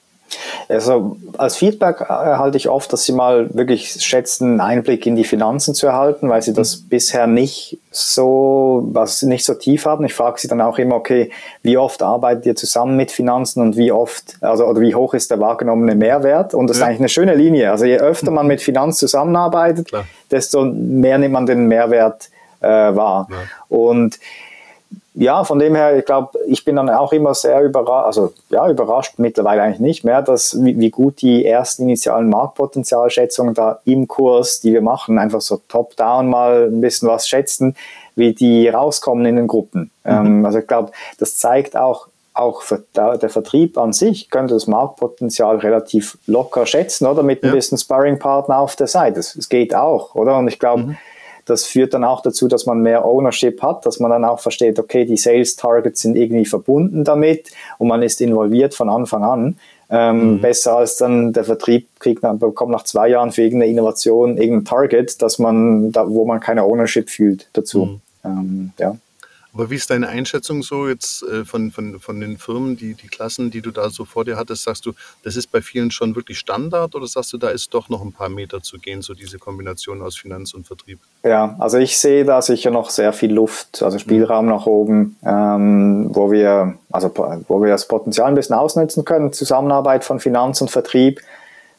Also 0.68 1.16
als 1.38 1.56
Feedback 1.56 2.00
erhalte 2.00 2.56
ich 2.56 2.68
oft, 2.68 2.92
dass 2.92 3.04
sie 3.04 3.12
mal 3.12 3.54
wirklich 3.54 3.92
schätzen, 4.04 4.52
einen 4.52 4.60
Einblick 4.60 5.06
in 5.06 5.16
die 5.16 5.24
Finanzen 5.24 5.74
zu 5.74 5.86
erhalten, 5.86 6.28
weil 6.28 6.42
sie 6.42 6.52
das 6.52 6.80
mhm. 6.80 6.88
bisher 6.88 7.26
nicht 7.26 7.78
so, 7.90 8.86
was 8.92 9.22
nicht 9.22 9.44
so 9.44 9.54
tief 9.54 9.86
haben. 9.86 10.04
Ich 10.04 10.14
frage 10.14 10.40
sie 10.40 10.48
dann 10.48 10.60
auch 10.60 10.78
immer, 10.78 10.96
okay, 10.96 11.30
wie 11.62 11.78
oft 11.78 12.02
arbeitet 12.02 12.46
ihr 12.46 12.56
zusammen 12.56 12.96
mit 12.96 13.12
Finanzen 13.12 13.62
und 13.62 13.76
wie 13.76 13.92
oft, 13.92 14.36
also 14.40 14.66
oder 14.66 14.80
wie 14.80 14.94
hoch 14.94 15.14
ist 15.14 15.30
der 15.30 15.40
wahrgenommene 15.40 15.94
Mehrwert? 15.94 16.52
Und 16.54 16.68
das 16.68 16.78
ja. 16.78 16.82
ist 16.82 16.88
eigentlich 16.88 17.00
eine 17.00 17.08
schöne 17.08 17.34
Linie. 17.34 17.70
Also 17.70 17.84
je 17.84 17.98
öfter 17.98 18.30
man 18.30 18.46
mit 18.46 18.60
Finanz 18.60 18.98
zusammenarbeitet, 18.98 19.88
Klar. 19.88 20.04
desto 20.30 20.64
mehr 20.64 21.18
nimmt 21.18 21.32
man 21.32 21.46
den 21.46 21.66
Mehrwert 21.66 22.28
äh, 22.60 22.66
wahr. 22.66 23.28
Ja. 23.30 23.36
Und 23.68 24.18
ja, 25.18 25.44
von 25.44 25.58
dem 25.58 25.74
her, 25.74 25.96
ich 25.96 26.04
glaube, 26.04 26.38
ich 26.46 26.62
bin 26.64 26.76
dann 26.76 26.90
auch 26.90 27.10
immer 27.12 27.34
sehr 27.34 27.62
überrascht, 27.62 28.06
also 28.06 28.34
ja, 28.50 28.68
überrascht 28.68 29.14
mittlerweile 29.16 29.62
eigentlich 29.62 29.80
nicht 29.80 30.04
mehr, 30.04 30.20
dass 30.20 30.62
wie, 30.62 30.78
wie, 30.78 30.90
gut 30.90 31.22
die 31.22 31.46
ersten 31.46 31.84
initialen 31.84 32.28
Marktpotenzialschätzungen 32.28 33.54
da 33.54 33.80
im 33.86 34.08
Kurs, 34.08 34.60
die 34.60 34.74
wir 34.74 34.82
machen, 34.82 35.18
einfach 35.18 35.40
so 35.40 35.62
top-down 35.68 36.28
mal 36.28 36.66
ein 36.66 36.82
bisschen 36.82 37.08
was 37.08 37.26
schätzen, 37.26 37.76
wie 38.14 38.34
die 38.34 38.68
rauskommen 38.68 39.24
in 39.24 39.36
den 39.36 39.46
Gruppen. 39.46 39.90
Mhm. 40.04 40.10
Ähm, 40.12 40.44
also 40.44 40.58
ich 40.58 40.66
glaube, 40.66 40.92
das 41.18 41.38
zeigt 41.38 41.78
auch, 41.78 42.08
auch 42.34 42.60
für 42.60 42.84
der 42.94 43.30
Vertrieb 43.30 43.78
an 43.78 43.94
sich 43.94 44.28
könnte 44.28 44.52
das 44.52 44.66
Marktpotenzial 44.66 45.56
relativ 45.56 46.18
locker 46.26 46.66
schätzen, 46.66 47.06
oder? 47.06 47.22
Mit 47.22 47.42
ein 47.42 47.52
bisschen 47.52 47.78
Sparring-Partner 47.78 48.58
auf 48.58 48.76
der 48.76 48.88
Seite. 48.88 49.20
Es 49.20 49.48
geht 49.48 49.74
auch, 49.74 50.14
oder? 50.14 50.36
Und 50.36 50.48
ich 50.48 50.58
glaube, 50.58 50.82
mhm 50.82 50.96
das 51.46 51.64
führt 51.64 51.94
dann 51.94 52.04
auch 52.04 52.20
dazu, 52.20 52.48
dass 52.48 52.66
man 52.66 52.80
mehr 52.80 53.06
Ownership 53.06 53.62
hat, 53.62 53.86
dass 53.86 54.00
man 54.00 54.10
dann 54.10 54.24
auch 54.24 54.40
versteht, 54.40 54.78
okay, 54.78 55.04
die 55.04 55.16
Sales 55.16 55.56
Targets 55.56 56.02
sind 56.02 56.16
irgendwie 56.16 56.44
verbunden 56.44 57.04
damit 57.04 57.50
und 57.78 57.88
man 57.88 58.02
ist 58.02 58.20
involviert 58.20 58.74
von 58.74 58.90
Anfang 58.90 59.24
an. 59.24 59.58
Ähm, 59.88 60.32
mhm. 60.32 60.40
Besser 60.40 60.76
als 60.76 60.96
dann 60.96 61.32
der 61.32 61.44
Vertrieb 61.44 61.88
kriegt, 62.00 62.20
bekommt 62.40 62.72
nach 62.72 62.82
zwei 62.82 63.08
Jahren 63.08 63.30
für 63.30 63.42
irgendeine 63.42 63.70
Innovation 63.70 64.36
irgendein 64.36 64.64
Target, 64.64 65.22
dass 65.22 65.38
man, 65.38 65.92
da, 65.92 66.08
wo 66.10 66.24
man 66.24 66.40
keine 66.40 66.64
Ownership 66.64 67.08
fühlt 67.08 67.48
dazu. 67.52 67.84
Mhm. 67.84 68.00
Ähm, 68.24 68.72
ja. 68.80 68.96
Aber 69.56 69.70
wie 69.70 69.76
ist 69.76 69.88
deine 69.88 70.08
Einschätzung 70.08 70.62
so 70.62 70.86
jetzt 70.86 71.22
äh, 71.22 71.46
von, 71.46 71.70
von, 71.70 71.98
von 71.98 72.20
den 72.20 72.36
Firmen, 72.36 72.76
die, 72.76 72.92
die 72.92 73.06
Klassen, 73.06 73.50
die 73.50 73.62
du 73.62 73.70
da 73.70 73.88
so 73.88 74.04
vor 74.04 74.26
dir 74.26 74.36
hattest? 74.36 74.64
Sagst 74.64 74.84
du, 74.84 74.92
das 75.22 75.34
ist 75.34 75.50
bei 75.50 75.62
vielen 75.62 75.90
schon 75.90 76.14
wirklich 76.14 76.38
Standard 76.38 76.94
oder 76.94 77.06
sagst 77.06 77.32
du, 77.32 77.38
da 77.38 77.48
ist 77.48 77.72
doch 77.72 77.88
noch 77.88 78.02
ein 78.02 78.12
paar 78.12 78.28
Meter 78.28 78.60
zu 78.60 78.76
gehen, 78.76 79.00
so 79.00 79.14
diese 79.14 79.38
Kombination 79.38 80.02
aus 80.02 80.14
Finanz 80.14 80.52
und 80.52 80.66
Vertrieb? 80.66 80.98
Ja, 81.24 81.56
also 81.58 81.78
ich 81.78 81.96
sehe 81.96 82.26
da 82.26 82.42
sicher 82.42 82.70
noch 82.70 82.90
sehr 82.90 83.14
viel 83.14 83.32
Luft, 83.32 83.82
also 83.82 83.98
Spielraum 83.98 84.44
mhm. 84.44 84.50
nach 84.50 84.66
oben, 84.66 85.16
ähm, 85.24 86.10
wo 86.14 86.30
wir, 86.30 86.74
also 86.92 87.10
wo 87.48 87.62
wir 87.62 87.70
das 87.70 87.88
Potenzial 87.88 88.28
ein 88.28 88.34
bisschen 88.34 88.56
ausnutzen 88.56 89.06
können, 89.06 89.32
Zusammenarbeit 89.32 90.04
von 90.04 90.20
Finanz 90.20 90.60
und 90.60 90.70
Vertrieb 90.70 91.22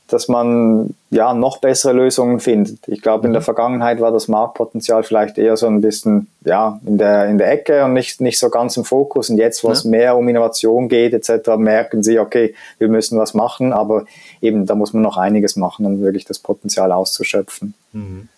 dass 0.08 0.28
man 0.28 0.94
ja 1.10 1.34
noch 1.34 1.58
bessere 1.58 1.94
Lösungen 1.94 2.40
findet. 2.40 2.88
Ich 2.88 3.02
glaube, 3.02 3.28
in 3.28 3.34
der 3.34 3.42
mhm. 3.42 3.46
Vergangenheit 3.46 4.00
war 4.00 4.12
das 4.12 4.28
Marktpotenzial 4.28 5.04
vielleicht 5.04 5.38
eher 5.38 5.58
so 5.58 5.68
ein 5.68 5.82
bisschen 5.82 6.28
ja 6.46 6.80
in 6.86 6.98
der 6.98 7.28
in 7.28 7.38
der 7.38 7.52
Ecke 7.52 7.84
und 7.86 7.94
nicht 7.94 8.22
nicht 8.22 8.40
so 8.40 8.50
ganz 8.50 8.78
im 8.78 8.86
Fokus. 8.86 9.30
Und 9.30 9.38
jetzt, 9.38 9.64
wo 9.64 9.68
ja. 9.68 9.74
es 9.74 9.84
mehr 9.84 10.18
um 10.18 10.28
Innovation 10.28 10.90
geht 10.90 11.14
etc., 11.14 11.58
merken 11.58 12.04
sie, 12.04 12.20
okay, 12.20 12.56
wir 12.78 12.88
müssen 12.88 13.20
was 13.20 13.34
machen, 13.34 13.74
aber 13.74 14.06
eben 14.42 14.66
da 14.66 14.76
muss 14.76 14.94
man 14.94 15.04
noch 15.04 15.18
einiges 15.18 15.56
machen, 15.56 15.86
um 15.86 16.02
wirklich 16.02 16.26
das 16.26 16.40
Potenzial 16.40 16.92
auszuschöpfen. 16.92 17.74
Mhm. 17.94 18.30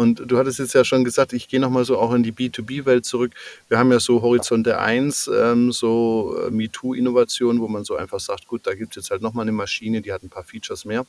Und 0.00 0.22
du 0.24 0.38
hattest 0.38 0.58
jetzt 0.58 0.72
ja 0.72 0.82
schon 0.82 1.04
gesagt, 1.04 1.34
ich 1.34 1.46
gehe 1.46 1.60
nochmal 1.60 1.84
so 1.84 1.98
auch 1.98 2.14
in 2.14 2.22
die 2.22 2.32
B2B-Welt 2.32 3.04
zurück. 3.04 3.32
Wir 3.68 3.78
haben 3.78 3.92
ja 3.92 4.00
so 4.00 4.22
Horizonte 4.22 4.78
1, 4.78 5.28
ähm, 5.28 5.72
so 5.72 6.38
äh, 6.40 6.50
MeToo-Innovationen, 6.50 7.60
wo 7.60 7.68
man 7.68 7.84
so 7.84 7.96
einfach 7.96 8.18
sagt, 8.18 8.46
gut, 8.46 8.66
da 8.66 8.74
gibt 8.74 8.92
es 8.92 8.96
jetzt 8.96 9.10
halt 9.10 9.20
nochmal 9.20 9.42
eine 9.42 9.52
Maschine, 9.52 10.00
die 10.00 10.10
hat 10.10 10.22
ein 10.22 10.30
paar 10.30 10.44
Features 10.44 10.86
mehr. 10.86 11.04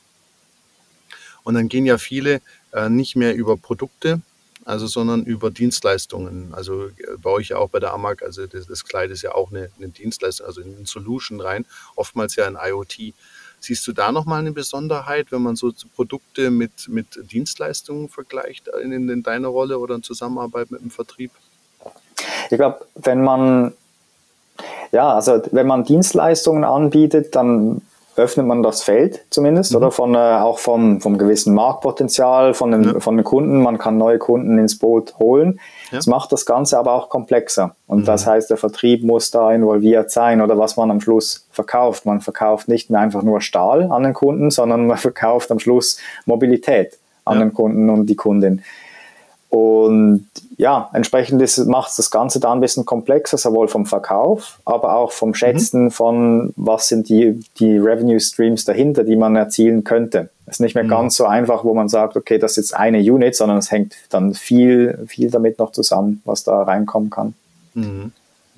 Und 1.42 1.54
dann 1.54 1.70
gehen 1.70 1.86
ja 1.86 1.96
viele 1.96 2.42
äh, 2.74 2.90
nicht 2.90 3.16
mehr 3.16 3.34
über 3.34 3.56
Produkte, 3.56 4.20
also 4.66 4.86
sondern 4.86 5.24
über 5.24 5.50
Dienstleistungen. 5.50 6.52
Also 6.52 6.88
äh, 6.88 6.92
bei 7.16 7.30
euch 7.30 7.48
ja 7.48 7.56
auch 7.56 7.70
bei 7.70 7.80
der 7.80 7.94
AMAG, 7.94 8.22
also 8.22 8.46
das, 8.46 8.66
das 8.66 8.84
Kleid 8.84 9.10
ist 9.10 9.22
ja 9.22 9.34
auch 9.34 9.50
eine, 9.52 9.70
eine 9.78 9.88
Dienstleistung, 9.88 10.46
also 10.46 10.60
in 10.60 10.76
eine 10.76 10.84
Solution 10.86 11.40
rein, 11.40 11.64
oftmals 11.96 12.36
ja 12.36 12.46
in 12.46 12.58
IoT. 12.62 13.14
Siehst 13.62 13.86
du 13.86 13.92
da 13.92 14.10
nochmal 14.10 14.40
eine 14.40 14.52
Besonderheit, 14.52 15.30
wenn 15.30 15.42
man 15.42 15.54
so 15.54 15.72
Produkte 15.94 16.50
mit, 16.50 16.88
mit 16.88 17.06
Dienstleistungen 17.32 18.08
vergleicht 18.08 18.68
in, 18.82 19.08
in 19.08 19.22
deiner 19.22 19.48
Rolle 19.48 19.78
oder 19.78 19.94
in 19.94 20.02
Zusammenarbeit 20.02 20.72
mit 20.72 20.82
dem 20.82 20.90
Vertrieb? 20.90 21.30
Ich 22.50 22.56
glaube, 22.58 22.84
wenn 22.96 23.22
man 23.22 23.72
ja, 24.90 25.14
also 25.14 25.40
wenn 25.52 25.66
man 25.66 25.84
Dienstleistungen 25.84 26.64
anbietet, 26.64 27.34
dann 27.34 27.80
öffnet 28.16 28.46
man 28.46 28.62
das 28.62 28.82
Feld 28.82 29.24
zumindest, 29.30 29.72
mhm. 29.72 29.78
oder 29.78 29.90
von, 29.90 30.14
äh, 30.14 30.18
auch 30.18 30.58
vom, 30.58 31.00
vom 31.00 31.18
gewissen 31.18 31.54
Marktpotenzial 31.54 32.54
von 32.54 32.70
den, 32.70 32.84
ja. 32.84 33.00
von 33.00 33.16
den 33.16 33.24
Kunden. 33.24 33.62
Man 33.62 33.78
kann 33.78 33.96
neue 33.96 34.18
Kunden 34.18 34.58
ins 34.58 34.78
Boot 34.78 35.18
holen. 35.18 35.60
Ja. 35.90 35.98
Das 35.98 36.06
macht 36.06 36.32
das 36.32 36.46
Ganze 36.46 36.78
aber 36.78 36.92
auch 36.92 37.08
komplexer. 37.08 37.74
Und 37.86 38.00
mhm. 38.00 38.04
das 38.04 38.26
heißt, 38.26 38.50
der 38.50 38.56
Vertrieb 38.56 39.02
muss 39.02 39.30
da 39.30 39.52
involviert 39.52 40.10
sein 40.10 40.40
oder 40.40 40.58
was 40.58 40.76
man 40.76 40.90
am 40.90 41.00
Schluss 41.00 41.46
verkauft. 41.50 42.06
Man 42.06 42.20
verkauft 42.20 42.68
nicht 42.68 42.90
mehr 42.90 43.00
einfach 43.00 43.22
nur 43.22 43.40
Stahl 43.40 43.90
an 43.90 44.02
den 44.02 44.14
Kunden, 44.14 44.50
sondern 44.50 44.86
man 44.86 44.96
verkauft 44.98 45.50
am 45.50 45.58
Schluss 45.58 45.98
Mobilität 46.26 46.98
an 47.24 47.38
ja. 47.38 47.44
den 47.44 47.54
Kunden 47.54 47.88
und 47.88 48.06
die 48.06 48.16
Kundin. 48.16 48.62
Und 49.52 50.28
ja, 50.56 50.88
entsprechend 50.94 51.38
macht 51.66 51.90
es 51.90 51.96
das 51.96 52.10
Ganze 52.10 52.40
da 52.40 52.54
ein 52.54 52.60
bisschen 52.60 52.86
komplexer, 52.86 53.36
sowohl 53.36 53.68
vom 53.68 53.84
Verkauf, 53.84 54.60
aber 54.64 54.96
auch 54.96 55.12
vom 55.12 55.34
Schätzen 55.34 55.84
mhm. 55.84 55.90
von, 55.90 56.54
was 56.56 56.88
sind 56.88 57.10
die, 57.10 57.38
die 57.58 57.76
Revenue 57.76 58.18
Streams 58.18 58.64
dahinter, 58.64 59.04
die 59.04 59.14
man 59.14 59.36
erzielen 59.36 59.84
könnte. 59.84 60.30
Es 60.46 60.54
ist 60.54 60.60
nicht 60.60 60.74
mehr 60.74 60.84
mhm. 60.84 60.88
ganz 60.88 61.16
so 61.16 61.26
einfach, 61.26 61.64
wo 61.64 61.74
man 61.74 61.90
sagt, 61.90 62.16
okay, 62.16 62.38
das 62.38 62.52
ist 62.52 62.56
jetzt 62.56 62.76
eine 62.76 63.00
Unit, 63.00 63.36
sondern 63.36 63.58
es 63.58 63.70
hängt 63.70 63.94
dann 64.08 64.32
viel, 64.32 65.04
viel 65.06 65.30
damit 65.30 65.58
noch 65.58 65.72
zusammen, 65.72 66.22
was 66.24 66.44
da 66.44 66.62
reinkommen 66.62 67.10
kann. 67.10 67.34
Mhm. 67.74 68.12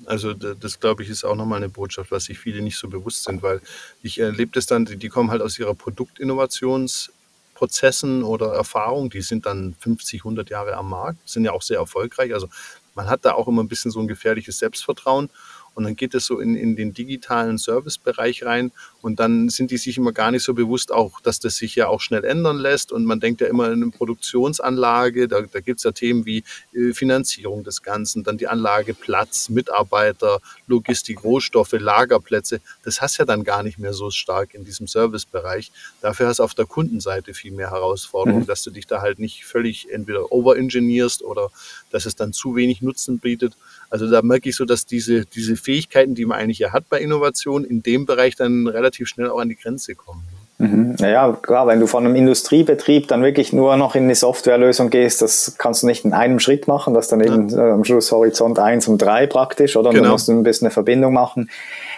Also 0.05 0.31
das, 0.33 0.79
glaube 0.79 1.03
ich, 1.03 1.09
ist 1.09 1.25
auch 1.25 1.35
nochmal 1.35 1.57
eine 1.57 1.67
Botschaft, 1.67 2.11
was 2.11 2.23
sich 2.25 2.39
viele 2.39 2.61
nicht 2.61 2.77
so 2.77 2.87
bewusst 2.87 3.25
sind, 3.25 3.43
weil 3.43 3.59
ich 4.01 4.19
erlebe 4.19 4.51
das 4.53 4.65
dann, 4.65 4.85
die 4.85 5.09
kommen 5.09 5.29
halt 5.29 5.41
aus 5.41 5.59
ihrer 5.59 5.73
Produktinnovations- 5.73 7.09
Prozessen 7.55 8.23
oder 8.23 8.53
Erfahrungen, 8.53 9.09
die 9.09 9.21
sind 9.21 9.47
dann 9.47 9.75
50, 9.79 10.21
100 10.21 10.49
Jahre 10.51 10.75
am 10.75 10.89
Markt, 10.89 11.27
sind 11.27 11.45
ja 11.45 11.53
auch 11.53 11.63
sehr 11.63 11.79
erfolgreich. 11.79 12.33
Also 12.33 12.47
man 12.93 13.09
hat 13.09 13.25
da 13.25 13.33
auch 13.33 13.47
immer 13.47 13.63
ein 13.63 13.67
bisschen 13.67 13.91
so 13.91 13.99
ein 13.99 14.07
gefährliches 14.07 14.59
Selbstvertrauen 14.59 15.29
und 15.73 15.83
dann 15.83 15.95
geht 15.95 16.13
es 16.13 16.25
so 16.25 16.39
in, 16.39 16.55
in 16.55 16.75
den 16.75 16.93
digitalen 16.93 17.57
Servicebereich 17.57 18.45
rein 18.45 18.71
und 19.05 19.19
dann 19.19 19.49
sind 19.49 19.69
die 19.69 19.77
sich 19.77 19.97
immer 19.97 20.13
gar 20.13 20.31
nicht 20.31 20.43
so 20.43 20.55
bewusst 20.55 20.91
auch, 20.91 21.21
dass 21.21 21.39
das 21.39 21.57
sich 21.57 21.75
ja 21.75 21.89
auch 21.89 22.01
schnell 22.01 22.23
ändern 22.23 22.57
lässt 22.57 22.91
und 22.91 23.05
man 23.05 23.19
denkt 23.19 23.39
ja 23.39 23.45
immer 23.45 23.67
in 23.67 23.83
eine 23.83 23.91
Produktionsanlage, 23.91 25.27
da, 25.27 25.41
da 25.41 25.59
gibt 25.59 25.77
es 25.77 25.83
ja 25.83 25.91
Themen 25.91 26.25
wie 26.25 26.43
äh, 26.73 26.91
Finanzierung 26.91 27.63
des 27.63 27.83
Ganzen, 27.83 28.23
dann 28.23 28.39
die 28.39 28.47
Anlage 28.47 28.95
Platz, 28.95 29.49
Mitarbeiter, 29.49 30.39
Logistik, 30.65 31.23
Rohstoffe, 31.23 31.73
Lagerplätze, 31.73 32.61
das 32.83 32.99
hast 32.99 33.19
ja 33.19 33.25
dann 33.25 33.43
gar 33.43 33.61
nicht 33.61 33.77
mehr 33.77 33.93
so 33.93 34.09
stark 34.09 34.55
in 34.55 34.65
diesem 34.65 34.87
Servicebereich. 34.87 35.71
Dafür 36.01 36.25
hast 36.25 36.39
du 36.39 36.43
auf 36.43 36.55
der 36.55 36.65
Kundenseite 36.65 37.35
viel 37.35 37.51
mehr 37.51 37.69
Herausforderungen, 37.69 38.41
mhm. 38.41 38.47
dass 38.47 38.63
du 38.63 38.71
dich 38.71 38.87
da 38.87 39.01
halt 39.01 39.19
nicht 39.19 39.45
völlig 39.45 39.87
entweder 39.91 40.31
overengineerst 40.31 41.21
oder 41.21 41.51
dass 41.91 42.07
es 42.07 42.15
dann 42.15 42.33
zu 42.33 42.55
wenig 42.55 42.81
Nutzen 42.81 43.19
bietet. 43.19 43.53
Also 43.91 44.09
da 44.09 44.21
merke 44.21 44.49
ich 44.49 44.55
so, 44.55 44.65
dass 44.65 44.85
diese, 44.85 45.25
diese 45.25 45.55
Fähigkeiten, 45.55 46.15
die 46.15 46.25
man 46.25 46.39
eigentlich 46.39 46.59
ja 46.59 46.73
hat 46.73 46.89
bei 46.89 46.99
Innovation, 46.99 47.63
in 47.63 47.83
dem 47.83 48.05
Bereich 48.05 48.35
dann 48.35 48.67
relativ 48.67 48.94
schnell 49.03 49.29
auch 49.29 49.39
an 49.39 49.49
die 49.49 49.55
Grenze 49.55 49.95
kommen. 49.95 50.23
Mhm. 50.57 50.95
Ja, 50.99 51.37
klar, 51.41 51.67
wenn 51.67 51.81
du 51.81 51.87
von 51.87 52.05
einem 52.05 52.15
Industriebetrieb 52.15 53.09
dann 53.09 53.21
wirklich 53.21 53.51
nur 53.51 53.75
noch 53.75 53.95
in 53.95 54.03
eine 54.03 54.15
Softwarelösung 54.15 54.89
gehst, 54.89 55.21
das 55.21 55.55
kannst 55.57 55.83
du 55.83 55.87
nicht 55.87 56.05
in 56.05 56.13
einem 56.13 56.39
Schritt 56.39 56.67
machen, 56.67 56.93
das 56.93 57.09
dann 57.09 57.19
eben 57.19 57.49
ja. 57.49 57.67
Äh, 57.67 57.71
am 57.71 57.83
Schluss 57.83 58.11
Horizont 58.11 58.57
1 58.57 58.87
und 58.87 58.99
3 59.01 59.27
praktisch, 59.27 59.75
oder? 59.75 59.89
Genau. 59.89 60.05
Du 60.05 60.09
musst 60.11 60.29
ein 60.29 60.43
bisschen 60.43 60.67
eine 60.67 60.71
Verbindung 60.71 61.13
machen. 61.13 61.49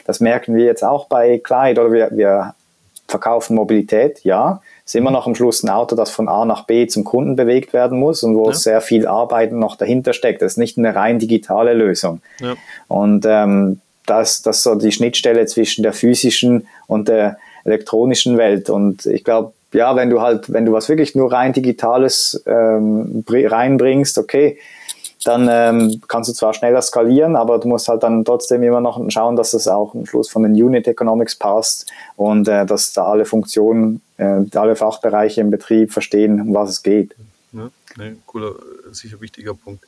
Das 0.05 0.19
merken 0.19 0.55
wir 0.55 0.65
jetzt 0.65 0.83
auch 0.83 1.07
bei 1.07 1.37
Clyde, 1.37 1.81
oder 1.81 1.91
wir, 1.91 2.09
wir 2.11 2.55
verkaufen 3.07 3.55
Mobilität, 3.55 4.23
ja, 4.23 4.61
ist 4.85 4.95
immer 4.95 5.11
noch 5.11 5.27
am 5.27 5.35
Schluss 5.35 5.63
ein 5.63 5.69
Auto, 5.69 5.95
das 5.95 6.09
von 6.09 6.27
A 6.27 6.45
nach 6.45 6.65
B 6.65 6.87
zum 6.87 7.03
Kunden 7.03 7.35
bewegt 7.35 7.73
werden 7.73 7.99
muss 7.99 8.23
und 8.23 8.35
wo 8.35 8.47
ja. 8.47 8.53
sehr 8.53 8.81
viel 8.81 9.05
Arbeit 9.07 9.51
noch 9.51 9.75
dahinter 9.75 10.13
steckt. 10.13 10.41
Das 10.41 10.53
ist 10.53 10.57
nicht 10.57 10.77
eine 10.77 10.95
rein 10.95 11.19
digitale 11.19 11.73
Lösung. 11.73 12.21
Ja. 12.39 12.55
Und 12.87 13.25
ähm, 13.27 13.81
das, 14.07 14.41
das 14.41 14.63
so 14.63 14.73
die 14.75 14.91
Schnittstelle 14.91 15.45
zwischen 15.45 15.83
der 15.83 15.93
physischen 15.93 16.67
und 16.87 17.07
der 17.07 17.37
elektronischen 17.63 18.37
Welt. 18.37 18.69
Und 18.69 19.05
ich 19.05 19.23
glaube, 19.23 19.53
ja, 19.73 19.95
wenn 19.95 20.09
du 20.09 20.21
halt, 20.21 20.51
wenn 20.51 20.65
du 20.65 20.71
was 20.71 20.89
wirklich 20.89 21.13
nur 21.13 21.31
rein 21.31 21.53
Digitales 21.53 22.41
ähm, 22.47 23.23
reinbringst, 23.27 24.17
okay, 24.17 24.57
dann 25.23 25.49
ähm, 25.51 26.01
kannst 26.07 26.29
du 26.29 26.33
zwar 26.33 26.53
schneller 26.53 26.81
skalieren, 26.81 27.35
aber 27.35 27.59
du 27.59 27.67
musst 27.67 27.89
halt 27.89 28.03
dann 28.03 28.23
trotzdem 28.23 28.63
immer 28.63 28.79
noch 28.79 29.03
schauen, 29.09 29.35
dass 29.35 29.51
das 29.51 29.67
auch 29.67 29.93
am 29.93 30.05
Schluss 30.05 30.29
von 30.29 30.43
den 30.43 30.53
Unit 30.53 30.87
Economics 30.87 31.35
passt 31.35 31.91
und 32.15 32.47
äh, 32.47 32.65
dass 32.65 32.93
da 32.93 33.05
alle 33.05 33.25
Funktionen, 33.25 34.01
äh, 34.17 34.45
alle 34.55 34.77
Fachbereiche 34.77 35.41
im 35.41 35.51
Betrieb 35.51 35.91
verstehen, 35.91 36.39
um 36.39 36.53
was 36.53 36.69
es 36.69 36.83
geht. 36.83 37.13
Ja. 37.51 37.69
Ne, 37.97 38.15
cooler, 38.25 38.53
sicher 38.91 39.19
wichtiger 39.19 39.53
Punkt. 39.53 39.83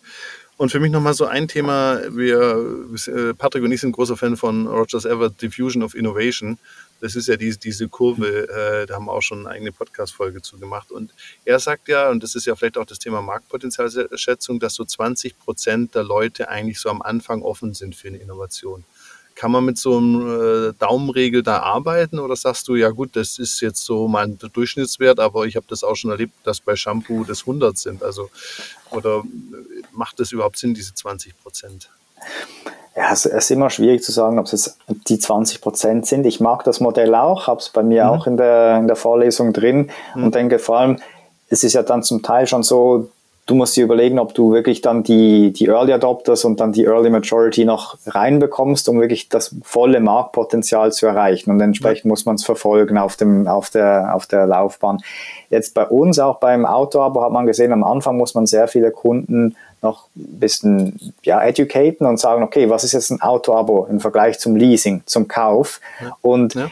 Und 0.59 0.73
für 0.73 0.81
mich 0.81 0.91
nochmal 0.91 1.13
so 1.13 1.25
ein 1.25 1.47
Thema, 1.47 2.01
wir, 2.09 2.91
äh, 3.07 3.33
Patrick 3.33 3.63
und 3.63 3.71
ich 3.71 3.79
sind 3.79 3.93
großer 3.93 4.17
Fan 4.17 4.35
von 4.35 4.67
Rogers 4.67 5.05
Everett 5.05 5.41
Diffusion 5.41 5.83
of 5.83 5.95
Innovation. 5.95 6.59
Das 6.99 7.15
ist 7.15 7.29
ja 7.29 7.37
die, 7.37 7.57
diese 7.57 7.87
Kurve, 7.87 8.49
äh, 8.49 8.85
da 8.85 8.95
haben 8.95 9.05
wir 9.05 9.13
auch 9.13 9.21
schon 9.21 9.47
eine 9.47 9.55
eigene 9.55 9.71
Podcast-Folge 9.71 10.41
zu 10.41 10.59
gemacht. 10.59 10.91
Und 10.91 11.13
er 11.45 11.59
sagt 11.59 11.87
ja, 11.87 12.09
und 12.09 12.23
das 12.23 12.35
ist 12.35 12.45
ja 12.45 12.57
vielleicht 12.57 12.77
auch 12.77 12.85
das 12.85 12.99
Thema 12.99 13.21
Marktpotenzialschätzung, 13.21 14.59
dass 14.59 14.73
so 14.73 14.83
20 14.83 15.39
Prozent 15.39 15.95
der 15.95 16.03
Leute 16.03 16.49
eigentlich 16.49 16.81
so 16.81 16.89
am 16.89 17.01
Anfang 17.01 17.41
offen 17.41 17.73
sind 17.73 17.95
für 17.95 18.09
eine 18.09 18.17
Innovation. 18.17 18.83
Kann 19.39 19.51
man 19.51 19.63
mit 19.63 19.77
so 19.77 19.95
einem 19.95 20.69
äh, 20.69 20.73
Daumenregel 20.79 21.43
da 21.43 21.59
arbeiten 21.59 22.19
oder 22.19 22.35
sagst 22.35 22.67
du, 22.67 22.75
ja 22.75 22.89
gut, 22.89 23.15
das 23.15 23.39
ist 23.39 23.61
jetzt 23.61 23.85
so 23.85 24.09
mein 24.09 24.37
Durchschnittswert, 24.37 25.17
aber 25.17 25.45
ich 25.45 25.55
habe 25.55 25.65
das 25.69 25.81
auch 25.81 25.95
schon 25.95 26.11
erlebt, 26.11 26.33
dass 26.43 26.59
bei 26.59 26.75
Shampoo 26.75 27.23
das 27.23 27.43
100 27.43 27.77
sind. 27.77 28.03
Also, 28.03 28.29
oder 28.91 29.19
äh, 29.19 29.83
macht 29.93 30.19
das 30.19 30.33
überhaupt 30.33 30.57
Sinn, 30.57 30.73
diese 30.73 30.93
20 30.93 31.41
Prozent? 31.41 31.89
Ja, 32.97 33.13
es 33.13 33.25
ist 33.25 33.49
immer 33.49 33.69
schwierig 33.69 34.03
zu 34.03 34.11
sagen, 34.11 34.39
ob 34.39 34.45
es 34.47 34.51
jetzt 34.51 34.77
die 35.07 35.19
20 35.19 35.61
Prozent 35.61 36.05
sind. 36.05 36.25
Ich 36.25 36.41
mag 36.41 36.65
das 36.65 36.81
Modell 36.81 37.15
auch, 37.15 37.47
habe 37.47 37.61
es 37.61 37.69
bei 37.69 37.81
mir 37.81 38.03
mhm. 38.03 38.09
auch 38.09 38.27
in 38.27 38.35
der, 38.35 38.77
in 38.77 38.87
der 38.87 38.97
Vorlesung 38.97 39.53
drin 39.53 39.89
mhm. 40.15 40.25
und 40.25 40.35
denke 40.35 40.59
vor 40.59 40.79
allem, 40.79 40.99
es 41.47 41.63
ist 41.63 41.71
ja 41.71 41.83
dann 41.83 42.03
zum 42.03 42.23
Teil 42.23 42.45
schon 42.45 42.61
so, 42.61 43.09
du 43.49 43.55
musst 43.55 43.75
dir 43.75 43.83
überlegen, 43.83 44.19
ob 44.19 44.35
du 44.35 44.53
wirklich 44.53 44.81
dann 44.81 45.01
die, 45.01 45.51
die 45.51 45.65
Early 45.65 45.91
Adopters 45.91 46.45
und 46.45 46.59
dann 46.59 46.71
die 46.71 46.85
Early 46.85 47.09
Majority 47.09 47.65
noch 47.65 47.97
reinbekommst, 48.05 48.87
um 48.89 49.01
wirklich 49.01 49.27
das 49.27 49.55
volle 49.63 49.99
Marktpotenzial 49.99 50.91
zu 50.91 51.07
erreichen. 51.07 51.49
Und 51.49 51.59
entsprechend 51.59 52.05
muss 52.05 52.25
man 52.25 52.35
es 52.35 52.45
verfolgen 52.45 52.99
auf, 52.99 53.15
dem, 53.15 53.47
auf, 53.47 53.71
der, 53.71 54.13
auf 54.13 54.27
der 54.27 54.45
Laufbahn. 54.45 54.99
Jetzt 55.49 55.73
bei 55.73 55.85
uns, 55.85 56.19
auch 56.19 56.37
beim 56.37 56.63
Auto-Abo, 56.65 57.23
hat 57.23 57.31
man 57.31 57.47
gesehen, 57.47 57.73
am 57.73 57.83
Anfang 57.83 58.17
muss 58.17 58.35
man 58.35 58.45
sehr 58.45 58.67
viele 58.67 58.91
Kunden 58.91 59.55
noch 59.81 60.05
ein 60.15 60.39
bisschen 60.39 61.13
ja, 61.23 61.41
educaten 61.41 62.05
und 62.05 62.19
sagen, 62.19 62.43
okay, 62.43 62.69
was 62.69 62.83
ist 62.83 62.91
jetzt 62.91 63.09
ein 63.09 63.21
Auto-Abo 63.21 63.87
im 63.89 63.99
Vergleich 63.99 64.37
zum 64.37 64.55
Leasing, 64.55 65.01
zum 65.07 65.27
Kauf? 65.27 65.81
Ja. 66.01 66.15
Und 66.21 66.53
ja. 66.53 66.69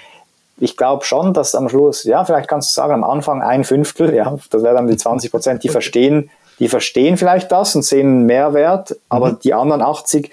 ich 0.59 0.77
glaube 0.77 1.05
schon, 1.05 1.33
dass 1.33 1.55
am 1.55 1.69
Schluss, 1.69 2.03
ja, 2.03 2.23
vielleicht 2.23 2.47
kannst 2.47 2.69
du 2.69 2.73
sagen, 2.73 2.93
am 2.93 3.03
Anfang 3.03 3.41
ein 3.41 3.63
Fünftel, 3.63 4.13
ja, 4.13 4.37
das 4.51 4.61
wäre 4.61 4.75
dann 4.75 4.87
die 4.87 4.97
20 4.97 5.31
Prozent, 5.31 5.63
die 5.63 5.69
verstehen, 5.69 6.29
die 6.59 6.67
verstehen 6.67 7.17
vielleicht 7.17 7.51
das 7.51 7.75
und 7.75 7.83
sehen 7.83 8.07
einen 8.07 8.25
Mehrwert, 8.25 8.95
aber 9.09 9.33
mhm. 9.33 9.39
die 9.43 9.53
anderen 9.53 9.81
80, 9.81 10.31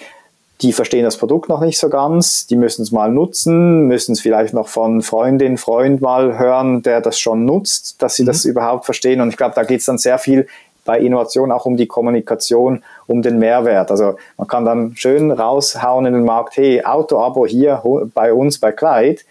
die 0.63 0.73
verstehen 0.73 1.05
das 1.05 1.17
Produkt 1.17 1.49
noch 1.49 1.61
nicht 1.61 1.79
so 1.79 1.89
ganz, 1.89 2.47
die 2.47 2.57
müssen 2.57 2.83
es 2.83 2.93
mal 2.93 3.11
nutzen, 3.11 3.87
müssen 3.87 4.13
es 4.13 4.21
vielleicht 4.21 4.55
noch 4.55 4.69
von 4.69 5.03
Freundin, 5.03 5.59
Freund 5.59 6.01
mal 6.01 6.39
hören, 6.39 6.83
der 6.83 7.01
das 7.01 7.19
schon 7.19 7.45
nutzt, 7.45 8.01
dass 8.03 8.17
sie 8.17 8.23
mhm. 8.23 8.27
das 8.27 8.45
überhaupt 8.45 8.85
verstehen. 8.85 9.21
Und 9.21 9.29
ich 9.31 9.37
glaube, 9.37 9.55
da 9.55 9.65
geht 9.65 9.81
es 9.81 9.87
dann 9.87 9.99
sehr 9.99 10.19
viel 10.19 10.47
bei 10.85 10.99
Innovation 10.99 11.51
auch 11.51 11.67
um 11.67 11.77
die 11.77 11.87
Kommunikation, 11.87 12.83
um 13.07 13.23
den 13.23 13.39
Mehrwert. 13.39 13.91
Also 13.91 14.17
man 14.37 14.47
kann 14.47 14.65
dann 14.65 14.95
schön 14.97 15.31
raushauen 15.31 16.07
in 16.07 16.13
den 16.13 16.25
Markt, 16.25 16.57
hey, 16.57 16.85
Auto-Abo 16.85 17.47
hier 17.47 17.83
bei 18.15 18.33
uns 18.33 18.59
bei 18.59 18.73
Clyde, 18.73 19.23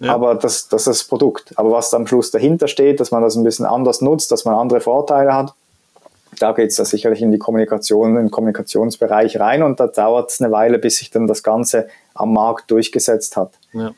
ja. 0.00 0.14
aber 0.14 0.34
das, 0.34 0.68
das 0.68 0.82
ist 0.82 1.00
das 1.00 1.04
Produkt. 1.04 1.52
Aber 1.56 1.70
was 1.72 1.92
am 1.94 2.06
Schluss 2.06 2.30
dahinter 2.30 2.68
steht, 2.68 3.00
dass 3.00 3.10
man 3.10 3.22
das 3.22 3.36
ein 3.36 3.44
bisschen 3.44 3.66
anders 3.66 4.00
nutzt, 4.00 4.30
dass 4.32 4.44
man 4.44 4.54
andere 4.54 4.80
Vorteile 4.80 5.34
hat, 5.34 5.54
da 6.38 6.52
geht 6.52 6.70
es 6.70 6.76
da 6.76 6.84
sicherlich 6.84 7.22
in 7.22 7.30
die 7.30 7.38
Kommunikation, 7.38 8.10
in 8.10 8.16
den 8.16 8.30
Kommunikationsbereich 8.30 9.38
rein 9.38 9.62
und 9.62 9.80
da 9.80 9.86
dauert 9.86 10.30
es 10.30 10.40
eine 10.40 10.52
Weile, 10.52 10.78
bis 10.78 10.96
sich 10.96 11.10
dann 11.10 11.26
das 11.26 11.42
Ganze 11.42 11.88
am 12.14 12.32
Markt 12.32 12.70
durchgesetzt 12.70 13.36
hat. 13.36 13.58
Ja. 13.72 13.94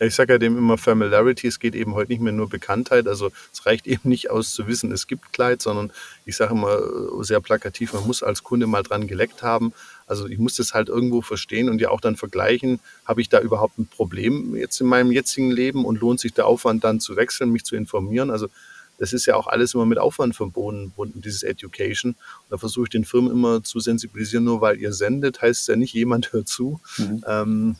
Ich 0.00 0.16
sage 0.16 0.32
ja 0.32 0.38
dem 0.38 0.58
immer 0.58 0.78
Familiarity, 0.78 1.46
es 1.46 1.60
geht 1.60 1.76
eben 1.76 1.94
heute 1.94 2.10
nicht 2.10 2.20
mehr 2.20 2.32
nur 2.32 2.48
Bekanntheit, 2.48 3.06
also 3.06 3.30
es 3.52 3.66
reicht 3.66 3.86
eben 3.86 4.08
nicht 4.08 4.30
aus 4.30 4.52
zu 4.52 4.66
wissen, 4.66 4.90
es 4.90 5.06
gibt 5.06 5.32
Kleid, 5.32 5.62
sondern 5.62 5.92
ich 6.24 6.36
sage 6.36 6.54
immer 6.54 6.76
äh, 6.76 7.22
sehr 7.22 7.40
plakativ, 7.40 7.92
man 7.92 8.06
muss 8.06 8.22
als 8.22 8.42
Kunde 8.42 8.66
mal 8.66 8.82
dran 8.82 9.06
geleckt 9.06 9.42
haben. 9.42 9.72
Also 10.06 10.26
ich 10.26 10.38
muss 10.38 10.56
das 10.56 10.74
halt 10.74 10.88
irgendwo 10.88 11.22
verstehen 11.22 11.68
und 11.68 11.80
ja 11.80 11.90
auch 11.90 12.00
dann 12.00 12.16
vergleichen, 12.16 12.80
habe 13.04 13.20
ich 13.20 13.28
da 13.28 13.40
überhaupt 13.40 13.78
ein 13.78 13.86
Problem 13.86 14.56
jetzt 14.56 14.80
in 14.80 14.88
meinem 14.88 15.12
jetzigen 15.12 15.52
Leben 15.52 15.84
und 15.84 16.00
lohnt 16.00 16.18
sich 16.18 16.34
der 16.34 16.46
Aufwand 16.46 16.82
dann 16.82 16.98
zu 16.98 17.14
wechseln, 17.16 17.50
mich 17.50 17.64
zu 17.64 17.76
informieren. 17.76 18.30
Also 18.30 18.48
das 19.02 19.12
ist 19.12 19.26
ja 19.26 19.34
auch 19.34 19.48
alles 19.48 19.74
immer 19.74 19.84
mit 19.84 19.98
Aufwand 19.98 20.36
verbunden, 20.36 20.92
dieses 21.20 21.42
Education. 21.42 22.12
Und 22.12 22.50
da 22.50 22.56
versuche 22.56 22.84
ich 22.84 22.90
den 22.90 23.04
Firmen 23.04 23.32
immer 23.32 23.64
zu 23.64 23.80
sensibilisieren, 23.80 24.44
nur 24.44 24.60
weil 24.60 24.78
ihr 24.78 24.92
sendet, 24.92 25.42
heißt 25.42 25.66
ja 25.66 25.74
nicht, 25.74 25.92
jemand 25.92 26.32
hört 26.32 26.46
zu. 26.46 26.78
Mhm. 26.98 27.24
Ähm, 27.26 27.76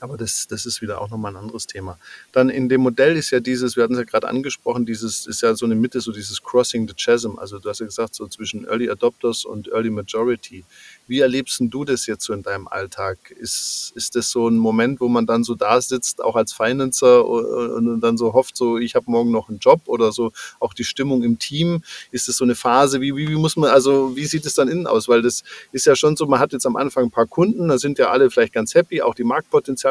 aber 0.00 0.16
das, 0.16 0.46
das 0.48 0.66
ist 0.66 0.80
wieder 0.80 1.00
auch 1.00 1.10
nochmal 1.10 1.32
ein 1.32 1.36
anderes 1.36 1.66
Thema. 1.66 1.98
Dann 2.32 2.48
in 2.48 2.68
dem 2.68 2.80
Modell 2.80 3.16
ist 3.16 3.30
ja 3.30 3.40
dieses, 3.40 3.76
wir 3.76 3.84
hatten 3.84 3.94
es 3.94 3.98
ja 3.98 4.04
gerade 4.04 4.28
angesprochen, 4.28 4.86
dieses 4.86 5.26
ist 5.26 5.42
ja 5.42 5.54
so 5.54 5.66
eine 5.66 5.74
Mitte, 5.74 6.00
so 6.00 6.12
dieses 6.12 6.42
Crossing 6.42 6.88
the 6.88 6.94
Chasm. 6.94 7.38
Also 7.38 7.58
du 7.58 7.68
hast 7.68 7.80
ja 7.80 7.86
gesagt, 7.86 8.14
so 8.14 8.26
zwischen 8.26 8.64
Early 8.66 8.90
Adopters 8.90 9.44
und 9.44 9.68
Early 9.68 9.90
Majority. 9.90 10.64
Wie 11.06 11.20
erlebst 11.20 11.60
du 11.60 11.84
das 11.84 12.06
jetzt 12.06 12.24
so 12.24 12.32
in 12.32 12.42
deinem 12.42 12.68
Alltag? 12.68 13.18
Ist, 13.30 13.92
ist 13.94 14.16
das 14.16 14.30
so 14.30 14.48
ein 14.48 14.56
Moment, 14.56 15.00
wo 15.00 15.08
man 15.08 15.26
dann 15.26 15.44
so 15.44 15.54
da 15.54 15.80
sitzt, 15.80 16.22
auch 16.22 16.36
als 16.36 16.52
Financer 16.52 17.26
und 17.26 18.00
dann 18.00 18.16
so 18.16 18.32
hofft, 18.32 18.56
so 18.56 18.78
ich 18.78 18.94
habe 18.94 19.10
morgen 19.10 19.30
noch 19.30 19.48
einen 19.48 19.58
Job 19.58 19.82
oder 19.86 20.12
so 20.12 20.32
auch 20.60 20.72
die 20.72 20.84
Stimmung 20.84 21.22
im 21.22 21.38
Team? 21.38 21.82
Ist 22.10 22.28
das 22.28 22.36
so 22.36 22.44
eine 22.44 22.54
Phase? 22.54 23.00
Wie, 23.00 23.14
wie, 23.16 23.28
wie 23.28 23.36
muss 23.36 23.56
man, 23.56 23.70
also 23.70 24.16
wie 24.16 24.24
sieht 24.26 24.46
es 24.46 24.54
dann 24.54 24.68
innen 24.68 24.86
aus? 24.86 25.08
Weil 25.08 25.22
das 25.22 25.42
ist 25.72 25.86
ja 25.86 25.96
schon 25.96 26.16
so, 26.16 26.26
man 26.26 26.40
hat 26.40 26.52
jetzt 26.52 26.66
am 26.66 26.76
Anfang 26.76 27.04
ein 27.04 27.10
paar 27.10 27.26
Kunden, 27.26 27.68
da 27.68 27.78
sind 27.78 27.98
ja 27.98 28.10
alle 28.10 28.30
vielleicht 28.30 28.52
ganz 28.52 28.74
happy, 28.74 29.02
auch 29.02 29.14
die 29.14 29.24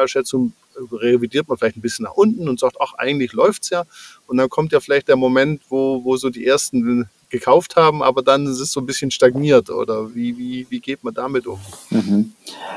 Marktpotenzialschätzung 0.00 0.52
revidiert 0.92 1.48
man 1.48 1.58
vielleicht 1.58 1.76
ein 1.76 1.82
bisschen 1.82 2.04
nach 2.04 2.14
unten 2.14 2.48
und 2.48 2.58
sagt, 2.58 2.76
ach, 2.80 2.94
eigentlich 2.94 3.32
läuft 3.32 3.64
es 3.64 3.70
ja. 3.70 3.84
Und 4.26 4.36
dann 4.38 4.48
kommt 4.48 4.72
ja 4.72 4.80
vielleicht 4.80 5.08
der 5.08 5.16
Moment, 5.16 5.62
wo, 5.68 6.04
wo 6.04 6.16
so 6.16 6.30
die 6.30 6.46
ersten 6.46 7.08
gekauft 7.28 7.76
haben, 7.76 8.02
aber 8.02 8.22
dann 8.22 8.46
ist 8.46 8.60
es 8.60 8.72
so 8.72 8.80
ein 8.80 8.86
bisschen 8.86 9.10
stagniert. 9.10 9.70
Oder 9.70 10.14
wie, 10.14 10.36
wie, 10.36 10.66
wie 10.68 10.80
geht 10.80 11.04
man 11.04 11.14
damit 11.14 11.46
um? 11.46 11.60
Mhm. 11.90 12.32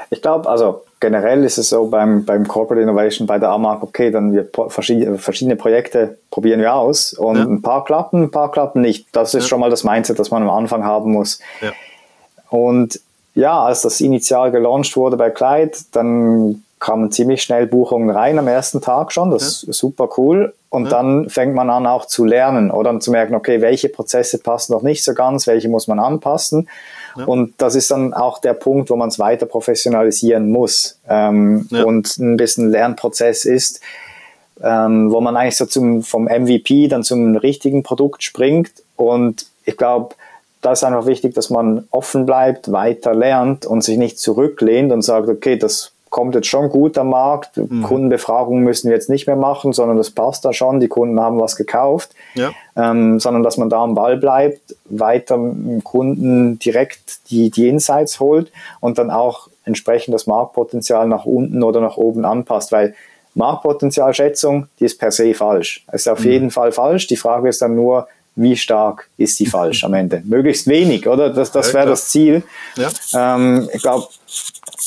Ich 0.10 0.22
glaube, 0.22 0.48
also 0.50 0.84
generell 1.00 1.44
ist 1.44 1.58
es 1.58 1.70
so 1.70 1.88
beim, 1.88 2.24
beim 2.24 2.48
Corporate 2.48 2.82
Innovation 2.82 3.26
bei 3.26 3.40
der 3.40 3.50
AMAG, 3.50 3.82
okay, 3.82 4.12
dann 4.12 4.32
wir 4.32 4.48
verschiedene, 4.70 5.18
verschiedene 5.18 5.56
Projekte 5.56 6.18
probieren 6.30 6.60
wir 6.60 6.76
aus 6.76 7.14
und 7.14 7.38
ja. 7.38 7.44
ein 7.44 7.62
paar 7.62 7.84
klappen, 7.84 8.24
ein 8.24 8.32
paar 8.32 8.52
klappen 8.52 8.82
nicht. 8.82 9.08
Das 9.12 9.34
ist 9.34 9.44
ja. 9.44 9.50
schon 9.50 9.60
mal 9.60 9.70
das 9.70 9.84
Mindset, 9.84 10.20
das 10.20 10.30
man 10.30 10.44
am 10.44 10.50
Anfang 10.50 10.84
haben 10.84 11.12
muss. 11.12 11.40
Ja. 11.62 11.72
Und 12.50 13.00
ja, 13.36 13.64
als 13.64 13.82
das 13.82 14.00
initial 14.02 14.52
gelauncht 14.52 14.96
wurde 14.96 15.18
bei 15.18 15.32
Clyde, 15.32 15.78
dann 15.92 16.64
kamen 16.84 17.12
ziemlich 17.12 17.42
schnell 17.42 17.66
Buchungen 17.66 18.10
rein 18.10 18.38
am 18.38 18.48
ersten 18.50 18.82
Tag 18.82 19.14
schon. 19.14 19.32
Das 19.32 19.64
ist 19.64 19.80
super 19.80 20.10
cool. 20.18 20.54
Und 20.68 20.86
ja. 20.86 20.90
dann 20.90 21.30
fängt 21.30 21.56
man 21.56 21.70
an 21.70 21.88
auch 21.88 22.08
zu 22.08 22.26
lernen 22.26 22.72
oder 22.72 23.00
zu 23.00 23.10
merken, 23.10 23.36
okay, 23.36 23.62
welche 23.62 23.88
Prozesse 23.88 24.38
passen 24.38 24.74
noch 24.74 24.82
nicht 24.82 25.02
so 25.02 25.14
ganz, 25.14 25.48
welche 25.48 25.70
muss 25.70 25.88
man 25.88 25.98
anpassen. 25.98 26.68
Ja. 27.16 27.24
Und 27.24 27.54
das 27.60 27.76
ist 27.76 27.90
dann 27.90 28.14
auch 28.14 28.40
der 28.40 28.54
Punkt, 28.54 28.90
wo 28.90 28.98
man 28.98 29.08
es 29.08 29.18
weiter 29.18 29.46
professionalisieren 29.46 30.52
muss 30.52 31.00
ähm, 31.08 31.68
ja. 31.72 31.86
und 31.86 32.18
ein 32.18 32.36
bisschen 32.36 32.70
Lernprozess 32.70 33.46
ist, 33.46 33.80
ähm, 34.62 35.10
wo 35.10 35.22
man 35.22 35.38
eigentlich 35.38 35.56
so 35.56 35.66
zum, 35.66 36.04
vom 36.04 36.26
MVP 36.26 36.90
dann 36.90 37.04
zum 37.04 37.38
richtigen 37.38 37.84
Produkt 37.84 38.24
springt. 38.24 38.72
Und 38.98 39.46
ich 39.64 39.78
glaube, 39.78 40.16
da 40.62 40.74
ist 40.74 40.84
einfach 40.84 41.06
wichtig, 41.06 41.34
dass 41.34 41.50
man 41.50 41.88
offen 41.92 42.26
bleibt, 42.26 42.74
weiter 42.74 43.16
lernt 43.16 43.66
und 43.66 43.86
sich 43.86 43.98
nicht 43.98 44.20
zurücklehnt 44.20 44.92
und 44.92 45.02
sagt, 45.02 45.30
okay, 45.30 45.56
das 45.56 45.93
kommt 46.14 46.36
jetzt 46.36 46.48
schon 46.48 46.70
gut 46.70 46.96
am 47.00 47.10
Markt. 47.10 47.58
Mhm. 47.58 47.82
Kundenbefragungen 47.82 48.64
müssen 48.64 48.88
wir 48.88 48.96
jetzt 48.96 49.10
nicht 49.10 49.26
mehr 49.26 49.36
machen, 49.36 49.74
sondern 49.74 49.98
das 49.98 50.12
passt 50.12 50.46
da 50.46 50.54
schon. 50.54 50.80
Die 50.80 50.88
Kunden 50.88 51.20
haben 51.20 51.40
was 51.40 51.56
gekauft. 51.56 52.12
Ja. 52.36 52.52
Ähm, 52.78 53.20
sondern 53.20 53.42
dass 53.42 53.58
man 53.58 53.70
da 53.70 53.84
am 53.84 53.96
Ball 53.96 54.18
bleibt, 54.18 54.76
weiter 54.86 55.38
dem 55.38 55.84
Kunden 55.84 56.60
direkt 56.60 57.32
die, 57.32 57.50
die 57.50 57.68
Insights 57.68 58.20
holt 58.20 58.52
und 58.80 59.00
dann 59.00 59.10
auch 59.10 59.50
entsprechend 59.66 60.14
das 60.14 60.28
Marktpotenzial 60.28 61.08
nach 61.08 61.26
unten 61.26 61.64
oder 61.64 61.82
nach 61.82 61.98
oben 61.98 62.26
anpasst, 62.26 62.72
weil 62.72 62.94
Marktpotenzialschätzung, 63.34 64.68
die 64.80 64.86
ist 64.86 65.00
per 65.00 65.12
se 65.12 65.34
falsch. 65.34 65.84
Es 65.88 66.02
ist 66.02 66.08
auf 66.10 66.20
mhm. 66.20 66.32
jeden 66.32 66.52
Fall 66.52 66.72
falsch. 66.72 67.08
Die 67.08 67.18
Frage 67.18 67.50
ist 67.50 67.64
dann 67.64 67.76
nur, 67.76 68.08
wie 68.36 68.56
stark 68.56 69.10
ist 69.18 69.38
sie 69.38 69.48
falsch 69.48 69.84
am 69.84 69.96
Ende? 69.96 70.22
Möglichst 70.26 70.68
wenig, 70.68 71.08
oder? 71.08 71.32
Das, 71.32 71.52
das 71.52 71.74
wäre 71.74 71.88
das 71.88 72.10
Ziel. 72.10 72.44
Ja. 72.76 72.90
Ähm, 73.16 73.68
ich 73.74 73.82
glaube, 73.82 74.06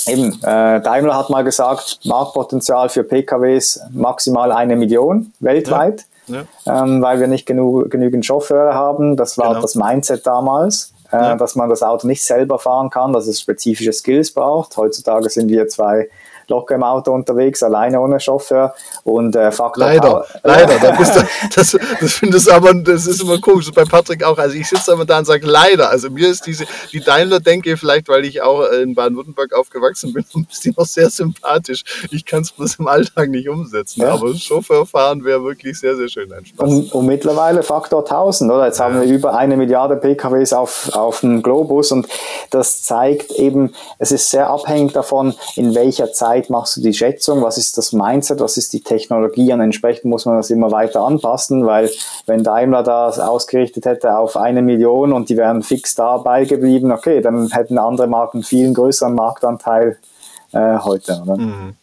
eben, 0.06 0.32
äh, 0.42 0.80
Daimler 0.80 1.16
hat 1.16 1.30
mal 1.30 1.44
gesagt, 1.44 2.00
Marktpotenzial 2.04 2.88
für 2.88 3.04
PKWs 3.04 3.80
maximal 3.90 4.52
eine 4.52 4.76
Million 4.76 5.32
weltweit, 5.40 6.06
ja. 6.26 6.44
Ja. 6.64 6.82
Ähm, 6.82 7.02
weil 7.02 7.20
wir 7.20 7.28
nicht 7.28 7.46
genug, 7.46 7.90
genügend 7.90 8.26
Chauffeure 8.26 8.74
haben. 8.74 9.16
Das 9.16 9.38
war 9.38 9.50
genau. 9.50 9.60
das 9.60 9.74
Mindset 9.74 10.26
damals. 10.26 10.92
Äh, 11.12 11.16
ja. 11.18 11.36
dass 11.36 11.54
man 11.54 11.70
das 11.70 11.84
Auto 11.84 12.04
nicht 12.08 12.24
selber 12.24 12.58
fahren 12.58 12.90
kann, 12.90 13.12
dass 13.12 13.28
es 13.28 13.40
spezifische 13.40 13.92
Skills 13.92 14.32
braucht. 14.32 14.76
Heutzutage 14.76 15.30
sind 15.30 15.48
wir 15.48 15.68
zwei 15.68 16.08
locker 16.48 16.74
im 16.74 16.82
Auto 16.82 17.12
unterwegs, 17.12 17.62
alleine 17.62 18.00
ohne 18.00 18.20
Chauffeur 18.20 18.74
und 19.04 19.34
äh, 19.36 19.50
Faktor 19.52 19.84
Leider, 19.86 20.26
leider, 20.42 20.78
da 20.78 20.90
bist 20.92 21.16
du, 21.16 21.20
das, 21.54 21.76
das 22.00 22.12
findest 22.12 22.50
aber, 22.50 22.74
das 22.74 23.06
ist 23.06 23.20
immer 23.20 23.38
komisch, 23.38 23.70
bei 23.72 23.84
Patrick 23.84 24.24
auch, 24.24 24.38
also 24.38 24.54
ich 24.56 24.68
sitze 24.68 24.92
immer 24.92 25.04
da 25.04 25.18
und 25.18 25.24
sage 25.24 25.46
leider, 25.46 25.90
also 25.90 26.10
mir 26.10 26.28
ist 26.28 26.46
diese, 26.46 26.64
die 26.92 27.00
Daimler-Denke, 27.00 27.76
vielleicht 27.76 28.08
weil 28.08 28.24
ich 28.24 28.42
auch 28.42 28.64
in 28.70 28.94
Baden-Württemberg 28.94 29.52
aufgewachsen 29.54 30.12
bin, 30.12 30.24
ist 30.50 30.64
die 30.64 30.72
noch 30.76 30.86
sehr 30.86 31.10
sympathisch. 31.10 31.84
Ich 32.10 32.24
kann 32.24 32.42
es 32.42 32.52
bloß 32.52 32.76
im 32.76 32.88
Alltag 32.88 33.28
nicht 33.28 33.48
umsetzen, 33.48 34.02
ja. 34.02 34.12
aber 34.12 34.34
Chauffeurfahren 34.34 35.24
wäre 35.24 35.42
wirklich 35.42 35.78
sehr, 35.78 35.96
sehr 35.96 36.08
schön, 36.08 36.32
ein 36.32 36.44
Spaß. 36.44 36.68
Und, 36.68 36.92
und 36.92 37.06
mittlerweile 37.06 37.62
Faktor 37.62 38.00
1000, 38.00 38.50
oder? 38.50 38.66
Jetzt 38.66 38.78
ja. 38.78 38.86
haben 38.86 39.00
wir 39.00 39.06
über 39.06 39.36
eine 39.36 39.56
Milliarde 39.56 39.96
PKWs 39.96 40.52
auf, 40.52 40.90
auf 40.94 41.20
dem 41.20 41.42
Globus 41.42 41.92
und 41.92 42.06
das 42.50 42.82
zeigt 42.82 43.32
eben, 43.32 43.74
es 43.98 44.12
ist 44.12 44.30
sehr 44.30 44.48
abhängig 44.50 44.92
davon, 44.92 45.34
in 45.56 45.74
welcher 45.74 46.12
Zeit 46.12 46.35
machst 46.48 46.76
du 46.76 46.80
die 46.80 46.94
Schätzung, 46.94 47.42
was 47.42 47.58
ist 47.58 47.76
das 47.78 47.92
Mindset, 47.92 48.40
was 48.40 48.56
ist 48.56 48.72
die 48.72 48.82
Technologie 48.82 49.52
und 49.52 49.60
entsprechend 49.60 50.06
muss 50.06 50.24
man 50.26 50.36
das 50.36 50.50
immer 50.50 50.70
weiter 50.70 51.02
anpassen, 51.02 51.66
weil 51.66 51.90
wenn 52.26 52.44
Daimler 52.44 52.82
das 52.82 53.18
ausgerichtet 53.18 53.86
hätte 53.86 54.16
auf 54.16 54.36
eine 54.36 54.62
Million 54.62 55.12
und 55.12 55.28
die 55.28 55.36
wären 55.36 55.62
fix 55.62 55.94
dabei 55.94 56.44
geblieben, 56.44 56.92
okay, 56.92 57.20
dann 57.20 57.48
hätten 57.50 57.78
andere 57.78 58.06
Marken 58.06 58.42
viel 58.42 58.72
größeren 58.72 59.14
Marktanteil 59.14 59.98
äh, 60.52 60.78
heute. 60.78 61.22
Mhm. 61.24 61.74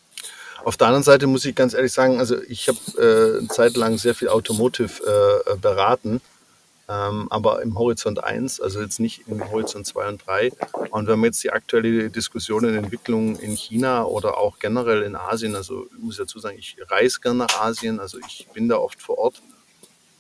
Auf 0.64 0.78
der 0.78 0.88
anderen 0.88 1.04
Seite 1.04 1.28
muss 1.28 1.44
ich 1.44 1.56
ganz 1.56 1.74
ehrlich 1.74 1.92
sagen, 1.92 2.20
also 2.20 2.36
ich 2.48 2.70
habe 2.70 2.78
äh, 2.98 3.40
eine 3.40 3.48
Zeit 3.50 3.76
lang 3.76 3.98
sehr 3.98 4.16
viel 4.16 4.30
Automotive 4.30 5.02
äh, 5.04 5.58
beraten 5.58 6.22
ähm, 6.90 7.28
aber 7.30 7.62
im 7.62 7.78
Horizont 7.78 8.24
1, 8.24 8.60
also 8.60 8.82
jetzt 8.82 9.00
nicht 9.00 9.28
im 9.28 9.50
Horizont 9.50 9.88
2 9.88 10.08
und 10.10 10.28
3. 10.28 10.52
Und 10.90 11.08
wenn 11.08 11.20
man 11.20 11.28
jetzt 11.28 11.44
die 11.44 11.52
aktuelle 11.52 12.10
Diskussion 12.10 12.66
und 12.66 12.76
Entwicklung 12.76 13.38
in 13.38 13.56
China 13.56 14.04
oder 14.04 14.38
auch 14.38 14.60
generell 14.60 15.04
in 15.04 15.16
Asien, 15.16 15.56
also 15.56 15.88
ich 15.92 16.04
muss 16.04 16.18
dazu 16.18 16.40
sagen, 16.40 16.58
ich 16.58 16.78
reise 16.90 17.20
gerne 17.22 17.40
nach 17.40 17.62
Asien, 17.62 18.00
also 18.00 18.18
ich 18.28 18.48
bin 18.54 18.68
da 18.68 18.78
oft 18.78 19.02
vor 19.02 19.18
Ort 19.18 19.42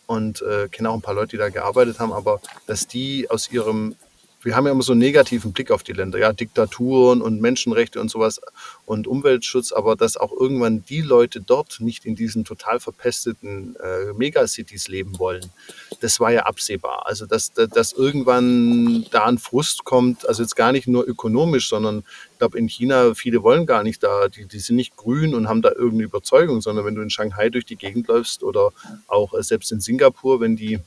und 0.07 0.41
äh, 0.41 0.69
kenne 0.69 0.89
auch 0.89 0.95
ein 0.95 1.01
paar 1.01 1.15
Leute, 1.15 1.31
die 1.31 1.37
da 1.37 1.49
gearbeitet 1.49 1.99
haben, 1.99 2.13
aber 2.13 2.41
dass 2.65 2.87
die 2.87 3.29
aus 3.29 3.51
ihrem 3.51 3.95
wir 4.43 4.55
haben 4.55 4.65
ja 4.65 4.71
immer 4.71 4.83
so 4.83 4.91
einen 4.91 4.99
negativen 4.99 5.53
Blick 5.53 5.71
auf 5.71 5.83
die 5.83 5.93
Länder, 5.93 6.19
ja, 6.19 6.33
Diktaturen 6.33 7.21
und 7.21 7.41
Menschenrechte 7.41 7.99
und 8.01 8.09
sowas 8.09 8.41
und 8.85 9.07
Umweltschutz, 9.07 9.71
aber 9.71 9.95
dass 9.95 10.17
auch 10.17 10.31
irgendwann 10.31 10.83
die 10.85 11.01
Leute 11.01 11.41
dort 11.41 11.79
nicht 11.79 12.05
in 12.05 12.15
diesen 12.15 12.43
total 12.43 12.79
verpesteten 12.79 13.75
äh, 13.77 14.13
Megacities 14.13 14.87
leben 14.87 15.17
wollen, 15.19 15.51
das 16.01 16.19
war 16.19 16.31
ja 16.31 16.41
absehbar. 16.41 17.03
Also, 17.05 17.25
dass, 17.25 17.53
dass 17.53 17.93
irgendwann 17.93 19.05
da 19.11 19.25
ein 19.25 19.37
Frust 19.37 19.85
kommt, 19.85 20.27
also 20.27 20.43
jetzt 20.43 20.55
gar 20.55 20.71
nicht 20.71 20.87
nur 20.87 21.07
ökonomisch, 21.07 21.69
sondern 21.69 22.03
ich 22.33 22.39
glaube, 22.39 22.57
in 22.57 22.67
China, 22.67 23.13
viele 23.15 23.43
wollen 23.43 23.65
gar 23.65 23.83
nicht 23.83 24.03
da, 24.03 24.27
die, 24.27 24.45
die 24.45 24.59
sind 24.59 24.75
nicht 24.75 24.97
grün 24.97 25.33
und 25.33 25.47
haben 25.47 25.61
da 25.61 25.69
irgendeine 25.69 26.03
Überzeugung, 26.03 26.61
sondern 26.61 26.85
wenn 26.85 26.95
du 26.95 27.01
in 27.01 27.09
Shanghai 27.09 27.49
durch 27.49 27.65
die 27.65 27.77
Gegend 27.77 28.07
läufst 28.07 28.43
oder 28.43 28.71
auch 29.07 29.33
äh, 29.33 29.43
selbst 29.43 29.71
in 29.71 29.79
Singapur, 29.79 30.41
wenn 30.41 30.55
die 30.55 30.79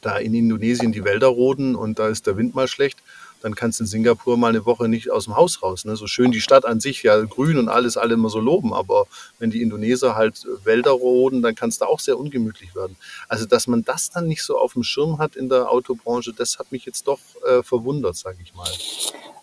da 0.00 0.16
in 0.16 0.34
Indonesien 0.34 0.92
die 0.92 1.04
Wälder 1.04 1.28
roden 1.28 1.74
und 1.74 1.98
da 1.98 2.08
ist 2.08 2.26
der 2.26 2.36
Wind 2.36 2.54
mal 2.54 2.68
schlecht, 2.68 2.98
dann 3.42 3.54
kannst 3.54 3.78
du 3.78 3.84
in 3.84 3.88
Singapur 3.88 4.36
mal 4.36 4.48
eine 4.48 4.66
Woche 4.66 4.88
nicht 4.88 5.10
aus 5.10 5.24
dem 5.24 5.36
Haus 5.36 5.62
raus. 5.62 5.84
Ne? 5.84 5.96
So 5.96 6.06
schön 6.06 6.32
die 6.32 6.40
Stadt 6.40 6.64
an 6.64 6.80
sich, 6.80 7.02
ja, 7.02 7.20
grün 7.22 7.58
und 7.58 7.68
alles, 7.68 7.96
alle 7.96 8.14
immer 8.14 8.28
so 8.28 8.40
loben, 8.40 8.72
aber 8.72 9.06
wenn 9.38 9.50
die 9.50 9.62
Indoneser 9.62 10.16
halt 10.16 10.46
Wälder 10.64 10.90
roden, 10.90 11.42
dann 11.42 11.54
kann 11.54 11.68
es 11.68 11.78
da 11.78 11.86
auch 11.86 12.00
sehr 12.00 12.18
ungemütlich 12.18 12.74
werden. 12.74 12.96
Also, 13.28 13.46
dass 13.46 13.66
man 13.66 13.84
das 13.84 14.10
dann 14.10 14.26
nicht 14.26 14.42
so 14.42 14.58
auf 14.58 14.72
dem 14.72 14.82
Schirm 14.82 15.18
hat 15.18 15.36
in 15.36 15.48
der 15.48 15.70
Autobranche, 15.70 16.32
das 16.32 16.58
hat 16.58 16.72
mich 16.72 16.86
jetzt 16.86 17.06
doch 17.06 17.20
äh, 17.46 17.62
verwundert, 17.62 18.16
sage 18.16 18.38
ich 18.42 18.54
mal. 18.54 18.68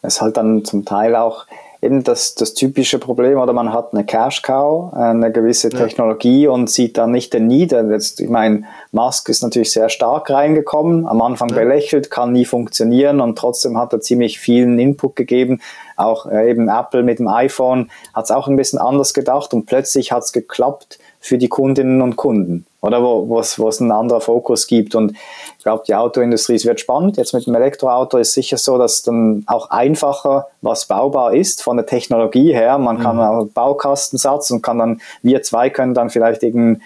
Es 0.02 0.16
ist 0.16 0.22
halt 0.22 0.38
dann 0.38 0.66
zum 0.66 0.84
Teil 0.86 1.16
auch 1.16 1.46
eben 1.84 2.04
das, 2.04 2.36
das 2.36 2.54
typische 2.54 2.98
Problem, 3.00 3.38
oder 3.38 3.54
man 3.54 3.74
hat 3.74 3.94
eine 3.94 4.06
Cash 4.06 4.42
Cow, 4.42 4.94
eine 4.94 5.32
gewisse 5.32 5.70
Technologie 5.70 6.44
ja. 6.44 6.50
und 6.52 6.70
sieht 6.70 6.98
dann 6.98 7.12
nicht 7.12 7.34
den 7.34 7.48
Need. 7.48 7.72
Jetzt, 7.72 8.20
ich 8.20 8.30
meine, 8.30 8.64
Musk 8.92 9.30
ist 9.30 9.44
natürlich 9.44 9.72
sehr 9.72 9.90
stark 9.90 10.30
reingekommen, 10.30 11.06
am 11.06 11.22
Anfang 11.22 11.50
ja. 11.50 11.56
belächelt, 11.56 12.10
kann 12.10 12.32
nie 12.32 12.46
funktionieren 12.46 13.22
und 13.22 13.38
trotzdem 13.38 13.78
hat 13.78 13.94
er 13.94 14.02
ziemlich 14.02 14.40
vielen 14.40 14.80
Input 14.80 15.16
gegeben. 15.16 15.62
Auch 15.96 16.26
äh, 16.26 16.50
eben 16.50 16.70
Apple 16.70 17.04
mit 17.04 17.20
dem 17.20 17.28
iPhone 17.28 17.92
hat 18.14 18.26
es 18.26 18.32
auch 18.32 18.48
ein 18.48 18.56
bisschen 18.56 18.80
anders 18.80 19.14
gedacht 19.14 19.54
und 19.54 19.66
plötzlich 19.66 20.12
hat 20.12 20.24
es 20.24 20.32
geklappt 20.32 21.00
für 21.20 21.38
die 21.38 21.50
Kundinnen 21.50 22.02
und 22.02 22.16
Kunden 22.16 22.66
oder 22.84 23.02
wo 23.02 23.40
es 23.40 23.58
wo 23.58 23.70
es 23.70 23.80
einen 23.80 23.92
anderen 23.92 24.22
Fokus 24.22 24.68
gibt. 24.68 24.94
Und 24.94 25.14
ich 25.58 25.64
glaube, 25.64 25.84
die 25.88 25.96
Autoindustrie, 25.96 26.56
es 26.56 26.66
wird 26.66 26.82
spannend. 26.82 27.16
Jetzt 27.16 27.34
mit 27.34 27.48
dem 27.48 27.56
Elektroauto 27.56 28.18
ist 28.18 28.34
sicher 28.34 28.58
so, 28.58 28.78
dass 28.78 29.04
dann 29.04 29.44
auch 29.48 29.70
einfacher 29.70 30.48
was 30.62 30.86
baubar 30.86 31.34
ist 31.34 31.64
von 31.64 31.78
der 31.78 31.86
Technologie 31.86 32.54
her. 32.54 32.78
Man 32.78 33.00
kann 33.00 33.16
mhm. 33.16 33.22
auch 33.22 33.48
Baukastensatz 33.48 34.52
und 34.52 34.62
kann 34.62 34.80
dann, 34.80 35.02
wir 35.22 35.42
zwei 35.44 35.70
können 35.70 35.94
dann 35.94 36.10
vielleicht 36.10 36.44
irgendein 36.44 36.82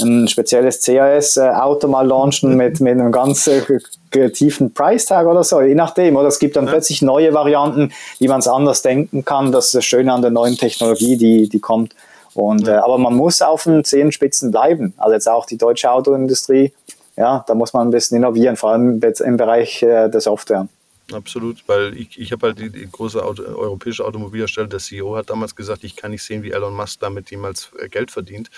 ein 0.00 0.28
spezielles 0.28 0.84
CAS-Auto 0.84 1.88
mal 1.88 2.06
launchen 2.06 2.54
mit, 2.56 2.80
mit 2.80 2.92
einem 3.00 3.12
ganz 3.12 3.46
äh, 3.46 4.30
tiefen 4.30 4.74
Price-Tag 4.74 5.26
oder 5.26 5.42
so, 5.42 5.62
je 5.62 5.74
nachdem. 5.74 6.16
Oder 6.16 6.28
es 6.28 6.38
gibt 6.38 6.56
dann 6.56 6.66
ja. 6.66 6.72
plötzlich 6.72 7.00
neue 7.00 7.32
Varianten, 7.32 7.92
wie 8.18 8.28
man 8.28 8.40
es 8.40 8.48
anders 8.48 8.82
denken 8.82 9.24
kann. 9.24 9.52
Das 9.52 9.66
ist 9.66 9.74
das 9.74 9.84
Schöne 9.84 10.12
an 10.12 10.22
der 10.22 10.32
neuen 10.32 10.56
Technologie, 10.56 11.16
die, 11.16 11.48
die 11.48 11.60
kommt. 11.60 11.94
Und, 12.36 12.66
ja. 12.66 12.76
äh, 12.76 12.78
aber 12.78 12.98
man 12.98 13.14
muss 13.14 13.42
auf 13.42 13.64
den 13.64 13.84
Zehenspitzen 13.84 14.50
bleiben. 14.50 14.94
Also 14.96 15.14
jetzt 15.14 15.28
auch 15.28 15.46
die 15.46 15.56
deutsche 15.56 15.90
Autoindustrie, 15.90 16.72
ja, 17.16 17.44
da 17.46 17.54
muss 17.54 17.72
man 17.72 17.88
ein 17.88 17.90
bisschen 17.90 18.18
innovieren, 18.18 18.56
vor 18.56 18.70
allem 18.70 19.00
im 19.02 19.36
Bereich 19.36 19.82
äh, 19.82 20.08
der 20.08 20.20
Software. 20.20 20.68
Absolut, 21.12 21.62
weil 21.68 21.96
ich, 21.96 22.18
ich 22.18 22.32
habe 22.32 22.48
halt 22.48 22.58
die, 22.58 22.68
die 22.68 22.88
große 22.90 23.24
Auto, 23.24 23.42
europäische 23.42 24.04
Automobilhersteller, 24.04 24.66
der 24.66 24.80
CEO 24.80 25.16
hat 25.16 25.30
damals 25.30 25.54
gesagt, 25.54 25.84
ich 25.84 25.94
kann 25.94 26.10
nicht 26.10 26.24
sehen, 26.24 26.42
wie 26.42 26.50
Elon 26.50 26.74
Musk 26.74 26.98
damit 27.00 27.30
jemals 27.30 27.70
äh, 27.80 27.88
Geld 27.88 28.10
verdient. 28.10 28.50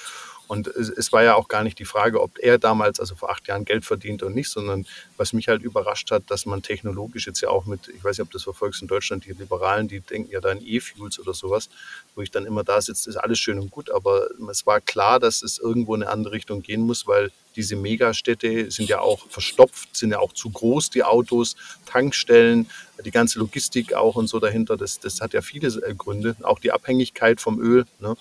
Und 0.49 0.67
es, 0.67 0.89
es, 0.89 1.13
war 1.13 1.23
ja 1.23 1.35
auch 1.35 1.47
gar 1.47 1.63
nicht 1.63 1.79
die 1.79 1.85
Frage, 1.85 2.23
ob 2.23 2.39
er 2.39 2.59
damals, 2.59 2.99
also 2.99 3.15
vor 3.15 3.31
acht 3.31 3.47
Jahren, 3.49 3.67
Geld 3.67 3.85
verdient 3.85 4.23
oder 4.23 4.35
nicht, 4.35 4.49
sondern 4.49 4.87
was 5.19 5.35
mich 5.35 5.47
halt 5.47 5.63
überrascht 5.63 6.11
hat, 6.11 6.25
dass 6.29 6.47
man 6.47 6.63
technologisch 6.63 7.27
jetzt 7.27 7.43
ja 7.43 7.51
auch 7.51 7.67
mit, 7.67 7.89
ich 7.89 8.03
weiß 8.03 8.17
nicht, 8.17 8.27
ob 8.27 8.31
das 8.31 8.45
verfolgst 8.45 8.81
in 8.81 8.89
Deutschland, 8.89 9.27
die 9.27 9.33
Liberalen, 9.33 9.89
die 9.89 10.01
denken 10.01 10.31
ja 10.33 10.41
da 10.41 10.51
an 10.51 10.61
E-Fuels 10.65 11.19
oder 11.21 11.35
sowas, 11.35 11.69
wo 12.15 12.23
ich 12.23 12.31
dann 12.31 12.47
immer 12.47 12.65
da 12.65 12.81
sitze, 12.81 13.11
ist 13.11 13.17
alles 13.17 13.39
schön 13.39 13.59
und 13.61 13.71
gut, 13.71 13.91
aber 13.91 14.29
es 14.51 14.67
war 14.67 14.81
klar, 14.81 15.21
dass 15.21 15.43
es 15.43 15.59
irgendwo 15.59 15.95
in 15.95 16.03
eine 16.03 16.11
andere 16.11 16.33
Richtung 16.33 16.63
gehen 16.63 16.81
muss, 16.81 17.07
weil 17.07 17.31
diese 17.59 17.75
Megastädte 17.75 18.71
sind 18.71 18.89
ja 18.89 19.01
auch 19.01 19.29
verstopft, 19.29 19.95
sind 19.97 20.13
ja 20.13 20.21
auch 20.21 20.33
zu 20.33 20.49
groß, 20.49 20.91
die 20.91 21.03
Autos, 21.03 21.57
Tankstellen, 21.87 22.71
die 23.05 23.11
ganze 23.11 23.41
Logistik 23.41 23.95
auch 23.95 24.15
und 24.15 24.29
so 24.29 24.39
dahinter, 24.39 24.77
das, 24.77 25.01
das 25.01 25.21
hat 25.21 25.35
ja 25.35 25.43
viele 25.43 25.69
äh, 25.69 25.95
Gründe, 25.95 26.37
auch 26.43 26.61
die 26.61 26.71
Abhängigkeit 26.71 27.41
vom 27.41 27.61
Öl, 27.61 27.85
ne? 27.99 28.17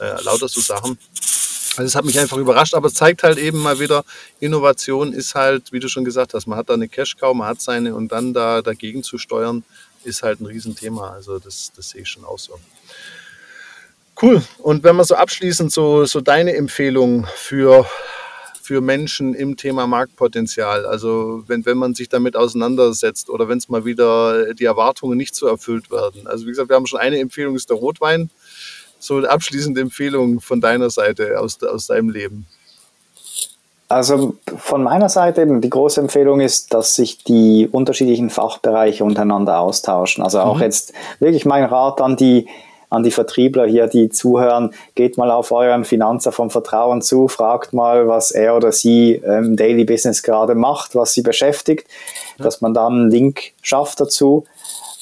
äh, 0.00 0.22
lauter 0.22 0.46
so 0.46 0.60
Sachen. 0.60 0.98
Also 1.76 1.84
es 1.84 1.94
hat 1.94 2.04
mich 2.04 2.20
einfach 2.20 2.36
überrascht, 2.36 2.74
aber 2.74 2.88
es 2.88 2.94
zeigt 2.94 3.22
halt 3.22 3.38
eben 3.38 3.58
mal 3.58 3.80
wieder, 3.80 4.04
Innovation 4.40 5.14
ist 5.14 5.34
halt, 5.34 5.72
wie 5.72 5.80
du 5.80 5.88
schon 5.88 6.04
gesagt 6.04 6.34
hast, 6.34 6.46
man 6.46 6.58
hat 6.58 6.68
da 6.68 6.74
eine 6.74 6.86
Cash-Cow, 6.86 7.34
man 7.34 7.48
hat 7.48 7.62
seine 7.62 7.94
und 7.94 8.12
dann 8.12 8.34
da 8.34 8.60
dagegen 8.60 9.02
zu 9.02 9.16
steuern, 9.16 9.64
ist 10.04 10.22
halt 10.22 10.40
ein 10.40 10.46
Riesenthema. 10.46 11.12
Also 11.12 11.38
das, 11.38 11.72
das 11.74 11.90
sehe 11.90 12.02
ich 12.02 12.08
schon 12.10 12.26
auch 12.26 12.38
so. 12.38 12.58
Cool. 14.20 14.42
Und 14.58 14.84
wenn 14.84 14.96
man 14.96 15.06
so 15.06 15.14
abschließend 15.14 15.72
so, 15.72 16.04
so 16.04 16.20
deine 16.20 16.54
Empfehlung 16.54 17.26
für, 17.36 17.86
für 18.72 18.80
Menschen 18.80 19.34
im 19.34 19.58
Thema 19.58 19.86
Marktpotenzial, 19.86 20.86
also 20.86 21.42
wenn, 21.46 21.66
wenn 21.66 21.76
man 21.76 21.92
sich 21.92 22.08
damit 22.08 22.36
auseinandersetzt 22.36 23.28
oder 23.28 23.46
wenn 23.46 23.58
es 23.58 23.68
mal 23.68 23.84
wieder 23.84 24.54
die 24.54 24.64
Erwartungen 24.64 25.18
nicht 25.18 25.34
so 25.34 25.46
erfüllt 25.46 25.90
werden. 25.90 26.26
Also 26.26 26.46
wie 26.46 26.48
gesagt, 26.48 26.70
wir 26.70 26.76
haben 26.76 26.86
schon 26.86 26.98
eine 26.98 27.18
Empfehlung, 27.18 27.54
ist 27.54 27.68
der 27.68 27.76
Rotwein 27.76 28.30
so 28.98 29.18
eine 29.18 29.28
abschließende 29.28 29.78
Empfehlung 29.78 30.40
von 30.40 30.62
deiner 30.62 30.88
Seite 30.88 31.38
aus, 31.38 31.62
aus 31.62 31.88
deinem 31.88 32.08
Leben? 32.08 32.46
Also 33.88 34.36
von 34.56 34.82
meiner 34.82 35.10
Seite 35.10 35.42
eben 35.42 35.60
die 35.60 35.68
große 35.68 36.00
Empfehlung 36.00 36.40
ist, 36.40 36.72
dass 36.72 36.96
sich 36.96 37.22
die 37.24 37.68
unterschiedlichen 37.70 38.30
Fachbereiche 38.30 39.04
untereinander 39.04 39.60
austauschen. 39.60 40.24
Also 40.24 40.40
auch 40.40 40.56
mhm. 40.56 40.62
jetzt 40.62 40.94
wirklich 41.20 41.44
mein 41.44 41.64
Rat 41.64 42.00
an 42.00 42.16
die, 42.16 42.48
an 42.92 43.02
die 43.02 43.10
Vertriebler 43.10 43.66
hier, 43.66 43.86
die 43.86 44.10
zuhören, 44.10 44.74
geht 44.94 45.16
mal 45.16 45.30
auf 45.30 45.50
euren 45.50 45.84
Finanzer 45.84 46.30
vom 46.30 46.50
Vertrauen 46.50 47.00
zu, 47.00 47.26
fragt 47.26 47.72
mal, 47.72 48.06
was 48.06 48.30
er 48.30 48.54
oder 48.54 48.70
sie 48.70 49.14
im 49.14 49.56
Daily 49.56 49.84
Business 49.84 50.22
gerade 50.22 50.54
macht, 50.54 50.94
was 50.94 51.14
sie 51.14 51.22
beschäftigt, 51.22 51.88
ja. 52.38 52.44
dass 52.44 52.60
man 52.60 52.74
dann 52.74 52.92
einen 52.92 53.10
Link 53.10 53.52
schafft 53.62 53.98
dazu. 54.00 54.44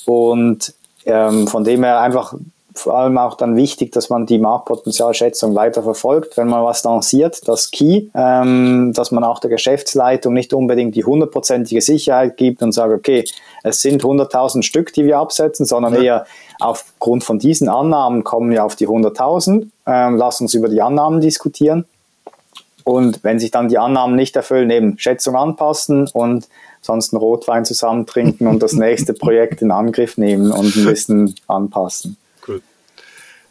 Und 0.07 0.73
ähm, 1.05 1.49
von 1.49 1.65
dem 1.65 1.83
her 1.83 2.01
einfach 2.01 2.35
vor 2.81 2.97
allem 2.97 3.19
auch 3.19 3.37
dann 3.37 3.57
wichtig, 3.57 3.93
dass 3.93 4.11
man 4.11 4.27
die 4.27 4.39
Marktpotenzialschätzung 4.39 5.55
weiter 5.55 5.83
verfolgt, 5.83 6.37
wenn 6.37 6.49
man 6.49 6.65
was 6.65 6.83
lanciert, 6.85 7.47
das 7.47 7.71
Key, 7.71 8.09
ähm, 8.15 8.93
dass 8.95 9.11
man 9.11 9.25
auch 9.25 9.39
der 9.39 9.51
Geschäftsleitung 9.51 10.35
nicht 10.35 10.53
unbedingt 10.53 10.95
die 10.97 11.05
hundertprozentige 11.05 11.81
Sicherheit 11.81 12.37
gibt 12.37 12.63
und 12.63 12.73
sagt, 12.73 12.93
okay, 12.93 13.25
es 13.63 13.81
sind 13.83 14.03
100.000 14.03 14.63
Stück, 14.63 14.93
die 14.93 15.05
wir 15.05 15.19
absetzen, 15.19 15.67
sondern 15.67 15.95
ja. 15.95 16.03
eher 16.03 16.27
aufgrund 16.59 17.25
von 17.25 17.39
diesen 17.39 17.69
Annahmen 17.69 18.25
kommen 18.25 18.51
wir 18.51 18.65
auf 18.65 18.77
die 18.77 18.89
100.000, 18.89 19.67
ähm, 19.87 20.17
lass 20.17 20.41
uns 20.41 20.55
über 20.55 20.69
die 20.69 20.83
Annahmen 20.83 21.21
diskutieren 21.21 21.85
und 22.85 23.23
wenn 23.23 23.39
sich 23.39 23.51
dann 23.51 23.69
die 23.69 23.79
Annahmen 23.79 24.17
nicht 24.17 24.37
erfüllen, 24.37 24.71
eben 24.71 24.99
Schätzung 24.99 25.37
anpassen 25.37 26.09
und 26.13 26.49
sonst 26.81 27.13
einen 27.13 27.21
Rotwein 27.21 27.65
zusammen 27.65 28.07
trinken 28.07 28.47
und 28.47 28.63
das 28.63 28.73
nächste 28.73 29.13
Projekt 29.15 29.63
in 29.63 29.71
Angriff 29.71 30.17
nehmen 30.17 30.51
und 30.51 30.75
ein 30.77 30.85
bisschen 30.85 31.35
anpassen. 31.47 32.17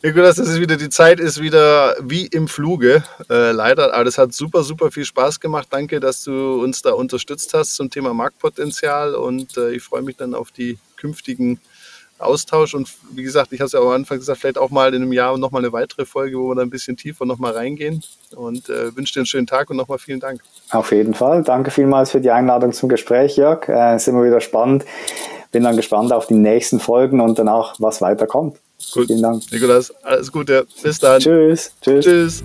Nikolas, 0.01 0.37
das 0.37 0.47
ist 0.47 0.61
wieder, 0.61 0.77
die 0.77 0.87
Zeit 0.87 1.19
ist 1.19 1.41
wieder 1.41 1.93
wie 2.01 2.25
im 2.27 2.47
Fluge, 2.47 3.03
äh, 3.29 3.51
leider. 3.51 3.93
Aber 3.93 4.05
das 4.05 4.17
hat 4.17 4.31
super, 4.33 4.63
super 4.63 4.91
viel 4.91 5.03
Spaß 5.03 5.41
gemacht. 5.41 5.67
Danke, 5.71 5.99
dass 5.99 6.23
du 6.23 6.61
uns 6.63 6.81
da 6.81 6.93
unterstützt 6.93 7.53
hast 7.53 7.75
zum 7.75 7.89
Thema 7.89 8.13
Marktpotenzial 8.13 9.13
und 9.13 9.57
äh, 9.57 9.71
ich 9.71 9.83
freue 9.83 10.01
mich 10.01 10.15
dann 10.15 10.33
auf 10.33 10.51
die 10.51 10.77
künftigen 10.95 11.59
Austausch. 12.17 12.75
Und 12.75 12.87
wie 13.11 13.23
gesagt, 13.23 13.51
ich 13.51 13.59
habe 13.59 13.65
es 13.65 13.73
ja 13.73 13.81
am 13.81 13.89
Anfang 13.89 14.19
gesagt, 14.19 14.39
vielleicht 14.39 14.57
auch 14.57 14.69
mal 14.69 14.93
in 14.93 15.01
einem 15.01 15.11
Jahr 15.11 15.37
nochmal 15.37 15.63
eine 15.63 15.73
weitere 15.73 16.05
Folge, 16.05 16.37
wo 16.37 16.47
wir 16.47 16.55
da 16.55 16.61
ein 16.61 16.69
bisschen 16.69 16.95
tiefer 16.95 17.25
nochmal 17.25 17.51
reingehen. 17.51 18.01
Und 18.33 18.69
äh, 18.69 18.95
wünsche 18.95 19.15
dir 19.15 19.19
einen 19.19 19.25
schönen 19.25 19.47
Tag 19.47 19.69
und 19.69 19.75
nochmal 19.75 19.99
vielen 19.99 20.21
Dank. 20.21 20.41
Auf 20.71 20.93
jeden 20.93 21.13
Fall. 21.13 21.43
Danke 21.43 21.71
vielmals 21.71 22.11
für 22.11 22.21
die 22.21 22.31
Einladung 22.31 22.71
zum 22.71 22.87
Gespräch, 22.87 23.35
Jörg. 23.35 23.67
Äh, 23.67 23.97
ist 23.97 24.07
immer 24.07 24.23
wieder 24.23 24.39
spannend. 24.39 24.85
Bin 25.51 25.63
dann 25.63 25.75
gespannt 25.75 26.13
auf 26.13 26.27
die 26.27 26.35
nächsten 26.35 26.79
Folgen 26.79 27.19
und 27.19 27.37
danach, 27.37 27.75
was 27.79 28.01
weiterkommt. 28.01 28.55
Gut. 28.93 29.07
Vielen 29.07 29.21
Dank. 29.21 29.43
Nikolas, 29.51 29.93
alles 30.03 30.31
Gute. 30.31 30.65
Bis 30.81 30.99
dann. 30.99 31.19
Tschüss. 31.19 31.71
Tschüss. 31.81 32.05
Tschüss. 32.05 32.43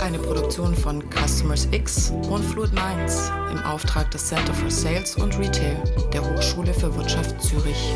Eine 0.00 0.18
Produktion 0.18 0.74
von 0.74 1.02
Customers 1.10 1.68
X 1.70 2.12
und 2.30 2.42
Fluid 2.42 2.72
Minds 2.72 3.30
im 3.52 3.58
Auftrag 3.64 4.10
des 4.10 4.26
Center 4.26 4.54
for 4.54 4.70
Sales 4.70 5.16
und 5.16 5.38
Retail 5.38 5.76
der 6.12 6.22
Hochschule 6.22 6.72
für 6.74 6.94
Wirtschaft 6.96 7.40
Zürich. 7.42 7.94